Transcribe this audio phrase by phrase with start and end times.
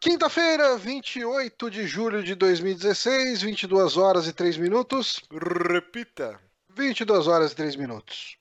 [0.00, 5.20] Quinta-feira, 28 de julho de 2016, 22 horas e 3 minutos.
[5.72, 6.38] Repita.
[6.70, 8.38] 22 horas e 3 minutos.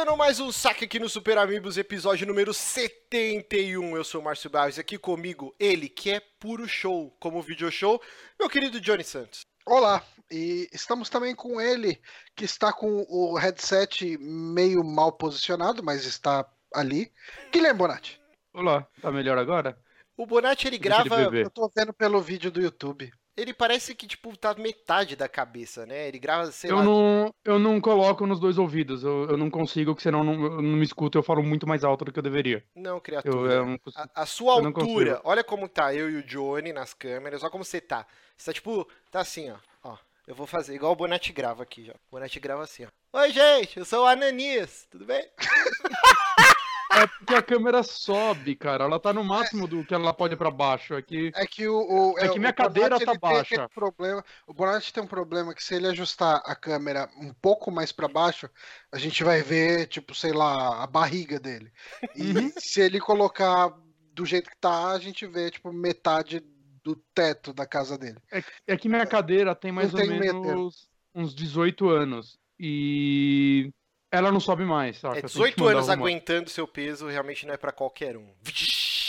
[0.00, 3.94] Começando mais um saque aqui no Super Amigos, episódio número 71.
[3.94, 7.70] Eu sou o Márcio Barros e aqui comigo ele, que é puro show, como video
[7.70, 8.00] show,
[8.38, 9.42] meu querido Johnny Santos.
[9.66, 12.00] Olá, e estamos também com ele,
[12.34, 17.12] que está com o headset meio mal posicionado, mas está ali.
[17.52, 18.18] Guilherme Bonatti.
[18.54, 19.78] Olá, tá melhor agora?
[20.16, 21.20] O Bonatti ele grava.
[21.24, 23.12] Eu tô vendo pelo vídeo do YouTube.
[23.36, 26.08] Ele parece que tipo tá metade da cabeça, né?
[26.08, 29.50] Ele grava, sei Eu lá, não, eu não coloco nos dois ouvidos, eu, eu não
[29.50, 32.12] consigo, porque senão eu não, eu não me escuto, eu falo muito mais alto do
[32.12, 32.64] que eu deveria.
[32.74, 33.52] não, criatura.
[33.52, 34.02] eu não consigo.
[34.14, 37.64] A, a sua altura, olha como tá eu e o Johnny nas câmeras, olha como
[37.64, 38.06] você tá.
[38.36, 39.56] Você tá tipo, tá assim, ó.
[39.84, 39.96] ó.
[40.26, 41.92] Eu vou fazer igual o Bonatti grava aqui, já.
[41.92, 43.18] O Bonatti grava assim, ó.
[43.18, 45.28] Oi, gente, eu sou o Ananias, tudo bem?
[46.92, 50.50] É porque a câmera sobe, cara, ela tá no máximo do que ela pode pra
[50.50, 50.94] baixo.
[50.94, 51.76] É que É que o.
[51.76, 53.54] o- É que o minha Bonatti, cadeira ele tá tem baixa.
[53.54, 57.70] aquele Problema, o Bonatti tem um problema que se ele ajustar a câmera um pouco
[57.70, 58.50] mais pra baixo,
[58.92, 61.70] a gente vai ver, tipo, sei lá, a barriga dele.
[62.16, 62.52] E Uhum.
[62.58, 63.72] se ele colocar
[64.12, 66.40] do jeito que tá, a gente vê, tipo, metade
[66.82, 68.18] do teto da casa dele.
[68.66, 72.38] É que minha cadeira tem mais Não ou tem menos uns 18 anos.
[72.58, 73.70] E
[74.10, 75.18] ela não sobe mais, saca?
[75.18, 76.04] É Tem que 18 mandar anos arrumar.
[76.06, 78.28] aguentando seu peso, realmente não é pra qualquer um.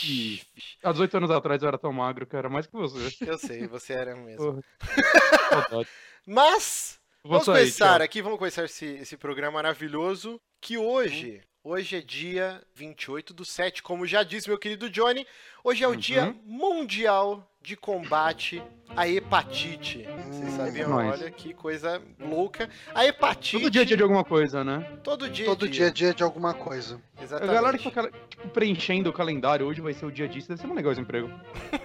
[0.03, 0.41] Ih.
[0.83, 3.15] Há 18 anos atrás eu era tão magro, cara, mais que você.
[3.25, 4.63] Eu sei, você era mesmo.
[6.25, 8.05] Mas, Vou vamos sair, começar tchau.
[8.05, 13.81] aqui, vamos começar esse, esse programa maravilhoso, que hoje, hoje é dia 28 do 7,
[13.83, 15.25] como já disse meu querido Johnny,
[15.63, 15.97] hoje é o Uhum.
[15.97, 18.61] dia mundial de combate
[18.95, 20.03] à hepatite.
[20.29, 20.89] Vocês Hum, sabiam?
[20.89, 21.21] nós.
[21.21, 22.69] Olha que coisa louca.
[22.93, 23.59] A hepatite...
[23.63, 24.85] Todo dia é dia de alguma coisa, né?
[25.03, 25.45] Todo dia.
[25.45, 26.99] é Todo dia é dia de alguma coisa.
[27.17, 27.53] A Exatamente.
[27.55, 30.67] galera que fica tipo, preenchendo o calendário, hoje vai ser o dia disso, deve ser
[30.67, 31.29] um legal esse emprego.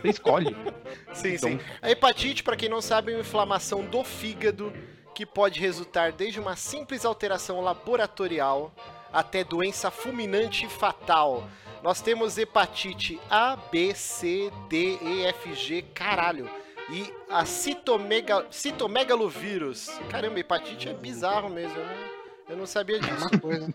[0.00, 0.56] Você escolhe.
[1.12, 1.60] Sim, Então- sim.
[1.82, 4.72] A hepatite, para quem não sabe, é uma inflamação do fígado
[5.14, 8.72] que pode resultar desde uma simples alteração laboratorial
[9.12, 11.48] até doença fulminante e fatal.
[11.82, 16.48] Nós temos hepatite A, B, C, D, E, F, G, caralho.
[16.90, 18.46] E a citomega...
[18.50, 19.88] citomegalovírus.
[20.08, 22.10] Caramba, hepatite é bizarro mesmo, né?
[22.48, 23.26] Eu não sabia É disso.
[23.32, 23.74] uma coisa.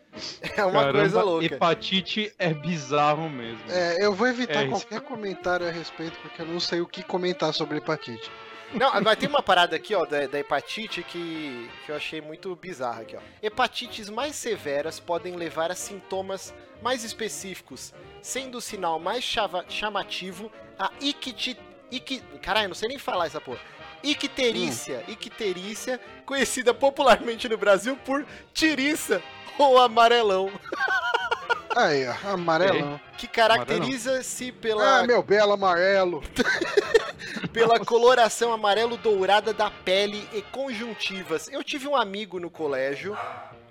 [0.56, 1.46] É uma Caramba, coisa louca.
[1.46, 3.60] Hepatite é bizarro mesmo.
[3.70, 4.72] É, eu vou evitar É isso.
[4.88, 8.32] qualquer comentário a respeito, porque eu não sei o que comentar sobre hepatite.
[8.74, 12.56] Não, mas tem uma parada aqui, ó, da, da hepatite que, que eu achei muito
[12.56, 13.20] bizarra aqui, ó.
[13.42, 20.52] Hepatites mais severas podem levar a sintomas mais específicos, sendo o sinal mais chava- chamativo
[20.80, 21.58] a icti...
[21.92, 22.22] Ic...
[22.42, 23.60] Caralho, não sei nem falar essa porra.
[24.02, 29.22] Icterícia, icterícia, conhecida popularmente no Brasil por tiriça
[29.60, 30.50] ou amarelão,
[31.76, 33.00] Aí, ó, amarelão.
[33.18, 36.24] que caracteriza-se pela Ah, meu belo amarelo.
[37.54, 41.48] pela coloração amarelo dourada da pele e conjuntivas.
[41.52, 43.18] Eu tive um amigo no colégio,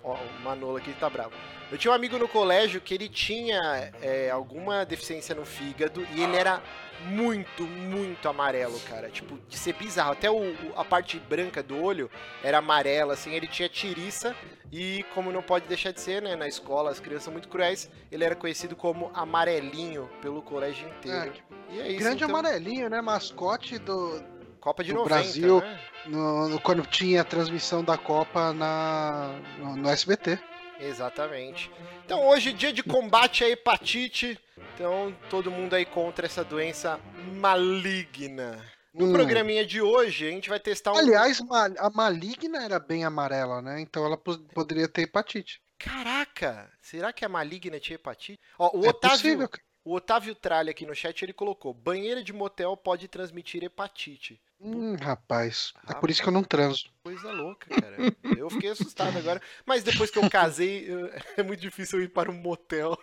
[0.03, 1.33] ó, o Manolo aqui tá bravo.
[1.71, 6.23] Eu tinha um amigo no colégio que ele tinha é, alguma deficiência no fígado e
[6.23, 6.61] ele era
[7.07, 9.09] muito, muito amarelo, cara.
[9.09, 10.13] Tipo, de ser bizarro.
[10.13, 12.11] Até o, a parte branca do olho
[12.43, 13.33] era amarela, assim.
[13.35, 14.35] Ele tinha tiriça
[14.73, 17.89] e, como não pode deixar de ser, né, na escola, as crianças são muito cruéis,
[18.11, 21.33] ele era conhecido como amarelinho pelo colégio inteiro.
[21.71, 22.37] E é isso, Grande então.
[22.37, 23.01] amarelinho, né?
[23.01, 24.23] Mascote do,
[24.61, 25.61] Copa de do 90, Brasil.
[25.61, 25.81] né?
[26.07, 30.39] no, no- quando tinha a transmissão da Copa na, no, no SBT.
[30.81, 31.71] Exatamente.
[32.05, 34.39] Então hoje, dia de combate à hepatite.
[34.75, 36.99] Então, todo mundo aí contra essa doença
[37.35, 38.65] maligna.
[38.93, 39.13] No Hum.
[39.13, 40.97] programinha de hoje, a gente vai testar um.
[40.97, 41.41] Aliás,
[41.79, 43.81] a maligna era bem amarela, né?
[43.81, 45.61] Então ela po- poderia ter hepatite.
[45.79, 46.71] Caraca!
[46.83, 48.39] Será que a maligna tinha hepatite?
[48.59, 49.49] Ó, o é Otávio, possível.
[49.49, 49.63] cara.
[49.85, 54.41] O Otávio Tralha aqui no chat, ele colocou: banheira de motel pode transmitir hepatite.
[54.61, 55.73] Hum, rapaz.
[55.77, 56.01] É Rapaz.
[56.01, 56.85] por isso que eu não transo.
[57.03, 57.97] Coisa louca, cara.
[58.37, 59.41] Eu fiquei assustado agora.
[59.65, 60.87] Mas depois que eu casei,
[61.39, 62.97] é muito difícil eu ir para um motel.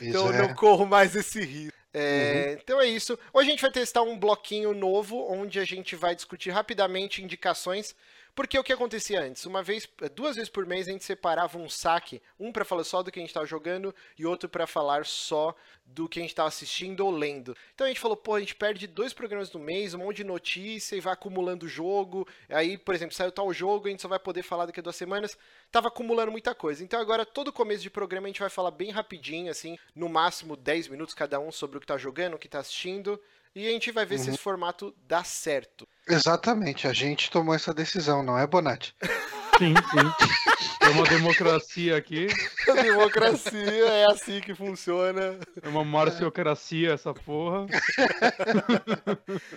[0.00, 0.38] Então Isso eu é.
[0.48, 1.76] não corro mais esse risco.
[1.92, 3.18] É, Então é isso.
[3.32, 7.94] Hoje a gente vai testar um bloquinho novo, onde a gente vai discutir rapidamente indicações
[8.34, 9.46] Porque o que acontecia antes?
[9.46, 13.00] Uma vez, duas vezes por mês a gente separava um saque, um para falar só
[13.00, 15.54] do que a gente estava jogando e outro para falar só
[15.86, 17.56] do que a gente estava assistindo ou lendo.
[17.74, 20.24] Então a gente falou, pô, a gente perde dois programas no mês, um monte de
[20.24, 22.26] notícia e vai acumulando jogo.
[22.48, 24.96] Aí, por exemplo, saiu tal jogo, a gente só vai poder falar daqui a duas
[24.96, 25.38] semanas.
[25.70, 26.82] Tava acumulando muita coisa.
[26.82, 30.56] Então agora, todo começo de programa, a gente vai falar bem rapidinho, assim, no máximo
[30.56, 33.20] 10 minutos cada um sobre o que tá jogando, o que tá assistindo.
[33.54, 34.24] E a gente vai ver uhum.
[34.24, 35.86] se esse formato dá certo.
[36.08, 38.94] Exatamente, a gente tomou essa decisão, não é, Bonatti?
[39.58, 40.84] Sim, sim.
[40.84, 42.26] É uma democracia aqui.
[42.68, 45.38] A democracia é assim que funciona.
[45.62, 47.66] É uma marciocracia essa porra.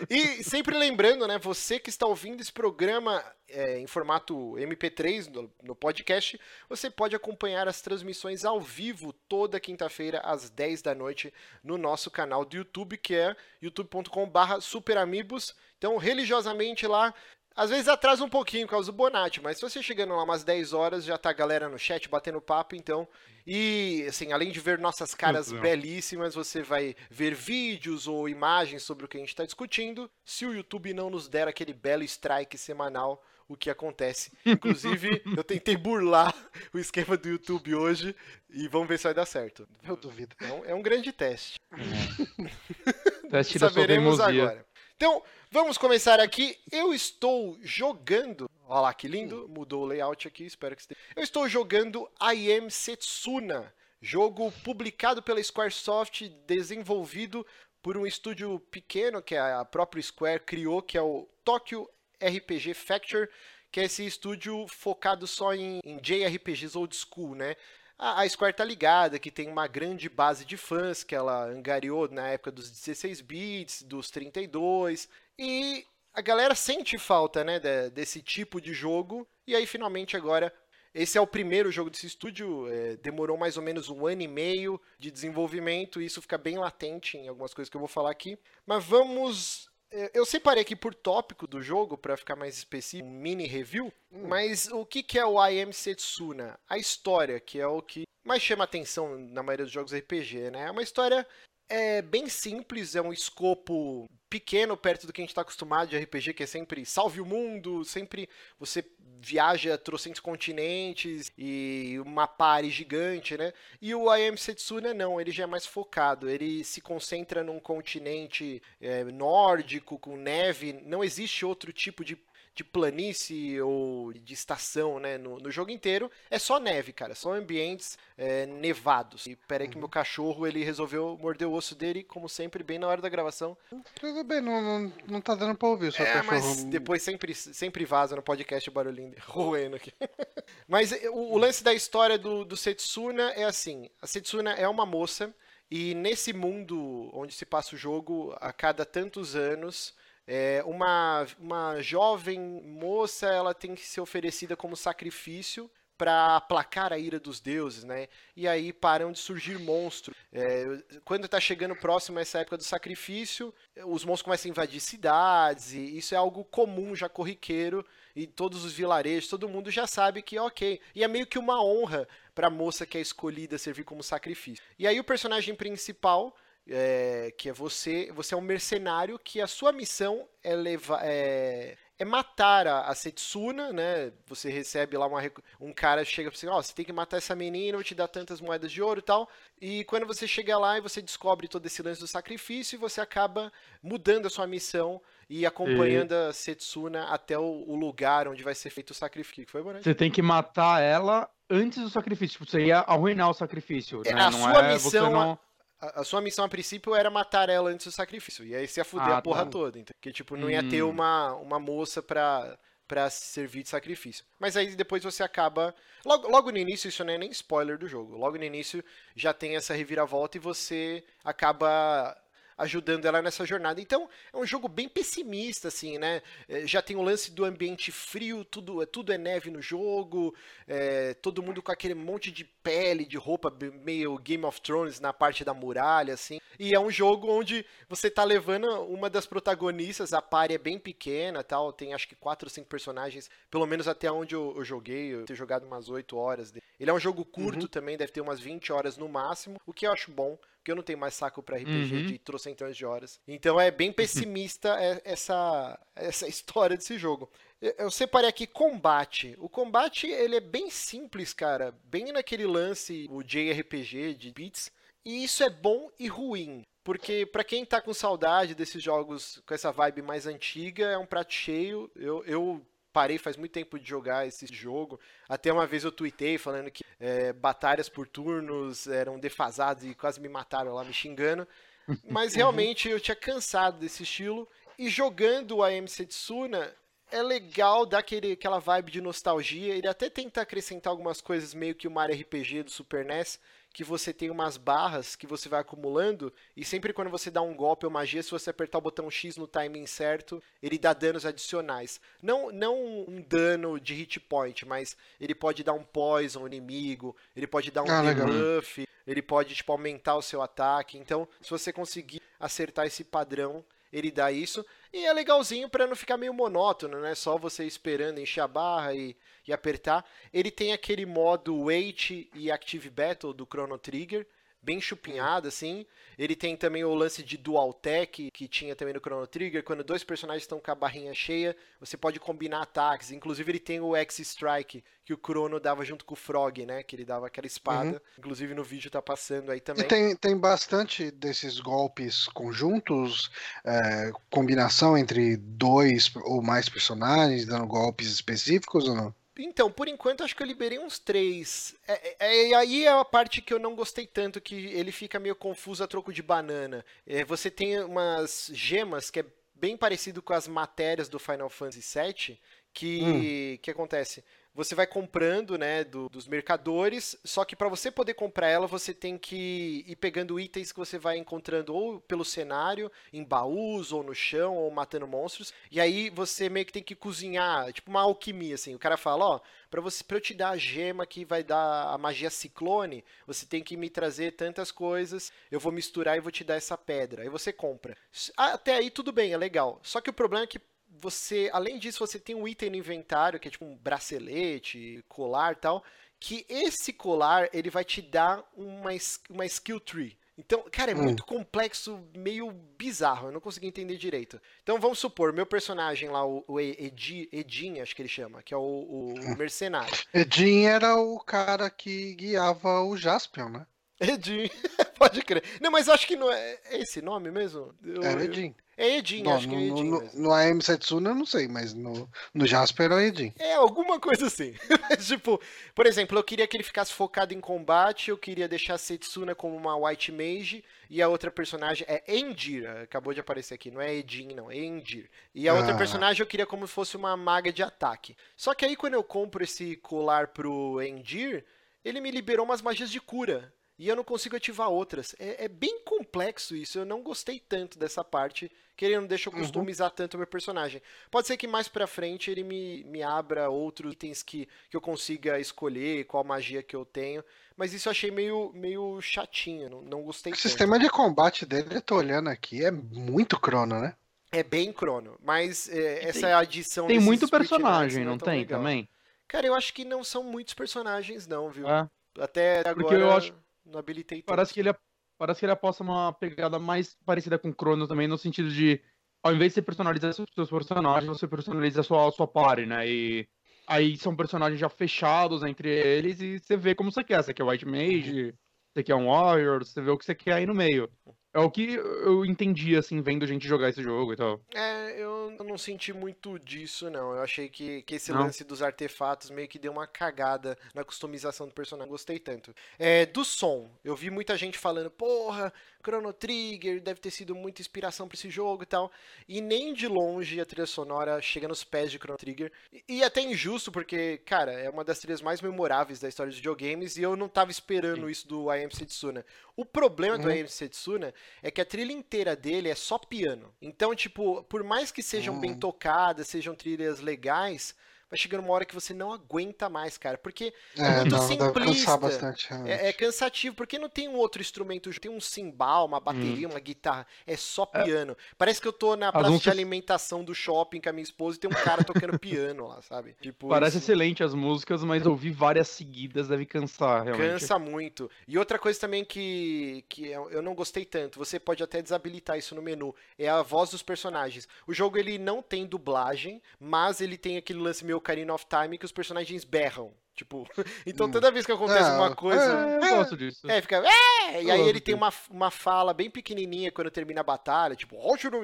[0.10, 5.52] E sempre lembrando, né, você que está ouvindo esse programa é, em formato MP3 no,
[5.64, 6.40] no, podcast,
[6.70, 11.34] você pode acompanhar as transmissões ao vivo toda quinta-feira às 10 da noite
[11.64, 15.56] no nosso canal do YouTube, que é youtube.com/superamigos.
[15.78, 17.14] Então, religiosamente lá,
[17.58, 20.44] às vezes atrasa um pouquinho por causa do Bonatti, mas se você chegando lá umas
[20.44, 23.08] 10 horas, já tá a galera no chat batendo papo, então.
[23.48, 29.06] E, assim, além de ver nossas caras belíssimas, você vai ver vídeos ou imagens sobre
[29.06, 30.08] o que a gente está discutindo.
[30.24, 34.32] Se o YouTube não nos der aquele belo strike semanal, o que acontece.
[34.46, 36.36] Inclusive, eu tentei burlar
[36.74, 38.16] o esquema do YouTube hoje
[38.50, 39.68] e vamos ver se vai dar certo.
[39.84, 40.36] Eu duvido.
[40.40, 41.58] É um, é um grande teste.
[41.72, 43.30] É.
[43.32, 44.67] teste da Saberemos agora.
[44.98, 45.22] Então,
[45.52, 46.58] vamos começar aqui.
[46.72, 48.50] Eu estou jogando.
[48.68, 51.00] Olha lá que lindo, mudou o layout aqui, espero que esteja.
[51.16, 53.72] Eu estou jogando I Am Setsuna,
[54.02, 57.46] jogo publicado pela Squaresoft, desenvolvido
[57.80, 61.88] por um estúdio pequeno que a própria Square criou, que é o Tokyo
[62.20, 63.30] RPG Factor,
[63.72, 67.56] que é esse estúdio focado só em, em JRPGs old school, né?
[68.00, 72.28] A, Square tá ligada que tem uma grande base de fãs que ela angariou na
[72.28, 75.84] época dos 16 bits, dos 32, e
[76.14, 77.60] a galera sente falta, né,
[77.90, 79.28] desse tipo de jogo.
[79.48, 80.54] E aí finalmente agora
[80.94, 84.28] esse é o primeiro jogo desse estúdio, é, demorou mais ou menos um ano e
[84.28, 88.10] meio de desenvolvimento, e isso fica bem latente em algumas coisas que eu vou falar
[88.10, 88.38] aqui.
[88.66, 89.67] Mas vamos
[90.14, 93.92] eu separei aqui por tópico do jogo, para ficar mais específico, um mini review.
[94.12, 94.28] Hum.
[94.28, 96.60] Mas o que, que é o I Am Setsuna?
[96.70, 100.68] A história, que é o que mais chama atenção na maioria dos jogos RPG, né?
[100.68, 101.26] É uma história
[101.70, 105.98] é, bem simples, é um escopo pequeno perto do que a gente está acostumado de
[105.98, 108.30] RPG, que é sempre salve o mundo, sempre
[108.60, 108.84] você
[109.20, 113.52] viaja trocentos continentes e uma pare gigante, né?
[113.82, 118.62] E o Am Setsuna não, ele já é mais focado, ele se concentra num continente
[118.80, 122.18] é, nórdico, com neve, não existe outro tipo de
[122.58, 127.34] de planície ou de estação, né, no, no jogo inteiro, é só neve, cara, só
[127.34, 129.28] ambientes é, nevados.
[129.28, 129.82] E peraí que uhum.
[129.82, 133.56] meu cachorro, ele resolveu morder o osso dele, como sempre, bem na hora da gravação.
[133.94, 136.32] Tudo bem, não, não, não tá dando pra ouvir seu é, cachorro.
[136.32, 139.94] mas depois sempre, sempre vaza no podcast o barulhinho roendo aqui.
[140.68, 144.68] mas eh, o, o, lance da história do, do Setsuna é assim, a Setsuna é
[144.68, 145.32] uma moça,
[145.70, 149.94] e nesse mundo onde se passa o jogo, a cada tantos anos
[150.28, 157.00] é, uma, uma jovem moça ela tem que ser oferecida como sacrifício para aplacar a
[157.00, 158.08] ira dos deuses, né?
[158.36, 160.16] E aí param de surgir monstros.
[160.32, 160.64] É,
[161.04, 165.74] quando está chegando próximo a essa época do sacrifício, os monstros começam a invadir cidades,
[165.74, 167.84] e isso é algo comum, já corriqueiro,
[168.16, 170.80] e todos os vilarejos, todo mundo já sabe que é ok.
[170.94, 174.64] E é meio que uma honra para a moça que é escolhida servir como sacrifício.
[174.78, 176.36] E aí o personagem principal
[176.70, 181.78] é, que é você, você é um mercenário que a sua missão é levar, é,
[181.98, 184.12] é matar a, a, Setsuna, né?
[184.28, 185.22] Você recebe lá uma,
[185.60, 187.96] um cara chega para você, ó, oh, você tem que matar essa menina, vou te
[187.96, 189.30] dar tantas moedas de ouro e tal.
[189.62, 193.52] E quando você chega lá e você descobre todo esse lance do sacrifício, você acaba
[193.82, 196.28] mudando a sua missão e acompanhando e...
[196.28, 199.50] a Setsuna até o, o, lugar onde vai ser feito o sacrifício.
[199.50, 202.40] Foi, Você tem que matar ela antes do sacrifício.
[202.40, 204.02] Tipo, você ia arruinar o sacrifício.
[204.06, 204.22] É, né?
[204.22, 205.12] A não sua é, missão.
[205.12, 205.47] Não
[205.80, 208.46] a, sua missão a princípio era matar ela antes do sacrifício.
[208.46, 209.52] E aí você ia fuder ah, a porra tá.
[209.52, 209.80] toda.
[209.80, 210.90] Então, porque, tipo, não ia ter hum.
[210.90, 212.58] uma, uma moça pra,
[212.88, 214.26] pra servir de sacrifício.
[214.40, 215.76] Mas aí depois você acaba.
[216.06, 218.16] Logo, logo no início, isso não é nem spoiler do jogo.
[218.16, 218.84] Logo no início
[219.16, 222.18] já tem essa reviravolta e você acaba
[222.58, 223.80] ajudando ela nessa jornada.
[223.80, 226.22] Então, é um jogo bem pessimista, assim, né?
[226.48, 230.34] É, já tem o lance do ambiente frio, tudo, tudo é neve no jogo,
[230.68, 235.14] é, todo mundo com aquele monte de pele, de roupa, meio Game of Thrones na
[235.14, 236.40] parte da muralha, assim.
[236.60, 240.80] E é um jogo onde você tá levando uma das protagonistas, a pare é bem
[240.80, 244.66] pequena tal, tem acho que quatro ou cinco personagens, pelo menos até onde eu, eu
[244.66, 246.54] joguei, eu tenho jogado umas 8 horas.
[246.80, 247.68] Ele é um jogo curto uhum.
[247.68, 250.38] também, deve ter umas 20 horas no máximo, o que eu acho bom,
[250.68, 252.06] porque eu não tenho mais saco pra RPG Uhum.
[252.08, 253.22] de trocentas de horas.
[253.26, 253.90] Então é bem
[254.36, 257.30] pessimista é- essa, essa história desse jogo.
[257.62, 259.34] Eu- separei aqui combate.
[259.40, 261.74] O combate, ele é bem simples, cara.
[261.86, 264.70] Bem naquele lance, o JRPG de beats.
[265.06, 266.64] E isso é bom e ruim.
[266.84, 271.06] Porque pra quem tá com saudade desses jogos com essa vibe mais antiga, é um
[271.06, 271.90] prato cheio.
[271.96, 272.62] Eu, eu
[272.98, 275.00] parei faz muito tempo de jogar esse jogo.
[275.30, 280.20] Até uma vez eu tuitei falando que é, batalhas por turnos eram defasadas e quase
[280.20, 281.48] me mataram lá me xingando.
[282.10, 284.50] Mas realmente eu tinha cansado desse estilo.
[284.80, 286.74] E jogando o AM Setsuna,
[287.12, 289.76] é legal dar aquele, aquela vibe de nostalgia.
[289.76, 293.40] Ele até tenta acrescentar algumas coisas meio que o Mario RPG do Super NES,
[293.74, 297.56] que você tem umas barras que você vai acumulando, e sempre quando você dá um
[297.56, 301.26] golpe ou magia, se você apertar o botão X no timing certo, ele dá danos
[301.26, 302.02] adicionais.
[302.22, 307.16] Não, não um dano de hit point, mas ele pode dar um poison ao inimigo,
[307.36, 310.98] ele pode dar um Ah, debuff, ele pode tipo, aumentar o seu ataque.
[310.98, 314.66] Então, se você conseguir acertar esse padrão, ele dá isso.
[314.92, 317.14] E é legalzinho pra não ficar meio monótono, né?
[317.16, 319.16] Só você esperando encher a barra e,
[319.48, 320.06] e apertar.
[320.34, 324.26] Ele tem aquele modo Wait e Active Battle do Chrono Trigger,
[324.68, 325.86] bem chupinhado assim.
[326.18, 329.84] Ele tem também o lance de Dual Tech, que tinha também no Chrono Trigger, quando
[329.84, 333.12] dois personagens estão com a barrinha cheia, você pode combinar ataques.
[333.12, 336.84] Inclusive ele tem o X-Strike, que o Chrono dava junto com o Frog, né?
[336.84, 338.02] Que ele dava aquela espada.
[338.18, 339.88] Inclusive no vídeo tá passando aí E também.
[339.88, 343.32] tem, tem bastante desses golpes conjuntos,
[343.64, 349.16] é, combinação entre dois ou mais personagens, dando golpes específicos ou não?
[349.40, 351.76] Então, por enquanto, acho que eu liberei uns três.
[351.88, 355.20] É, é- é- aí é a parte que eu não gostei tanto, que ele fica
[355.20, 356.86] meio confuso a troco de banana.
[357.06, 359.26] É, você tem umas gemas que é
[359.56, 362.40] bem parecido com as matérias do Final Fantasy VII,
[362.74, 364.24] que que acontece?
[364.58, 368.92] Você vai comprando, né, do- dos mercadores, só que para você poder comprar ela, você
[368.92, 374.02] tem que ir pegando itens que você vai encontrando ou pelo cenário, em baús, ou
[374.02, 375.54] no chão, ou matando monstros.
[375.72, 378.74] E aí você meio que tem que cozinhar, tipo uma alquimia, assim.
[378.74, 381.94] O cara fala, ó, pra, você, pra eu te dar a gema que vai dar
[381.94, 386.32] a magia ciclone, você tem que me trazer tantas coisas, eu vou misturar e vou
[386.32, 387.22] te dar essa pedra.
[387.22, 387.96] Aí você compra.
[388.36, 389.80] Até aí tudo bem, é legal.
[389.84, 390.60] Só que o problema é que
[391.00, 395.54] você, além disso, você tem um item no inventário, que é tipo um bracelete, colar
[395.54, 395.84] e tal,
[396.20, 398.92] que esse colar, ele vai te dar uma,
[399.30, 400.18] uma skill tree.
[400.38, 401.02] Então, cara, é Hum.
[401.04, 404.40] muito complexo, meio bizarro, eu não consegui entender direito.
[404.62, 408.54] Então, vamos supor, meu personagem lá, o, o Edi, Edin, acho que ele chama, que
[408.54, 409.92] é o, o mercenário.
[410.14, 413.66] Edin era o cara que guiava o Jaspion, né?
[414.00, 414.48] Edin,
[414.98, 415.44] pode crer.
[415.60, 417.74] Não, mas eu acho que não é, é esse nome mesmo?
[417.84, 418.56] Eu- Era eu- Edin.
[418.80, 420.22] É Edin, acho que é no, Edin no, mesmo.
[420.22, 423.34] no AM Setsuna eu não sei, mas no, no Jasper era Edin.
[423.40, 424.54] É, alguma coisa assim.
[425.04, 425.42] tipo,
[425.74, 429.34] por exemplo, eu queria que ele ficasse focado em combate, eu queria deixar a Setsuna
[429.34, 433.82] como uma White Mage, e a outra personagem é Endir, acabou de aparecer aqui, não
[433.82, 435.10] é Edin, não, é Endir.
[435.34, 435.78] E a outra Ah.
[435.78, 438.16] personagem eu queria como se fosse uma maga de ataque.
[438.36, 441.44] Só que aí quando eu compro esse colar pro Endir,
[441.84, 443.52] ele me liberou umas magias de cura.
[443.80, 445.16] E eu não consigo ativar outras.
[445.20, 446.80] É, é bem complexo isso.
[446.80, 449.40] Eu não gostei tanto dessa parte, que ele não deixa eu Uhum.
[449.40, 450.82] customizar tanto o meu personagem.
[451.12, 454.82] Pode ser que mais pra frente ele me, me abra outros itens que, que eu
[454.82, 457.24] consiga escolher, qual magia que eu tenho.
[457.56, 460.42] Mas isso eu achei meio, meio chatinho, não, não gostei O tanto.
[460.42, 463.96] sistema de combate dele, eu tô olhando aqui, é muito crono, né?
[464.32, 468.40] É bem crono, mas é, essa tem- adição Tem muito personagem, não é tão tem
[468.40, 468.60] legal.
[468.60, 468.90] também?
[469.28, 471.68] Cara, eu acho que não são muitos personagens não, viu?
[471.68, 471.88] É.
[472.20, 473.34] Até Porque agora eu acho-
[473.72, 474.74] não habilitei Parece que ele
[475.18, 478.80] parece que ele aposta uma pegada mais parecida com o Chrono também, no sentido de,
[479.24, 482.88] ao invés de você personalizar seus personagens, você personaliza a sua, a sua party, né?
[482.88, 483.28] E
[483.68, 487.24] aí são personagens já fechados entre eles e você vê como você quer.
[487.24, 488.34] Você quer White Mage,
[488.74, 490.88] você quer um Warrior, você vê o que você quer aí no meio.
[491.38, 494.42] É o que eu entendi, assim, vendo gente jogar esse jogo e tal.
[494.56, 497.14] É, eu não senti muito disso, não.
[497.14, 498.22] Eu achei que, que esse Não?
[498.22, 501.92] lance dos artefatos meio que deu uma cagada na customização do personagem.
[501.92, 502.56] Gostei tanto.
[502.80, 505.54] É, do som, eu vi muita gente falando, porra,
[505.84, 508.92] Chrono Trigger deve ter sido muita inspiração pra esse jogo e tal.
[509.28, 512.52] E nem de longe a trilha sonora chega nos pés de Chrono Trigger.
[512.72, 516.38] E, e até injusto, porque, cara, é uma das trilhas mais memoráveis da história dos
[516.38, 519.26] videogames e eu não tava esperando isso do I Am Setsuna.
[519.56, 520.34] O problema do Uhum.
[520.36, 523.54] I Am Setsuna é que a trilha inteira dele é só piano.
[523.62, 525.60] Então, tipo, por mais que sejam bem Uhum.
[525.60, 527.76] tocadas, sejam trilhas legais,
[528.10, 530.18] vai chegando uma hora que você não aguenta mais, cara.
[530.18, 531.98] Porque é, é muito não, simplista.
[531.98, 536.48] Bastante, é, é, cansativo, porque não tem um outro instrumento, tem um cimbal, uma bateria,
[536.48, 536.52] hum.
[536.52, 537.06] uma guitarra.
[537.26, 538.14] É só piano.
[538.14, 538.16] É.
[538.38, 539.44] Parece que eu tô na praça músicas...
[539.54, 542.82] de alimentação do shopping com a minha esposa e tem um cara tocando piano lá,
[542.82, 543.16] sabe?
[543.22, 543.86] Tipo, Parece isso...
[543.86, 547.32] excelente as músicas, mas ouvir várias seguidas deve cansar, realmente.
[547.32, 548.10] Cansa muito.
[548.28, 552.56] E outra coisa também que, que eu não gostei tanto, você pode até desabilitar isso
[552.56, 554.48] no menu, é a voz dos personagens.
[554.66, 558.78] O jogo ele não tem dublagem, mas ele tem aquele lance meio Ocarina of Time
[558.78, 559.94] que os personagens berram.
[560.18, 560.48] Tipo,
[560.86, 561.12] então hum.
[561.12, 562.80] toda vez que acontece é, uma coisa.
[562.82, 563.50] É, eu gosto disso.
[563.50, 563.84] É, fica.
[563.86, 564.44] É!
[564.44, 567.96] E aí ele tem uma, uma fala bem pequenininha quando termina a batalha, tipo,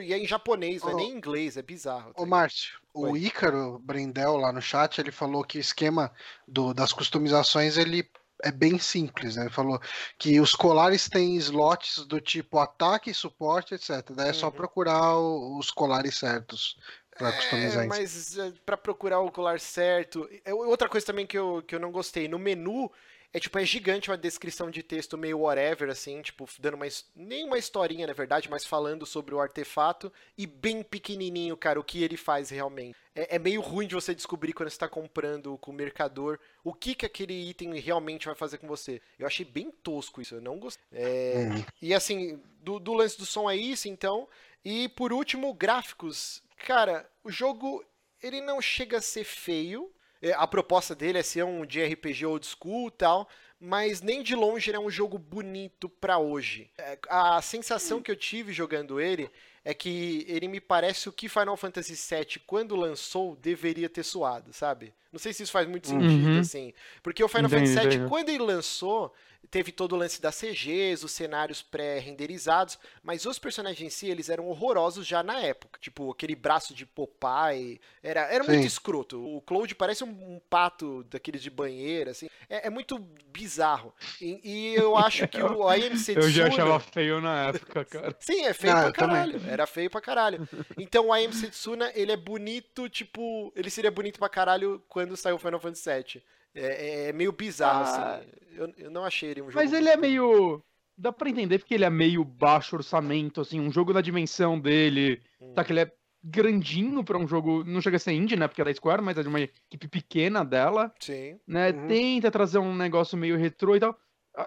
[0.01, 2.13] e é em japonês, não é nem em inglês, é bizarro.
[2.13, 6.11] Tá Ô, Márcio, o Ícaro Brendel lá no chat, ele falou que o esquema
[6.47, 8.07] do, das customizações ele
[8.43, 9.43] é bem simples, né?
[9.43, 9.79] Ele falou
[10.19, 14.11] que os colares têm slots do tipo ataque, suporte, etc.
[14.11, 14.51] Daí é só uhum.
[14.51, 16.77] procurar os colares certos
[17.17, 20.29] para customizar é, mas é, para procurar o colar certo.
[20.45, 22.91] É, outra coisa também que eu, que eu não gostei, no menu
[23.33, 26.85] é tipo, é gigante uma descrição de texto meio whatever, assim, tipo, dando uma.
[27.15, 30.13] Nem uma historinha, na verdade, mas falando sobre o artefato.
[30.37, 32.95] E bem pequenininho, cara, o que ele faz realmente.
[33.15, 36.75] É, é meio ruim de você descobrir quando você está comprando com o mercador o
[36.75, 39.01] que, que aquele item realmente vai fazer com você.
[39.17, 40.83] Eu achei bem tosco isso, eu não gostei.
[40.91, 41.65] É, hum.
[41.81, 44.27] E assim, do, do lance do som é isso, então.
[44.63, 46.41] E por último, gráficos.
[46.65, 47.83] Cara, o jogo
[48.21, 49.91] ele não chega a ser feio.
[50.21, 53.27] É, a proposta dele é ser um de RPG old school e tal,
[53.59, 56.69] mas nem de longe ele é um jogo bonito para hoje.
[56.77, 59.29] É, a sensação que eu tive jogando ele
[59.65, 64.51] é que ele me parece o que Final Fantasy VII, quando lançou, deveria ter suado,
[64.51, 64.93] sabe?
[65.11, 66.39] Não sei se isso faz muito sentido, uhum.
[66.39, 66.73] assim.
[67.01, 69.13] Porque o Final entendi, Fantasy VII, quando ele lançou,
[69.53, 74.27] teve todo o lance das CGs, os cenários pré-renderizados, mas os personagens em si, eles
[74.27, 75.79] eram horrorosos já na época.
[75.79, 79.23] Tipo, aquele braço de Popeye, era, era muito escroto.
[79.23, 82.27] O Cloud parece um, um, pato daqueles de banheira, assim.
[82.49, 83.93] É, é muito bizarro.
[84.19, 88.15] E, e, eu acho que o AMC Eu já achava feio na época, cara.
[88.19, 89.33] Sim, é feio ah, pra caralho.
[89.33, 89.53] Também.
[89.53, 90.49] Era feio pra caralho.
[90.79, 93.53] Então o AMC Tsuna, ele é bonito, tipo...
[93.55, 96.23] Ele seria bonito pra caralho quando saiu o Final Fantasy VII.
[96.55, 98.27] É, é, é meio bizarro, ah, assim.
[98.55, 99.55] Eu, eu não achei ele um jogo.
[99.55, 100.63] Mas ele é meio.
[100.95, 105.21] Dá pra entender porque ele é meio baixo orçamento, assim, um jogo da dimensão dele.
[105.41, 105.53] Hum.
[105.53, 105.91] Tá que ele é
[106.23, 107.63] grandinho para um jogo.
[107.63, 108.47] Não chega a ser indie, né?
[108.47, 110.93] Porque é da Square, mas é de uma equipe pequena dela.
[110.99, 111.39] Sim.
[111.47, 111.71] Né?
[111.71, 111.87] Uhum.
[111.87, 113.97] Tenta trazer um negócio meio retrô e tal.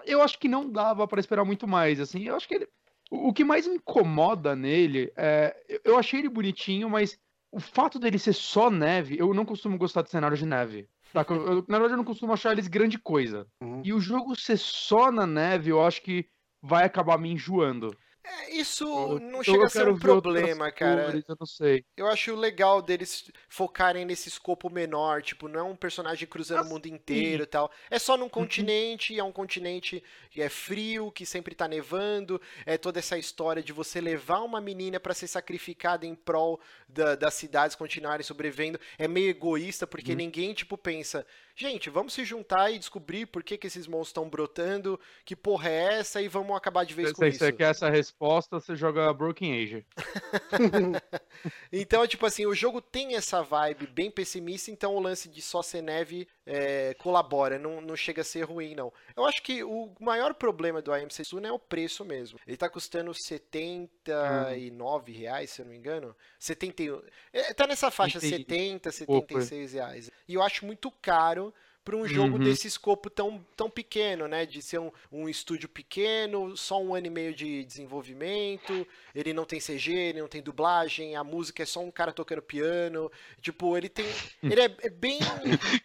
[0.05, 2.23] Eu acho que não dava para esperar muito mais, assim.
[2.23, 2.67] Eu acho que ele.
[3.09, 5.55] O que mais me incomoda nele é.
[5.83, 7.17] Eu achei ele bonitinho, mas
[7.51, 10.89] o fato dele ser só neve, eu não costumo gostar de cenário de neve.
[11.13, 11.25] Tá?
[11.29, 13.47] Eu, na verdade, eu não costumo achar eles grande coisa.
[13.61, 13.81] Uhum.
[13.83, 16.25] E o jogo ser só na neve, eu acho que
[16.61, 17.95] vai acabar me enjoando.
[18.27, 21.05] É, isso eu, não chega a ser um problema, cara.
[21.05, 21.85] Cores, eu não sei.
[21.95, 26.69] Eu acho legal deles focarem nesse escopo menor, tipo, não é um personagem cruzando o
[26.69, 27.71] mundo inteiro e tal.
[27.89, 28.29] É só num uhum.
[28.29, 32.41] continente, é um continente que é frio, que sempre tá nevando.
[32.65, 37.15] É toda essa história de você levar uma menina para ser sacrificada em prol da,
[37.15, 38.79] das cidades continuarem sobrevivendo.
[38.97, 40.17] É meio egoísta, porque uhum.
[40.17, 41.25] ninguém, tipo, pensa
[41.57, 45.69] gente, vamos se juntar e descobrir por que, que esses monstros estão brotando, que porra
[45.69, 47.39] é essa e vamos acabar de vez se, com se isso.
[47.39, 49.85] Você quer essa resposta, você joga Broken Age.
[51.71, 55.61] então, tipo assim, o jogo tem essa vibe bem pessimista, então o lance de só
[55.61, 58.91] ser neve é, colabora, não, não chega a ser ruim, não.
[59.15, 62.39] Eu acho que o maior problema do AMC Suna é o preço mesmo.
[62.47, 65.15] Ele tá custando 79 hum.
[65.15, 66.15] reais, se eu não me engano.
[66.39, 67.01] 71.
[67.31, 68.37] É, tá nessa faixa, Entendi.
[68.37, 70.11] 70, 76 reais.
[70.27, 71.53] E eu acho muito caro
[71.87, 72.43] para um jogo uhum.
[72.43, 74.45] desse escopo tão, tão pequeno, né?
[74.45, 79.45] De ser um, um estúdio pequeno, só um ano e meio de desenvolvimento, ele não
[79.45, 83.09] tem CG, ele não tem dublagem, a música é só um cara tocando piano.
[83.41, 84.05] Tipo, ele tem.
[84.43, 85.19] Ele é, é bem.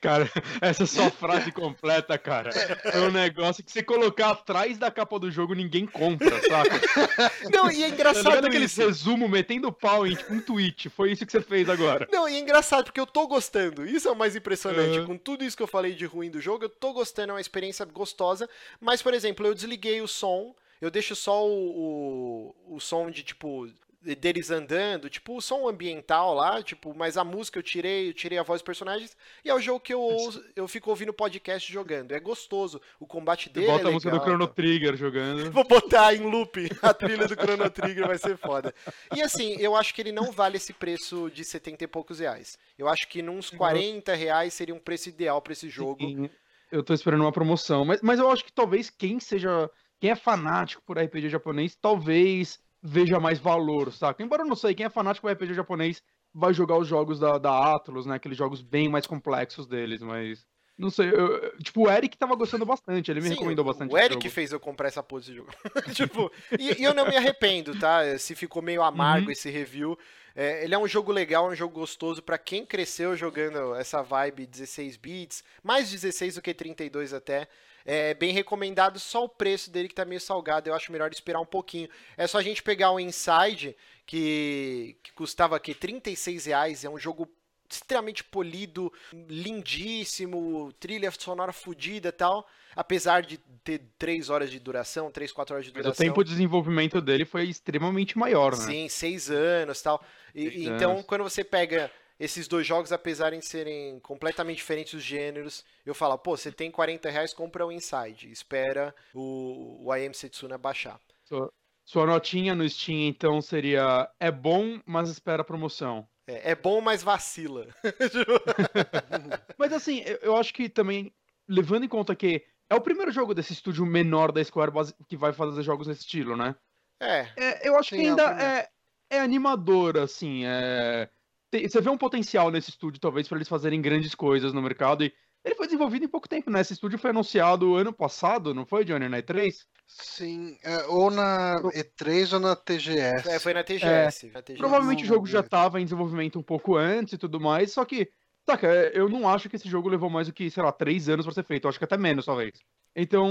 [0.00, 2.50] cara, essa é sua frase completa, cara.
[2.84, 6.80] É um negócio que você colocar atrás da capa do jogo, ninguém compra, saca?
[7.52, 8.40] Não, e é engraçado.
[8.40, 10.88] Tá aquele resumo metendo pau em tipo, um tweet.
[10.90, 12.08] Foi isso que você fez agora.
[12.10, 13.86] Não, e é engraçado, porque eu tô gostando.
[13.86, 15.00] Isso é o mais impressionante.
[15.00, 15.06] Uhum.
[15.06, 17.40] Com tudo isso que eu falei de ruim do jogo, eu tô gostando, é uma
[17.40, 18.48] experiência gostosa.
[18.80, 23.22] Mas, por exemplo, eu desliguei o som, eu deixo só o, o, o som de
[23.22, 23.68] tipo
[24.02, 28.38] deles andando, tipo o som ambiental lá, tipo, mas a música eu tirei, eu tirei
[28.38, 31.72] a voz dos personagens, e é o jogo que eu ouço, eu fico ouvindo podcast
[31.72, 32.12] jogando.
[32.12, 32.80] É gostoso.
[32.98, 35.50] O combate dele Bota é a música do Chrono Trigger jogando.
[35.50, 38.74] Vou botar em loop a trilha do Chrono Trigger, vai ser foda.
[39.14, 42.58] E assim, eu acho que ele não vale esse preço de 70 e poucos reais.
[42.78, 46.04] Eu acho que nos 40 reais seria um preço ideal para esse jogo.
[46.04, 46.28] Sim,
[46.70, 49.70] eu tô esperando uma promoção, mas, mas eu acho que talvez quem seja.
[50.00, 54.22] Quem é fanático por RPG japonês, talvez veja mais valor, saca?
[54.22, 56.02] Embora eu não sei, quem é fanático por RPG japonês
[56.34, 58.16] vai jogar os jogos da, da Atlus, né?
[58.16, 60.44] Aqueles jogos bem mais complexos deles, mas.
[60.76, 63.92] Não sei, eu, tipo, o Eric tava gostando bastante, ele me Sim, recomendou bastante.
[63.92, 65.50] O Eric fez eu comprar essa pose de jogo.
[65.94, 68.18] tipo, e, e, eu não me arrependo, tá?
[68.18, 69.32] Se ficou meio amargo uhum.
[69.32, 69.96] esse review.
[70.34, 74.46] É, ele é um jogo legal, um jogo gostoso para quem cresceu jogando essa vibe
[74.46, 77.46] 16 bits, mais 16 do que 32 até.
[77.84, 81.40] É bem recomendado, só o preço dele que tá meio salgado, eu acho melhor esperar
[81.40, 81.88] um pouquinho.
[82.16, 86.98] É só a gente pegar o Inside, que, que custava aqui 36 reais, é um
[86.98, 87.28] jogo
[87.74, 92.46] extremamente polido, lindíssimo, trilha sonora fodida e tal.
[92.74, 95.90] Apesar de ter 3 horas de duração, 3, 4 horas de duração.
[95.90, 98.64] Mas o tempo de desenvolvimento dele foi extremamente maior, né?
[98.64, 100.04] Sim, 6 anos e tal.
[100.34, 101.04] E, então, anos.
[101.04, 101.90] quando você pega
[102.22, 106.70] esses dois jogos, apesar de serem completamente diferentes os gêneros, eu falo, pô, você tem
[106.70, 108.30] 40 reais, compra o Inside.
[108.30, 111.00] Espera o, o AM Setsuna baixar.
[111.24, 111.52] Sua,
[111.84, 116.06] sua notinha no Steam, então, seria é bom, mas espera promoção.
[116.24, 117.66] É, é bom, mas vacila.
[119.58, 121.12] mas assim, eu, eu acho que também,
[121.48, 124.70] levando em conta que é o primeiro jogo desse estúdio menor da Square
[125.08, 126.54] que vai fazer jogos nesse estilo, né?
[127.00, 127.26] É.
[127.36, 128.70] é eu acho Sim, que ainda é,
[129.10, 130.44] é, é animador, assim.
[130.46, 131.10] É...
[131.52, 135.04] Tem, você vê um potencial nesse estúdio, talvez, para eles fazerem grandes coisas no mercado.
[135.04, 135.12] E
[135.44, 136.62] ele foi desenvolvido em pouco tempo, né?
[136.62, 139.52] Esse estúdio foi anunciado ano passado, não foi, Johnny, na E3?
[139.86, 143.28] Sim, é, ou na E3 ou na TGS.
[143.28, 144.28] É, foi na TGS.
[144.28, 144.58] É, na TGS.
[144.58, 148.08] Provavelmente o jogo já estava em desenvolvimento um pouco antes e tudo mais, só que,
[148.48, 151.26] saca, eu não acho que esse jogo levou mais do que, sei lá, três anos
[151.26, 151.66] para ser feito.
[151.66, 152.52] Eu acho que até menos, talvez.
[152.96, 153.28] Então,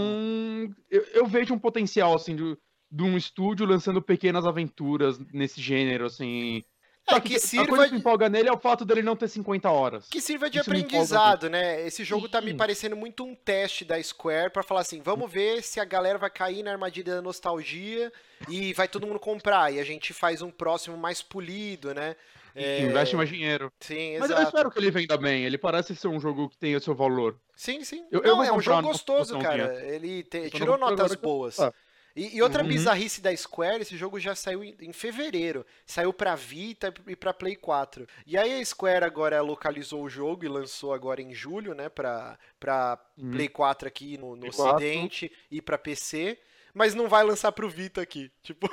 [0.92, 2.56] eu, eu vejo um potencial, assim, de,
[2.92, 6.64] de um estúdio lançando pequenas aventuras nesse gênero, assim.
[7.08, 7.66] É, que, que sirva...
[7.66, 10.08] A coisa que empolga nele é o fato dele não ter 50 horas.
[10.10, 11.86] Que sirva de Isso aprendizado, né?
[11.86, 12.32] Esse jogo Sim.
[12.32, 15.86] tá me parecendo muito um teste da Square para falar assim, vamos ver se a
[15.86, 18.12] galera vai cair na armadilha da nostalgia
[18.48, 19.74] e vai todo mundo comprar.
[19.74, 22.16] E a gente faz um próximo mais polido, né?
[22.54, 22.82] É...
[22.82, 23.72] Investe mais dinheiro.
[23.80, 25.44] Sim, Mas eu espero que ele venda bem.
[25.44, 27.38] Ele parece ser um jogo que tem o seu valor.
[27.56, 28.06] Sim, sim.
[28.12, 29.82] Eu, Não, eu é um jogo gostoso, cara.
[29.86, 30.50] Ele te...
[30.50, 31.60] tirou notas boas.
[31.60, 31.74] Ah.
[32.16, 32.70] E, e outra uhum.
[32.70, 35.66] bizarrice da Square, esse jogo já saiu em, em, fevereiro.
[35.86, 38.08] Saiu pra Vita e pra Play 4.
[38.26, 41.90] E aí a Square agora localizou o jogo e lançou agora em julho, né?
[41.90, 43.32] Pra, pra uhum.
[43.32, 46.38] Play 4 aqui no, no Ocidente e pra PC.
[46.74, 48.32] Mas não vai lançar pro Vita aqui.
[48.44, 48.70] Tipo,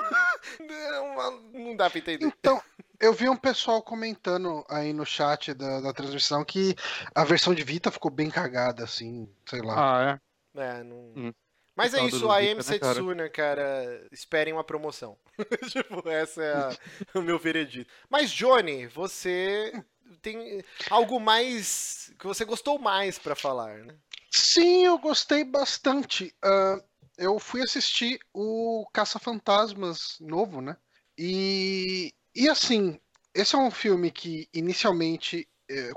[0.61, 2.25] não, não dá pra entender.
[2.25, 2.61] Então,
[3.01, 6.75] eu vi um pessoal comentando aí no chat da, da transmissão que
[7.15, 9.75] a versão de Vita ficou bem cagada, assim, sei lá.
[9.77, 10.21] Ah,
[10.57, 10.61] é?
[10.61, 11.13] É, não.
[11.17, 11.35] Hum.
[11.79, 15.17] Mas é isso, a M Setsuna, cara, esperem uma promoção.
[15.71, 16.77] tipo, essa é a,
[17.15, 17.89] o meu veredito.
[18.11, 19.73] Mas, Johnny, você
[20.21, 23.95] tem algo mais que você gostou mais para falar, né?
[24.29, 26.35] Sim, eu gostei bastante.
[26.45, 26.83] Uh,
[27.17, 30.77] eu fui assistir o Caça-Fantasmas novo, né?
[31.17, 32.99] E, e assim,
[33.33, 35.49] esse é um filme que inicialmente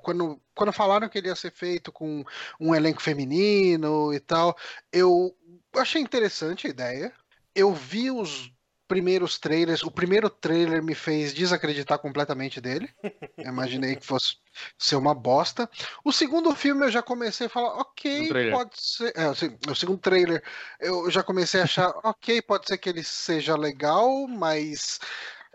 [0.01, 2.23] quando, quando falaram que ele ia ser feito com
[2.60, 4.57] um elenco feminino e tal,
[4.91, 5.36] eu
[5.75, 7.13] achei interessante a ideia.
[7.55, 8.51] Eu vi os
[8.91, 9.84] primeiros trailers.
[9.84, 12.89] O primeiro trailer me fez desacreditar completamente dele.
[13.38, 14.36] Imaginei que fosse
[14.77, 15.69] ser uma bosta.
[16.03, 19.13] O segundo filme eu já comecei a falar, ok, pode ser.
[19.15, 20.43] É, o segundo trailer
[20.77, 24.99] eu já comecei a achar, ok, pode ser que ele seja legal, mas.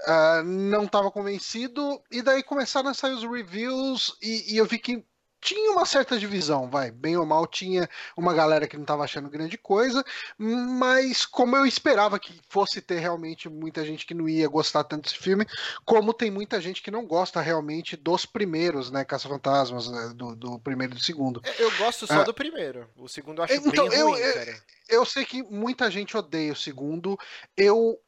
[0.01, 4.79] Uh, não estava convencido, e daí começaram a sair os reviews, e, e eu vi
[4.79, 5.05] que
[5.47, 9.31] tinha uma certa divisão, vai, bem ou mal, tinha uma galera que não estava achando
[9.31, 10.05] grande coisa,
[10.37, 15.05] mas como eu esperava que fosse ter realmente muita gente que não ia gostar tanto
[15.05, 15.47] desse filme,
[15.85, 20.59] como tem muita gente que não gosta realmente dos primeiros, né, Caça-Fantasmas, né, do, do,
[20.59, 21.41] primeiro e do segundo.
[21.45, 24.77] É, eu gosto só ah, do primeiro, o segundo eu acho então, bem ruim, eu.
[24.89, 27.19] Eu sei que muita gente odeia o segundo,
[27.57, 27.99] eu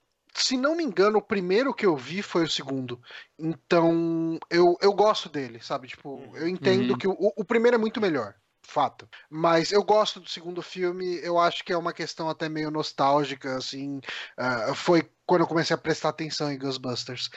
[0.43, 3.01] se não me engano, o primeiro que eu vi foi o segundo.
[3.39, 5.89] Então, eu, eu gosto dele, sabe?
[5.89, 6.37] Tipo, uhum.
[6.37, 6.99] eu entendo uhum.
[6.99, 8.35] que o, o primeiro é muito melhor
[8.69, 9.09] fato.
[9.31, 13.57] Mas eu gosto do segundo filme, eu acho que é uma questão até meio nostálgica,
[13.57, 13.99] assim.
[14.39, 17.31] Uh, foi quando eu comecei a prestar atenção em Ghostbusters.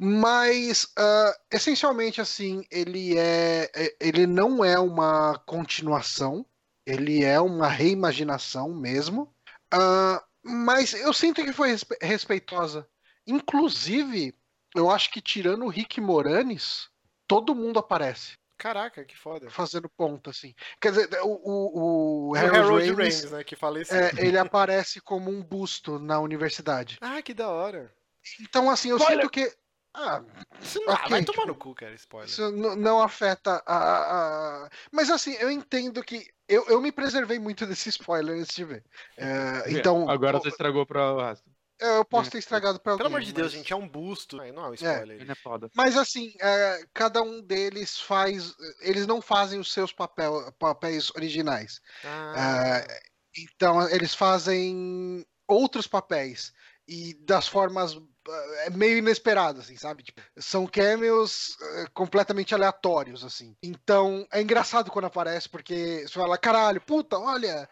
[0.00, 3.70] Mas, uh, essencialmente, assim, ele é.
[3.74, 6.44] é ele não é uma continuação,
[6.86, 9.32] ele é uma reimaginação mesmo.
[9.74, 12.88] Uh, mas eu sinto que foi respeitosa.
[13.26, 14.34] Inclusive,
[14.74, 16.88] eu acho que tirando o Rick Moranis,
[17.26, 18.38] todo mundo aparece.
[18.58, 19.48] Caraca, que foda.
[19.48, 20.52] Fazendo ponta, assim.
[20.80, 23.96] Quer dizer, o, o, o Harold, Harold né, que faleceu.
[23.96, 26.98] É, ele aparece como um busto na universidade.
[27.00, 27.94] Ah, que da hora.
[28.40, 29.20] Então, assim, eu Spoiler.
[29.20, 29.56] sinto que...
[29.94, 30.22] Ah,
[30.60, 32.28] Isso não, okay, vai tomar no cu, cara, spoiler.
[32.28, 37.66] Isso não, afeta a, a, Mas assim, eu entendo que eu, eu me preservei muito
[37.66, 38.84] desse spoiler antes de ver.
[39.16, 41.50] É, então, Agora você estragou para o resto.
[41.80, 43.06] Eu posso ter estragado pra alguém.
[43.06, 43.52] Pelo amor de Deus, mas...
[43.52, 44.36] gente, é um busto.
[44.36, 45.20] Não é um spoiler.
[45.20, 45.70] Ele é foda.
[45.76, 48.54] Mas assim, é, cada um deles faz.
[48.80, 51.80] Eles não fazem os seus papel, papéis originais.
[52.04, 53.00] Ah, É,
[53.36, 56.52] então, eles fazem outros papéis.
[56.86, 57.96] E das formas
[58.64, 60.02] é, meio inesperadas, assim, sabe?
[60.02, 63.56] Tipo, são cameos é, completamente aleatórios, assim.
[63.62, 67.68] Então, é engraçado quando aparece, porque você fala, caralho, puta, olha,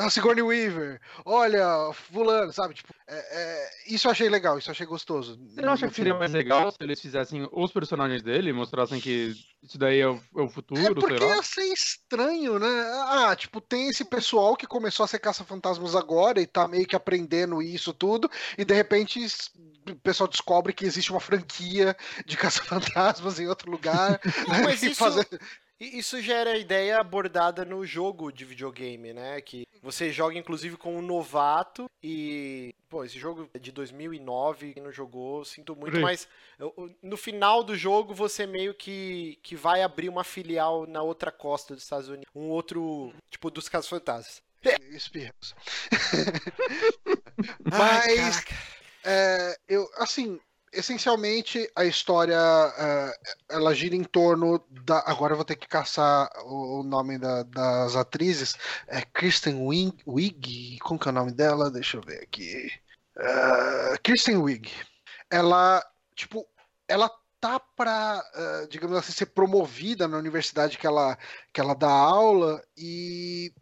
[0.00, 2.74] a Sigourney Weaver, olha, fulano, sabe?
[2.74, 5.38] Tipo, é- é, isso eu achei legal, isso eu achei gostoso.
[5.48, 9.34] Você não acha que seria mais legal se eles fizessem os personagens dele, mostrassem que
[9.62, 11.36] isso daí é o, é o É futuro, porque sei lá?
[11.36, 12.66] ia ser estranho, né?
[13.06, 16.96] Ah, tipo, tem esse pessoal que começou a ser caça-fantasmas agora e tá meio que
[16.96, 19.24] aprendendo isso tudo, e de repente
[19.88, 24.20] o pessoal descobre que existe uma franquia de caça-fantasmas em outro lugar.
[24.48, 25.26] Não, mas isso, fazer-
[25.80, 29.40] isso já era a ideia abordada no jogo de videogame, né?
[29.40, 32.74] Que você joga inclusive com um novato e.
[32.88, 36.02] Pô, esse jogo é de 2009, quem não jogou, sinto muito, Sim.
[36.02, 36.26] mas
[37.02, 41.74] no final do jogo você meio que, que vai abrir uma filial na outra costa
[41.74, 42.30] dos Estados Unidos.
[42.34, 44.42] Um outro, tipo, dos Casos Fantasmas.
[44.90, 45.54] Espirros.
[47.70, 48.78] Ai, Mas- caraca.
[49.04, 50.38] É, eu, assim,
[50.72, 53.12] essencialmente a história é,
[53.50, 55.00] ela gira em torno da.
[55.06, 58.54] Agora eu vou ter que caçar o, nome da- das atrizes.
[58.86, 60.78] É Kristen Wiig, Wiig?
[60.80, 61.70] Como que é o nome dela?
[61.70, 62.70] Deixa eu ver aqui.
[63.16, 64.70] É, Kristen Wiig.
[65.30, 66.46] Ela, tipo,
[66.88, 71.16] ela tá pra, é, digamos assim, ser promovida na universidade que ela,
[71.52, 73.52] que ela dá aula e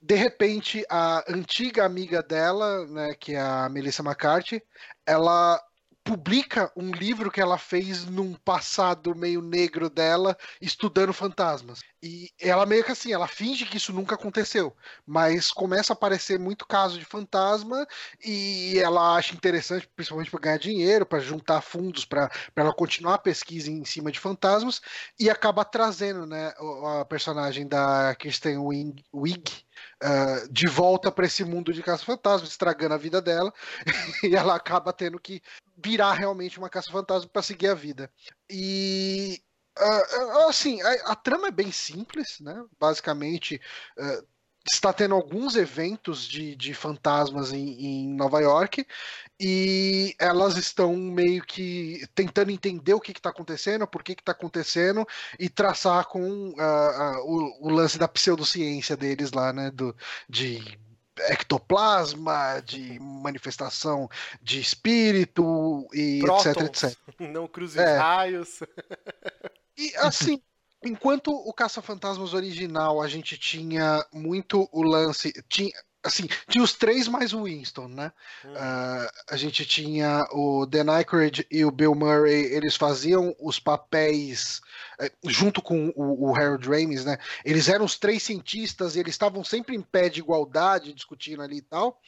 [0.00, 4.62] de repente, a antiga amiga dela, né, que é a Melissa McCarthy,
[5.06, 5.60] ela
[6.08, 11.80] publica um livro que ela fez num passado meio negro dela, estudando fantasmas.
[12.02, 14.74] E ela meio que assim, ela finge que isso nunca aconteceu,
[15.06, 17.86] mas começa a aparecer muito caso de fantasma
[18.24, 23.18] e ela acha interessante, principalmente para ganhar dinheiro, para juntar fundos para ela continuar a
[23.18, 24.80] pesquisa em cima de fantasmas
[25.20, 26.54] e acaba trazendo, né,
[27.00, 29.04] a personagem da Kristen Wiig,
[30.00, 33.52] Ah, de volta para esse mundo de caça-fantasma, estragando a vida dela,
[34.22, 35.42] e ela acaba tendo que
[35.76, 38.10] virar realmente uma caça-fantasma para seguir a vida.
[38.48, 39.42] E
[39.76, 42.64] ah, assim, a, a trama é bem simples, né?
[42.78, 43.60] Basicamente,
[43.98, 44.22] ah,
[44.72, 48.86] está tendo alguns eventos de, de fantasmas em, em Nova York
[49.40, 55.06] e elas estão meio que tentando entender o que está acontecendo, por que está acontecendo
[55.38, 59.70] e traçar com ah, ah, o, o lance da pseudociência deles lá, né?
[59.70, 59.94] Do,
[60.28, 60.78] de
[61.20, 64.08] ectoplasma, de manifestação
[64.42, 66.82] de espírito e etc, Prótons.
[66.84, 66.98] etc.
[67.18, 67.84] Não cruze É.
[67.94, 68.60] os raios.
[69.80, 70.42] E assim,
[70.84, 75.32] enquanto o Caça-Fantasmas original a gente tinha muito o lance.
[75.48, 75.70] Tinha,
[76.02, 78.12] assim, tinha os três mais o Winston, né?
[78.44, 78.54] Hum.
[78.56, 84.60] Ah, a gente tinha o Dan Aykroyd e o Bill Murray, eles faziam os papéis
[85.00, 87.18] eh, junto com o, o Harold Ramis, né?
[87.44, 91.58] Eles eram os três cientistas e eles estavam sempre em pé de igualdade, discutindo ali
[91.58, 92.00] e tal.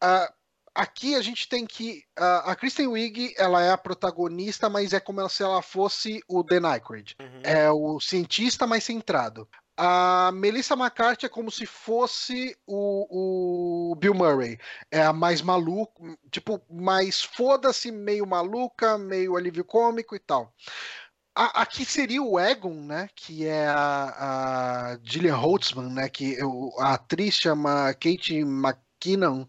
[0.00, 0.32] Ah,
[0.74, 5.00] aqui a gente tem que ah, a Kristen Wiig, ela é a protagonista, mas é
[5.00, 7.14] como se ela fosse o Dan Aykroyd.
[7.20, 7.40] Uhum.
[7.42, 9.48] É o cientista mais centrado.
[9.76, 14.56] A Melissa McCarthy é como se fosse o, o Bill Murray.
[14.88, 20.52] É a mais maluca, tipo, mais foda-se, meio maluca, meio alívio cômico e tal.
[21.36, 23.08] A- aqui seria o Egon, né?
[23.16, 26.08] Que é a, a Gillian Holtzman, né?
[26.08, 29.44] Que o- a atriz chama Kate McKinnon.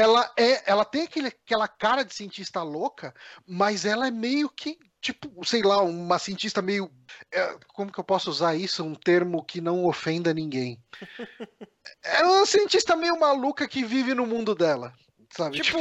[0.00, 3.14] Ela é, ela tem aquele, aquela cara de cientista louca,
[3.46, 6.90] mas ela é meio que tipo, sei lá, uma cientista meio
[7.32, 8.84] é, como que eu posso usar isso?
[8.84, 10.78] Um termo que não ofenda ninguém.
[12.04, 14.92] É uma cientista meio maluca que vive no mundo dela,
[15.30, 15.60] sabe?
[15.60, 15.78] Tipo,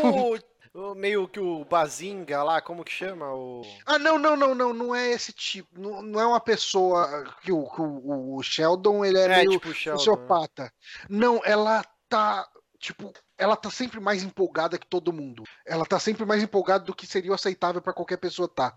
[0.73, 3.33] o- meio que o Bazinga lá, como que chama?
[3.33, 3.61] O...
[3.85, 7.51] Ah, não, não, não, não, não é esse tipo, não, não é uma pessoa que
[7.51, 9.97] o, o, o Sheldon, ele é, É, meio tipo o Sheldon.
[9.99, 10.71] sociopata.
[11.09, 12.47] Não, ela tá,
[12.79, 15.43] tipo, ela tá sempre mais empolgada que todo mundo.
[15.65, 18.75] Ela tá sempre mais empolgada do que seria aceitável pra qualquer pessoa tá.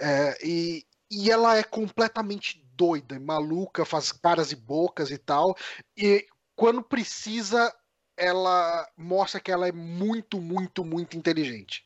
[0.00, 5.54] É, e, e ela é completamente doida, maluca, faz caras e bocas e tal.
[5.96, 7.72] E quando precisa,
[8.16, 11.84] ela mostra que ela é muito, muito, muito inteligente.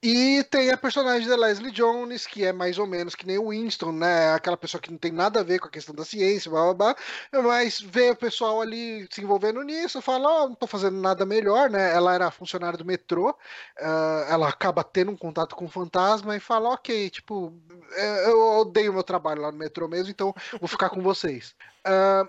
[0.00, 3.48] E tem a personagem da Leslie Jones, que é mais ou menos que nem o
[3.48, 4.32] Winston, né?
[4.32, 6.94] Aquela pessoa que não tem nada a ver com a questão da ciência, blá blá
[7.32, 11.26] blá, mas vê o pessoal ali se envolvendo nisso, fala, ó, não tô fazendo nada
[11.26, 11.92] melhor, né?
[11.92, 13.36] Ela era funcionária do metrô,
[13.80, 17.52] ah, ela acaba tendo um contato com o fantasma e fala, ok, tipo,
[17.92, 21.56] é, eu odeio meu trabalho lá no metrô mesmo, então vou ficar com vocês.
[21.84, 22.24] Ah,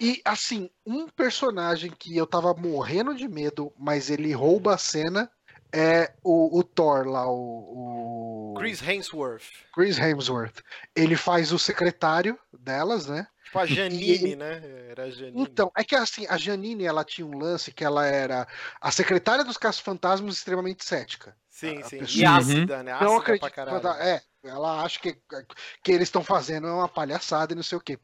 [0.00, 5.30] e assim, um personagem que eu tava morrendo de medo, mas ele rouba a cena,
[5.72, 9.44] é o, o Thor lá, o, o, Chris Hemsworth.
[9.74, 10.62] Chris Hemsworth.
[10.94, 13.26] Ele faz o secretário delas, né?
[13.44, 14.62] Tipo a Janine, né?
[14.90, 15.42] Era a Janine.
[15.42, 18.46] Então, é que assim, a Janine, ela tinha um lance que ela era
[18.80, 21.36] a secretária dos Casos Fantasmas extremamente cética.
[21.48, 21.98] Sim, a sim.
[21.98, 22.22] Pessoa...
[22.22, 22.92] E ácida, né?
[22.92, 23.88] Ácida não acredito, pra caralho.
[24.02, 25.16] É, ela acha que
[25.82, 27.98] que eles estão fazendo é uma palhaçada e não sei o quê.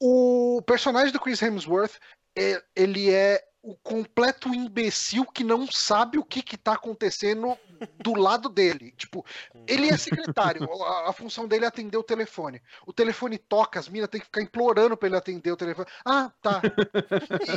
[0.00, 1.98] O personagem do Chris Hemsworth,
[2.36, 7.54] é, ele é o completo imbecil que não sabe o que está acontecendo
[8.02, 8.92] do lado dele.
[8.96, 9.24] Tipo,
[9.66, 12.62] ele é secretário, a, a, função dele é atender o telefone.
[12.86, 15.86] O telefone toca, as minas tem que ficar implorando para ele atender o telefone.
[16.02, 16.62] Ah, tá.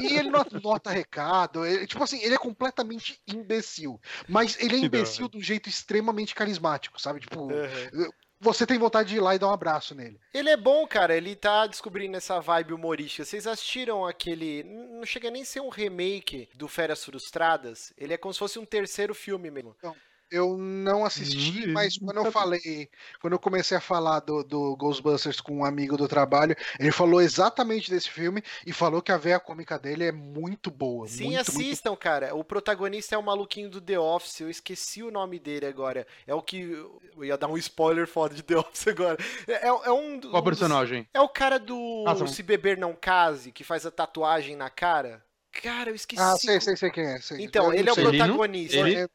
[0.02, 1.66] E ele não nota recado.
[1.66, 4.00] Ele, tipo assim, ele é completamente imbecil.
[4.28, 7.22] Mas ele é imbecil de um jeito extremamente carismático, sabe?
[7.22, 8.12] Tipo, uhum
[8.42, 10.20] você tem vontade de ir lá e dar um abraço nele.
[10.34, 11.16] Ele é bom, cara.
[11.16, 13.24] Ele tá descobrindo essa vibe humorística.
[13.24, 14.64] Vocês assistiram aquele.
[14.64, 17.94] Não chega nem a ser um remake do Férias Frustradas.
[17.96, 19.76] Ele é como se fosse um terceiro filme mesmo.
[19.84, 19.96] Não.
[20.32, 22.90] Eu não assisti, hum, mas quando eu falei,
[23.20, 27.22] quando eu comecei a falar do, do, Ghostbusters com um amigo do trabalho, ele falou
[27.22, 31.06] exatamente desse filme e falou que a veia cômica dele é muito boa.
[31.06, 32.00] Sim, muito, assistam, muito...
[32.00, 32.34] cara.
[32.34, 36.08] O protagonista é o maluquinho do The Office, eu esqueci o nome dele agora.
[36.26, 36.62] É o que.
[36.62, 39.18] Eu ia dar um spoiler foda de The Office agora.
[39.46, 40.18] É, é um.
[40.22, 41.10] Qual um personagem?
[41.14, 45.22] É o cara do ah, Se Beber Não Case, que faz a tatuagem na cara.
[45.52, 46.22] Cara, eu esqueci.
[46.22, 47.20] Ah, sei, sei, sei quem é.
[47.20, 47.44] Sei.
[47.44, 48.78] Então, ele é o protagonista.
[48.78, 48.96] Ele...
[48.96, 49.10] Ele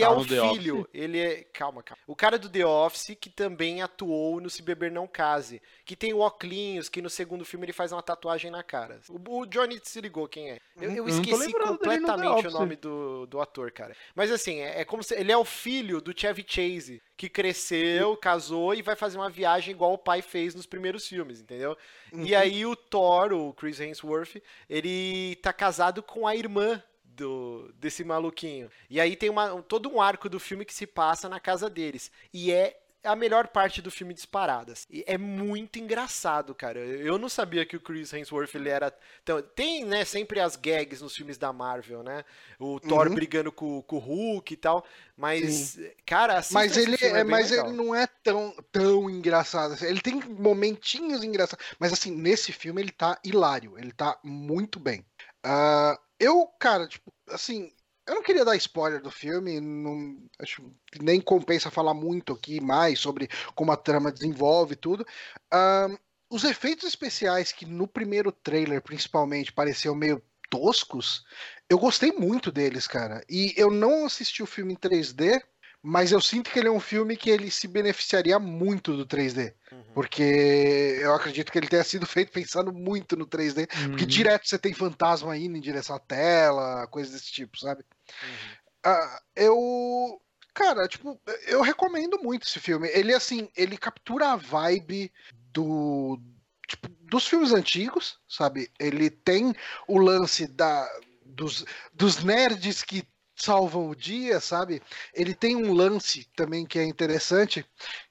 [0.00, 1.44] tá é o filho, ele é.
[1.52, 2.02] Calma, calma.
[2.06, 5.60] O cara do The Office que também atuou no Se Beber Não Case.
[5.84, 9.00] Que tem o Oclinhos, que no segundo filme ele faz uma tatuagem na cara.
[9.08, 10.58] O, Johnny se ligou quem é.
[10.80, 13.94] Eu, eu esqueci completamente o nome do, do ator, cara.
[14.14, 15.14] Mas assim, é, é, como se.
[15.14, 19.74] Ele é o filho do Chevy Chase, que cresceu, casou e vai fazer uma viagem
[19.74, 21.76] igual o pai fez nos primeiros filmes, entendeu?
[22.12, 22.24] Uhum.
[22.24, 26.82] E aí o Thor, o Chris Hemsworth, ele tá casado com a irmã
[27.16, 28.70] do, desse maluquinho.
[28.90, 32.10] E aí tem uma, todo um arco do filme que se passa na casa deles.
[32.32, 34.86] E é a melhor parte do filme disparadas.
[34.90, 36.80] E é muito engraçado, cara.
[36.80, 41.00] Eu não sabia que o Chris Hemsworth ele era então tem, né, sempre as gags
[41.00, 42.24] nos filmes da Marvel, né?
[42.58, 43.14] O Thor uhum.
[43.14, 44.84] brigando com, com, o Hulk e tal,
[45.16, 45.90] mas Sim.
[46.04, 47.68] cara, mas ele é, é mas legal.
[47.68, 49.76] ele não é tão tão engraçado.
[49.84, 55.04] Ele tem momentinhos engraçados, mas assim, nesse filme ele tá hilário, ele tá muito bem.
[55.44, 57.72] Uh, eu, cara, tipo, assim,
[58.06, 62.60] eu não queria dar spoiler do filme, não, acho que nem compensa falar muito aqui
[62.60, 65.06] mais sobre como a trama desenvolve e tudo.
[65.52, 65.98] Uh,
[66.30, 71.24] os efeitos especiais que no primeiro trailer, principalmente, pareciam meio toscos,
[71.68, 73.24] eu gostei muito deles, cara.
[73.28, 75.42] E eu não assisti o filme em 3D,
[75.82, 79.54] mas eu sinto que ele é um filme que ele se beneficiaria muito do 3D.
[79.70, 79.84] Uhum.
[79.94, 83.68] Porque eu acredito que ele tenha sido feito pensando muito no 3D.
[83.82, 83.90] Uhum.
[83.90, 87.84] Porque direto você tem fantasma indo em direção à tela, coisas desse tipo, sabe?
[88.22, 88.92] Uhum.
[88.92, 90.20] Uh, eu.
[90.54, 92.88] Cara, tipo, eu recomendo muito esse filme.
[92.88, 95.12] Ele, assim, ele captura a vibe
[95.52, 96.18] do.
[96.66, 98.70] Tipo, dos filmes antigos, sabe?
[98.80, 99.54] Ele tem
[99.86, 100.88] o lance da,
[101.24, 103.04] dos, dos nerds que
[103.36, 104.82] salvam o dia, sabe?
[105.14, 107.64] Ele tem um lance também que é interessante,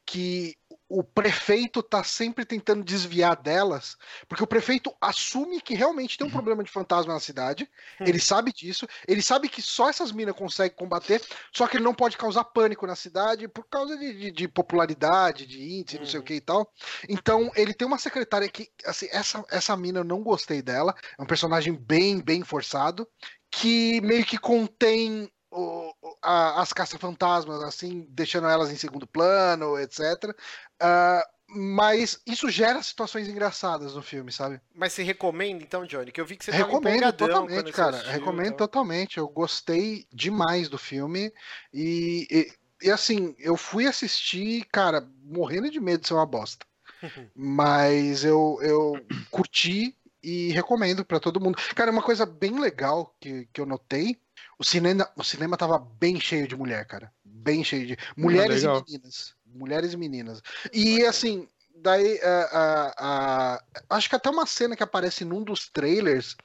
[0.05, 0.55] que
[0.87, 6.29] o prefeito tá sempre tentando desviar delas, porque o prefeito assume que realmente tem um
[6.29, 6.33] uhum.
[6.33, 7.67] problema de fantasma na cidade,
[7.99, 8.05] hum.
[8.05, 11.93] ele sabe disso, ele sabe que só essas minas conseguem combater, só que ele não
[11.93, 16.19] pode causar pânico na cidade por causa de, de, de popularidade, de índice, não sei
[16.19, 16.25] o uhum.
[16.25, 16.71] que e tal.
[17.09, 21.21] Então, ele tem uma secretária que, assim, essa, essa mina eu não gostei dela, é
[21.21, 23.07] um personagem bem, bem forçado,
[23.55, 29.99] que meio que contém o, a, as caça-fantasmas, assim, deixando elas em segundo plano, etc.
[30.01, 30.33] Uh,
[30.81, 34.59] ah, mas isso gera situações engraçadas no filme, sabe?
[34.73, 36.11] Mas você recomenda então, Johnny?
[36.11, 37.97] Que eu vi que você Recomendo totalmente, cara.
[37.97, 38.67] Assistiu, recomendo então.
[38.67, 39.17] totalmente.
[39.17, 41.31] Eu gostei demais do filme
[41.73, 46.65] e, e, e, assim, eu fui assistir, cara, morrendo de medo de ser uma bosta.
[47.33, 48.93] Mas eu, eu
[49.29, 51.57] curti e recomendo para todo mundo.
[51.75, 54.17] Cara, uma coisa bem legal que, que eu notei,
[54.57, 57.13] o cinema, o cinema tava bem cheio de mulher, cara.
[57.23, 59.35] Bem cheio de mulheres e meninas.
[59.45, 60.41] Mulheres e meninas.
[60.73, 66.35] E assim, daí a, acho que até uma cena que aparece num dos trailers,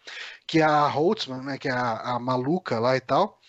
[0.46, 3.40] que é a Holtzman, né, que é a, a maluca lá e tal,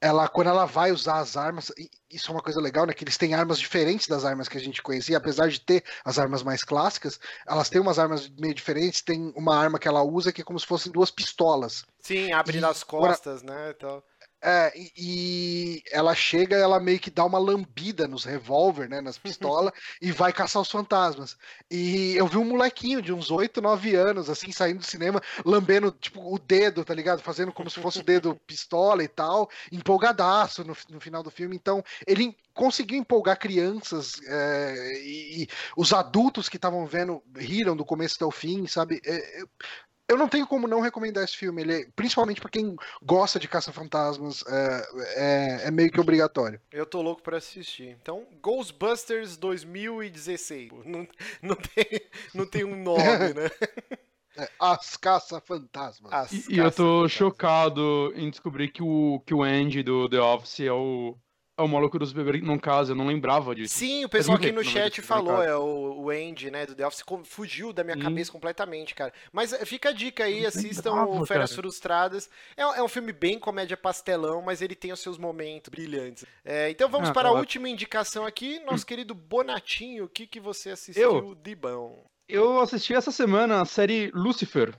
[0.00, 1.72] ela quando ela vai usar as armas,
[2.10, 2.92] isso é uma coisa legal, né?
[2.92, 6.18] Que eles têm armas diferentes das armas que a gente conhecia, apesar de ter as
[6.18, 9.02] armas mais clássicas, elas têm umas armas meio diferentes.
[9.02, 11.84] Tem uma arma que ela usa que é como se fossem duas pistolas.
[12.00, 13.74] Sim, abre nas costas, né?
[13.76, 14.02] Então...
[14.40, 19.72] É, e, ela chega, ela meio que dá uma lambida nos revólver, né, nas pistolas,
[20.00, 21.36] e vai caçar os fantasmas.
[21.70, 25.90] E eu vi um molequinho de uns 8, 9 anos, assim, saindo do cinema, lambendo,
[25.90, 27.20] tipo, o dedo, tá ligado?
[27.20, 31.56] Fazendo como se fosse o dedo pistola e tal, empolgadaço no, no final do filme.
[31.56, 37.84] Então, ele conseguiu empolgar crianças é, e, e, os adultos que estavam vendo riram do
[37.84, 39.00] começo até o fim, sabe?
[39.04, 39.42] É,
[40.08, 41.62] eu não tenho como não recomendar esse filme.
[41.62, 46.60] Ele é, principalmente para quem gosta de caça-fantasmas, é, é, é, meio que obrigatório.
[46.72, 47.96] Eu tô louco para assistir.
[48.00, 50.72] Então, Ghostbusters 2016.
[50.84, 51.06] Não,
[51.42, 52.00] não, tem,
[52.34, 53.50] não tem um nome, né?
[54.40, 56.30] É, As Caça-Fantasmas.
[56.48, 60.60] E, e eu tô chocado em descobrir que o, que o Andy do The Office
[60.60, 61.18] é o,
[61.58, 63.76] é o maluco dos bebês, no caso, eu não lembrava disso.
[63.76, 67.02] Sim, o pessoal aqui no chat falou, é o, o Andy, né, do The Office,
[67.24, 68.02] fugiu da minha Sim.
[68.02, 69.12] cabeça completamente, cara.
[69.32, 72.30] Mas eh, fica a dica aí, assistam o Feras Frustradas.
[72.56, 76.24] É, é, um filme bem comédia pastelão, mas ele tem os seus momentos brilhantes.
[76.44, 80.38] É, então vamos ah, para a última indicação aqui, nosso querido Bonatinho, o que, que
[80.38, 82.04] você assistiu eu, de bom?
[82.28, 84.78] Eu assisti essa semana a série Lucifer,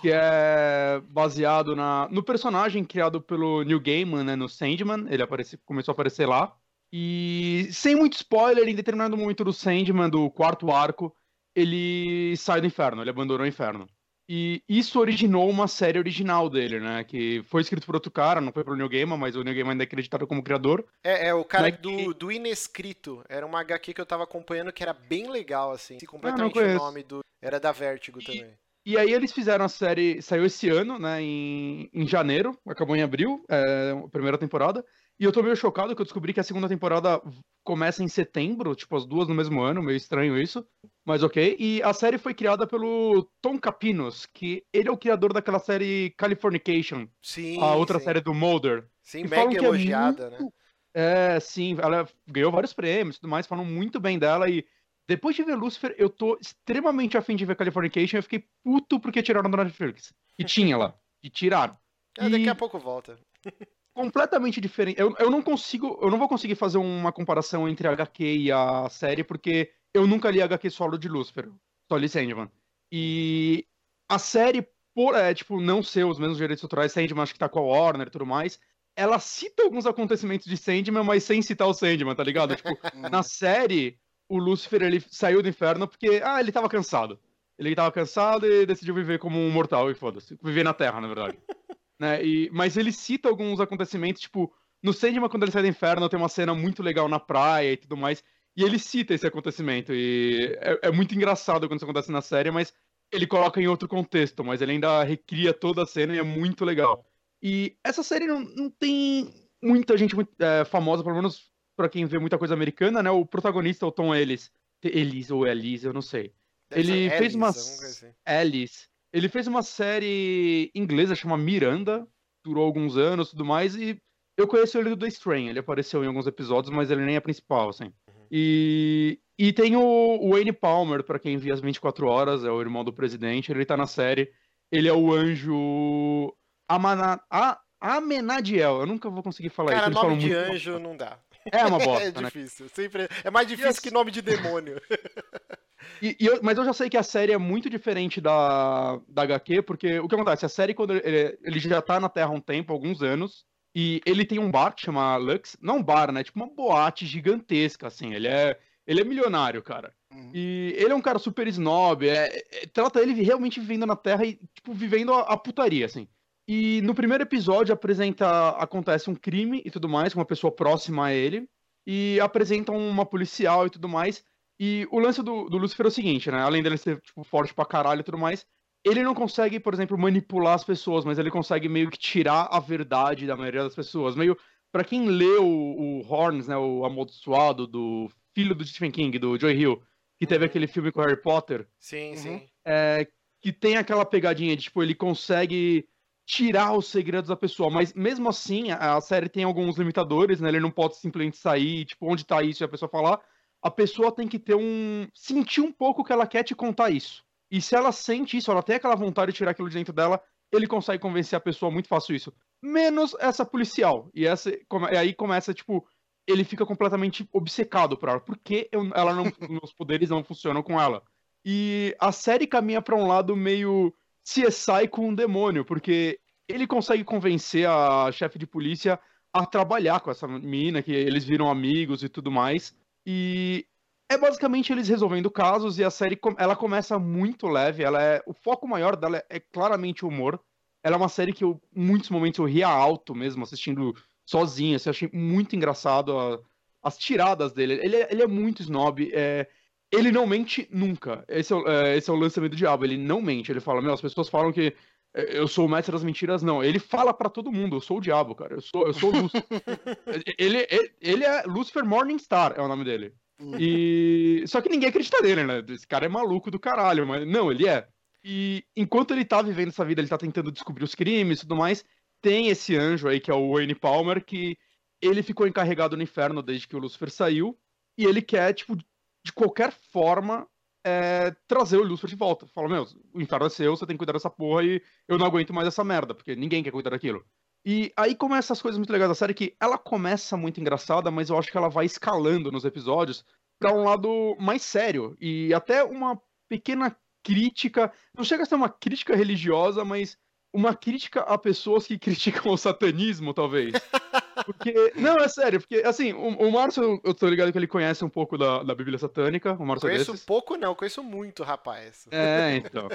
[0.00, 5.56] que é baseado na, no personagem criado pelo Neil Gaiman, né, no Sandman, ele aparece,
[5.58, 6.54] começou a aparecer lá,
[6.92, 11.14] e sem muito spoiler, em determinado momento do Sandman, do quarto arco,
[11.54, 13.88] ele sai do inferno, ele abandonou o inferno.
[14.28, 17.04] E isso originou uma série original dele, né?
[17.04, 19.72] Que foi escrito por outro cara, não foi pelo Neil Gaiman, mas o Neil Gaiman
[19.72, 20.86] ainda é acreditado como criador.
[21.02, 23.22] É, é o cara né, do, do Inescrito.
[23.28, 25.98] Era uma HQ que eu tava acompanhando que era bem legal, assim.
[26.06, 27.20] Completamente ah, o nome do.
[27.42, 28.24] Era da Vertigo e...
[28.24, 28.54] também.
[28.86, 33.02] E aí eles fizeram a série, saiu esse ano, né, em, em janeiro, acabou em
[33.02, 34.84] abril, é, a primeira temporada.
[35.18, 37.22] E eu tô meio chocado que eu descobri que a segunda temporada
[37.62, 40.66] começa em setembro, tipo, as duas no mesmo ano, meio estranho isso,
[41.04, 41.56] mas ok.
[41.58, 46.12] E a série foi criada pelo Tom Capinos, que ele é o criador daquela série
[46.18, 47.06] Californication.
[47.22, 47.62] Sim.
[47.62, 48.04] A outra sim.
[48.04, 48.86] série do Mulder.
[49.02, 50.44] Sim, mega é elogiada, é muito...
[50.44, 50.50] né?
[50.96, 54.64] É, sim, ela ganhou vários prêmios e tudo mais, falam muito bem dela e
[55.06, 58.18] depois de ver Lucifer, eu tô extremamente afim de ver Californication.
[58.18, 60.12] Eu fiquei puto porque tiraram do Netflix.
[60.38, 60.94] E tinha lá.
[61.22, 61.76] E tiraram.
[62.16, 63.18] É, daqui a pouco volta.
[63.94, 65.00] completamente diferente.
[65.00, 65.98] Eu, eu não consigo.
[66.02, 70.06] Eu não vou conseguir fazer uma comparação entre a HQ e a série, porque eu
[70.06, 71.48] nunca li a HQ solo de Lucifer.
[71.88, 72.50] Só li Sandman.
[72.92, 73.66] E
[74.08, 77.48] a série, por é, tipo, não ser os mesmos direitos autorais, Sandman acho que tá
[77.48, 78.58] com a Warner e tudo mais.
[78.96, 82.54] Ela cita alguns acontecimentos de Sandman, mas sem citar o Sandman, tá ligado?
[82.56, 82.68] tipo,
[83.10, 83.98] na série,
[84.28, 87.18] o Lúcifer ele saiu do inferno porque, ah, ele tava cansado.
[87.58, 90.36] Ele tava cansado e decidiu viver como um mortal e foda-se.
[90.42, 91.38] Viver na Terra, na verdade.
[91.98, 92.24] né?
[92.24, 94.52] e, mas ele cita alguns acontecimentos, tipo,
[94.82, 97.76] no Sandman, quando ele sai do inferno, tem uma cena muito legal na praia e
[97.76, 98.22] tudo mais.
[98.56, 99.92] E ele cita esse acontecimento.
[99.92, 102.72] E é, é muito engraçado quando isso acontece na série, mas
[103.10, 106.64] ele coloca em outro contexto, mas ele ainda recria toda a cena e é muito
[106.64, 107.04] legal.
[107.42, 112.06] E essa série não, não tem muita gente muito, é, famosa, pelo menos para quem
[112.06, 113.10] vê muita coisa americana, né?
[113.10, 114.50] O protagonista, o Tom Ellis.
[114.82, 116.32] Ellis ou Ellis, eu não sei.
[116.70, 117.48] Deve ele fez uma.
[117.48, 118.12] Assim.
[118.26, 118.88] Ellis.
[119.12, 122.06] Ele fez uma série inglesa chama Miranda,
[122.44, 123.96] durou alguns anos e tudo mais, e
[124.36, 127.20] eu conheço ele do The Strain, ele apareceu em alguns episódios, mas ele nem é
[127.20, 127.84] principal, assim.
[127.84, 128.26] Uhum.
[128.30, 132.82] E, e tem o Wayne Palmer, para quem via as 24 horas, é o irmão
[132.82, 134.32] do presidente, ele tá na série.
[134.72, 136.34] Ele é o anjo
[136.68, 137.22] Amana...
[137.30, 137.60] A...
[137.80, 140.00] Amenadiel, eu nunca vou conseguir falar Cara, isso.
[140.00, 141.18] Cara, nome de anjo não dá.
[141.50, 142.20] É uma bosta.
[142.20, 142.66] é difícil.
[142.66, 142.70] Né?
[142.74, 143.08] Sempre...
[143.22, 144.80] É mais difícil que nome de demônio.
[146.00, 149.22] E, e eu, mas eu já sei que a série é muito diferente da, da
[149.22, 150.46] HQ, porque o que acontece?
[150.46, 154.00] A série, quando ele, ele já tá na Terra há um tempo, alguns anos, e
[154.06, 155.56] ele tem um bar que chama Lux.
[155.60, 156.22] Não um bar, né?
[156.22, 158.14] Tipo uma boate gigantesca, assim.
[158.14, 159.92] Ele é, ele é milionário, cara.
[160.12, 160.30] Uhum.
[160.32, 162.08] E ele é um cara super snob.
[162.08, 166.06] É, é, trata ele realmente vivendo na Terra e, tipo, vivendo a, a putaria, assim.
[166.46, 171.06] E no primeiro episódio apresenta acontece um crime e tudo mais com uma pessoa próxima
[171.06, 171.48] a ele
[171.86, 174.22] e apresentam uma policial e tudo mais.
[174.60, 176.40] E o lance do, do Lucifer é o seguinte, né?
[176.40, 178.46] Além dele ser tipo, forte pra caralho e tudo mais,
[178.84, 182.60] ele não consegue, por exemplo, manipular as pessoas, mas ele consegue meio que tirar a
[182.60, 184.14] verdade da maioria das pessoas.
[184.14, 184.36] Meio
[184.70, 189.38] para quem leu o, o Horns, né, o amaldiçoado do filho do Stephen King, do
[189.38, 189.82] Joy Hill,
[190.18, 190.50] que teve uhum.
[190.50, 191.66] aquele filme com Harry Potter.
[191.78, 192.16] Sim, uhum.
[192.16, 192.46] sim.
[192.64, 193.08] É,
[193.40, 195.86] que tem aquela pegadinha de tipo ele consegue
[196.26, 200.48] tirar os segredos da pessoa, mas mesmo assim a, série tem alguns limitadores, né?
[200.48, 203.20] Ele não pode simplesmente sair, tipo, onde tá isso e a pessoa falar.
[203.62, 207.22] A pessoa tem que ter um sentir um pouco que ela quer te contar isso.
[207.50, 210.20] E se ela sente isso, ela tem aquela vontade de tirar aquilo de dentro dela,
[210.50, 212.32] ele consegue convencer a pessoa muito fácil isso.
[212.62, 214.10] Menos essa policial.
[214.14, 215.86] E essa e aí começa tipo
[216.26, 218.20] ele fica completamente obcecado por ela.
[218.20, 221.02] Por que eu, ela não, meus poderes não funcionam com ela?
[221.44, 223.94] E a série caminha para um lado meio
[224.24, 226.18] CSI com um demônio, porque
[226.48, 228.98] ele consegue convencer a chefe de polícia
[229.32, 232.74] a trabalhar com essa menina, que eles viram amigos e tudo mais.
[233.06, 233.66] E
[234.08, 238.32] é basicamente eles resolvendo casos e a série ela começa muito leve, ela é o
[238.32, 240.40] foco maior dela é, claramente o humor.
[240.82, 243.94] Ela é uma série que eu muitos momentos eu ria alto mesmo assistindo
[244.24, 246.40] sozinho, assim, eu achei muito engraçado a,
[246.82, 247.80] as tiradas dele.
[247.82, 249.48] Ele, é, ele é muito snob, é,
[249.94, 251.24] ele não mente nunca.
[251.28, 253.50] Esse é, é, esse é o lançamento do diabo, ele não mente.
[253.50, 254.74] Ele fala, meu, as pessoas falam que
[255.14, 256.62] é, eu sou o mestre das mentiras, não.
[256.62, 258.54] Ele fala para todo mundo, eu sou o diabo, cara.
[258.54, 259.44] Eu sou, eu sou o Lúcifer.
[260.38, 263.14] ele, ele, ele é Lucifer Morningstar, é o nome dele.
[263.40, 263.56] Hum.
[263.58, 264.44] E.
[264.46, 265.64] Só que ninguém acredita nele, né?
[265.68, 267.86] Esse cara é maluco do caralho, mas não, ele é.
[268.22, 271.56] E enquanto ele tá vivendo essa vida, ele tá tentando descobrir os crimes e tudo
[271.56, 271.84] mais.
[272.20, 274.56] Tem esse anjo aí, que é o Wayne Palmer, que
[275.00, 277.58] ele ficou encarregado no inferno desde que o Lucifer saiu.
[277.98, 278.76] E ele quer, tipo,
[279.24, 280.46] de qualquer forma,
[280.84, 282.46] é, trazer o Lucifer de volta.
[282.46, 285.26] Fala, meu, o inferno é seu, você tem que cuidar dessa porra e eu não
[285.26, 287.24] aguento mais essa merda, porque ninguém quer cuidar daquilo.
[287.66, 291.30] E aí começa as coisas muito legais da série, que ela começa muito engraçada, mas
[291.30, 293.24] eu acho que ela vai escalando nos episódios
[293.58, 295.16] para um lado mais sério.
[295.18, 300.18] E até uma pequena crítica, não chega a ser uma crítica religiosa, mas
[300.52, 303.72] uma crítica a pessoas que criticam o satanismo, talvez.
[304.44, 308.04] Porque, não, é sério, porque, assim, o, o Márcio, eu tô ligado que ele conhece
[308.04, 310.26] um pouco da, da Bíblia Satânica, o Márcio Conheço desses.
[310.26, 312.06] pouco não, conheço muito, rapaz.
[312.10, 312.88] É, então.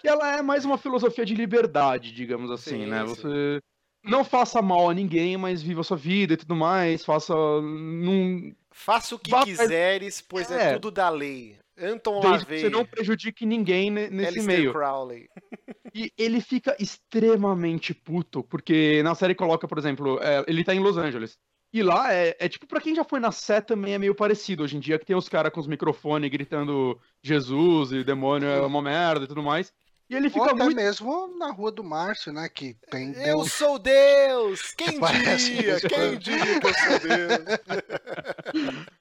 [0.00, 3.00] que ela é mais uma filosofia de liberdade, digamos assim, sim, né?
[3.06, 3.14] Sim.
[3.14, 3.60] Você
[4.04, 8.54] não faça mal a ninguém, mas viva a sua vida e tudo mais, faça num...
[8.70, 10.70] Faça o que Vá quiseres, pois é.
[10.70, 11.58] é tudo da lei.
[11.78, 14.72] Anton Desde que você não prejudique ninguém nesse Alistair meio.
[14.72, 15.28] Crowley.
[15.94, 20.78] E ele fica extremamente puto, porque na série coloca, por exemplo, é, ele tá em
[20.78, 21.38] Los Angeles.
[21.72, 24.62] E lá é, é tipo, pra quem já foi na Sé também é meio parecido
[24.62, 28.60] hoje em dia, que tem os caras com os microfones gritando Jesus e demônio é
[28.60, 29.72] uma merda e tudo mais.
[30.08, 30.76] E ele fica Ou até muito...
[30.76, 32.48] mesmo na Rua do Márcio, né?
[32.48, 33.52] Que tem Eu Deus...
[33.52, 34.74] sou Deus!
[34.76, 35.00] Quem
[35.36, 35.80] diria?
[35.80, 38.86] Quem diria que eu sou Deus?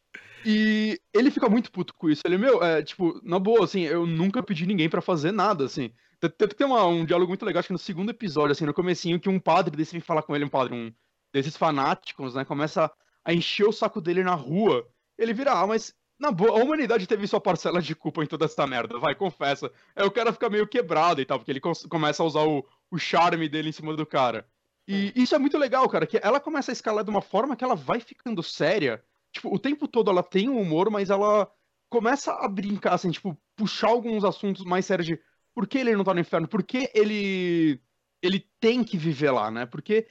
[0.45, 2.21] E ele fica muito puto com isso.
[2.23, 5.91] Ele, meu, é, tipo, na boa, assim, eu nunca pedi ninguém para fazer nada, assim.
[6.19, 8.73] Tanto que tem uma, um diálogo muito legal, acho que no segundo episódio, assim, no
[8.73, 10.93] comecinho, que um padre desse vem falar com ele, um padre, um
[11.33, 12.91] desses fanáticos, né, começa
[13.23, 14.87] a encher o saco dele na rua.
[15.17, 18.45] Ele vira, ah, mas, na boa, a humanidade teve sua parcela de culpa em toda
[18.45, 19.71] essa merda, vai, confessa.
[19.95, 22.97] Aí o cara fica meio quebrado e tal, porque ele começa a usar o, o
[22.97, 24.47] charme dele em cima do cara.
[24.87, 27.63] E isso é muito legal, cara, que ela começa a escalar de uma forma que
[27.63, 29.03] ela vai ficando séria,
[29.35, 31.49] tipo, o tempo todo ela tem um humor, mas ela
[31.89, 35.19] começa a brincar, assim, tipo, puxar alguns assuntos mais sérios de
[35.53, 37.79] por que ele não tá no inferno, por que ele
[38.21, 39.65] ele tem que viver lá, né?
[39.67, 40.07] Porque,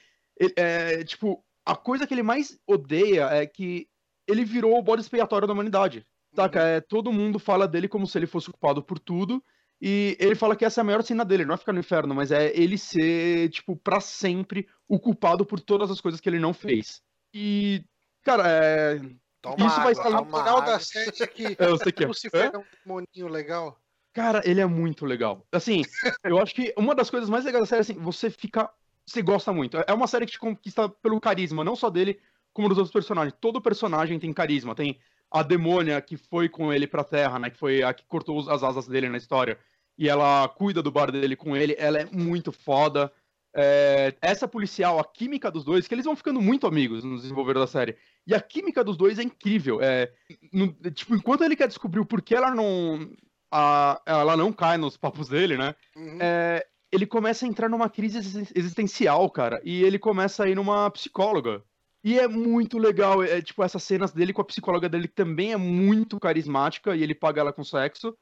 [0.55, 3.89] é, tipo, a coisa que ele mais odeia é que
[4.25, 6.61] ele virou o bode expiatório da humanidade, saca?
[6.61, 6.65] Uhum.
[6.67, 9.43] É, todo mundo fala dele como se ele fosse culpado por tudo,
[9.81, 12.15] e ele fala que essa é a maior cena dele, não é ficar no inferno,
[12.15, 16.39] mas é ele ser, tipo, para sempre o culpado por todas as coisas que ele
[16.39, 17.01] não fez.
[17.33, 17.83] E
[18.25, 18.99] Cara, é.
[19.39, 22.07] Toma isso água, vai estar no final da série que eu sei que é.
[22.07, 23.79] Lucifer é um moninho legal.
[24.11, 25.45] Cara, ele é muito legal.
[25.51, 25.83] Assim,
[26.23, 28.69] eu acho que uma das coisas mais legais da série, assim, você fica.
[29.05, 29.77] Você gosta muito.
[29.87, 32.19] É uma série que te conquista pelo carisma, não só dele,
[32.51, 33.37] como dos outros personagens.
[33.39, 34.73] Todo personagem tem carisma.
[34.73, 34.99] Tem
[35.29, 37.51] a demônia que foi com ele pra terra, né?
[37.51, 39.59] Que foi a que cortou as asas dele na história.
[39.95, 41.75] E ela cuida do bar dele com ele.
[41.77, 43.13] Ela é muito foda.
[43.57, 47.53] É, essa policial, a química dos dois, que eles vão ficando muito amigos no desenvolver
[47.53, 47.95] da série.
[48.27, 49.79] E a química dos dois é incrível.
[49.81, 50.11] É,
[50.51, 53.09] no, tipo, enquanto ele quer descobrir o porquê ela não.
[53.51, 55.73] A, ela não cai nos papos dele, né?
[55.95, 56.17] Uhum.
[56.19, 58.17] É, ele começa a entrar numa crise
[58.53, 59.61] existencial, cara.
[59.63, 61.63] E ele começa a ir numa psicóloga.
[62.03, 65.53] E é muito legal, é, tipo, essas cenas dele com a psicóloga dele que também
[65.53, 68.15] é muito carismática e ele paga ela com sexo.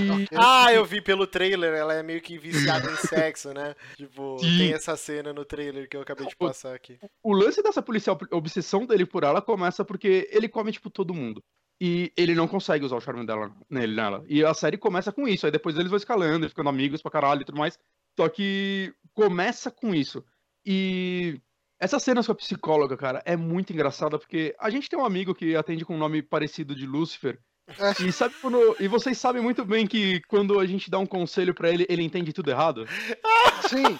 [0.00, 0.26] E...
[0.36, 3.74] ah, eu vi pelo trailer, ela é meio que viciada em sexo, né?
[3.96, 4.58] Tipo, Sim.
[4.58, 6.98] tem essa cena no trailer que eu acabei de passar aqui.
[7.22, 11.14] O, lance dessa policial, a obsessão dele por ela começa porque ele come, tipo, todo
[11.14, 11.42] mundo.
[11.80, 14.24] E ele não consegue usar o charme dela nele, nela.
[14.26, 17.42] E a série começa com isso, aí depois eles vão escalando, ficando amigos pra caralho
[17.42, 17.78] e tudo mais.
[18.18, 20.24] Só que começa com isso.
[20.64, 21.38] E
[21.78, 25.34] essa cena com a psicóloga, cara, é muito engraçada porque a gente tem um amigo
[25.34, 27.38] que atende com um nome parecido de Lucifer,
[28.00, 31.54] e, sabe quando, e vocês sabem muito bem que quando a gente dá um conselho
[31.54, 32.86] para ele, ele entende tudo errado?
[33.68, 33.98] Sim.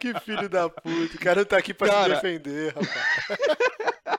[0.00, 1.16] que filho da puta.
[1.16, 2.16] O cara tá aqui pra cara...
[2.16, 2.94] se defender, rapaz.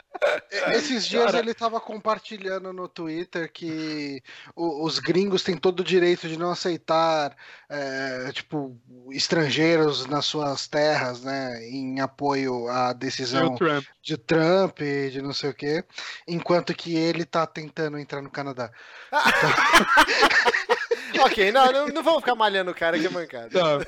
[0.74, 1.40] Esses dias Cara...
[1.40, 4.22] ele estava compartilhando no Twitter que
[4.56, 7.36] os gringos têm todo o direito de não aceitar,
[7.70, 8.80] é, tipo,
[9.12, 13.86] estrangeiros nas suas terras, né, em apoio à decisão Trump.
[14.02, 15.84] de Trump e de não sei o quê,
[16.28, 18.72] enquanto que ele está tentando entrar no Canadá.
[21.14, 21.26] Então...
[21.26, 23.50] ok, não, não, não vamos ficar malhando o cara que é mancada.
[23.50, 23.80] Tá.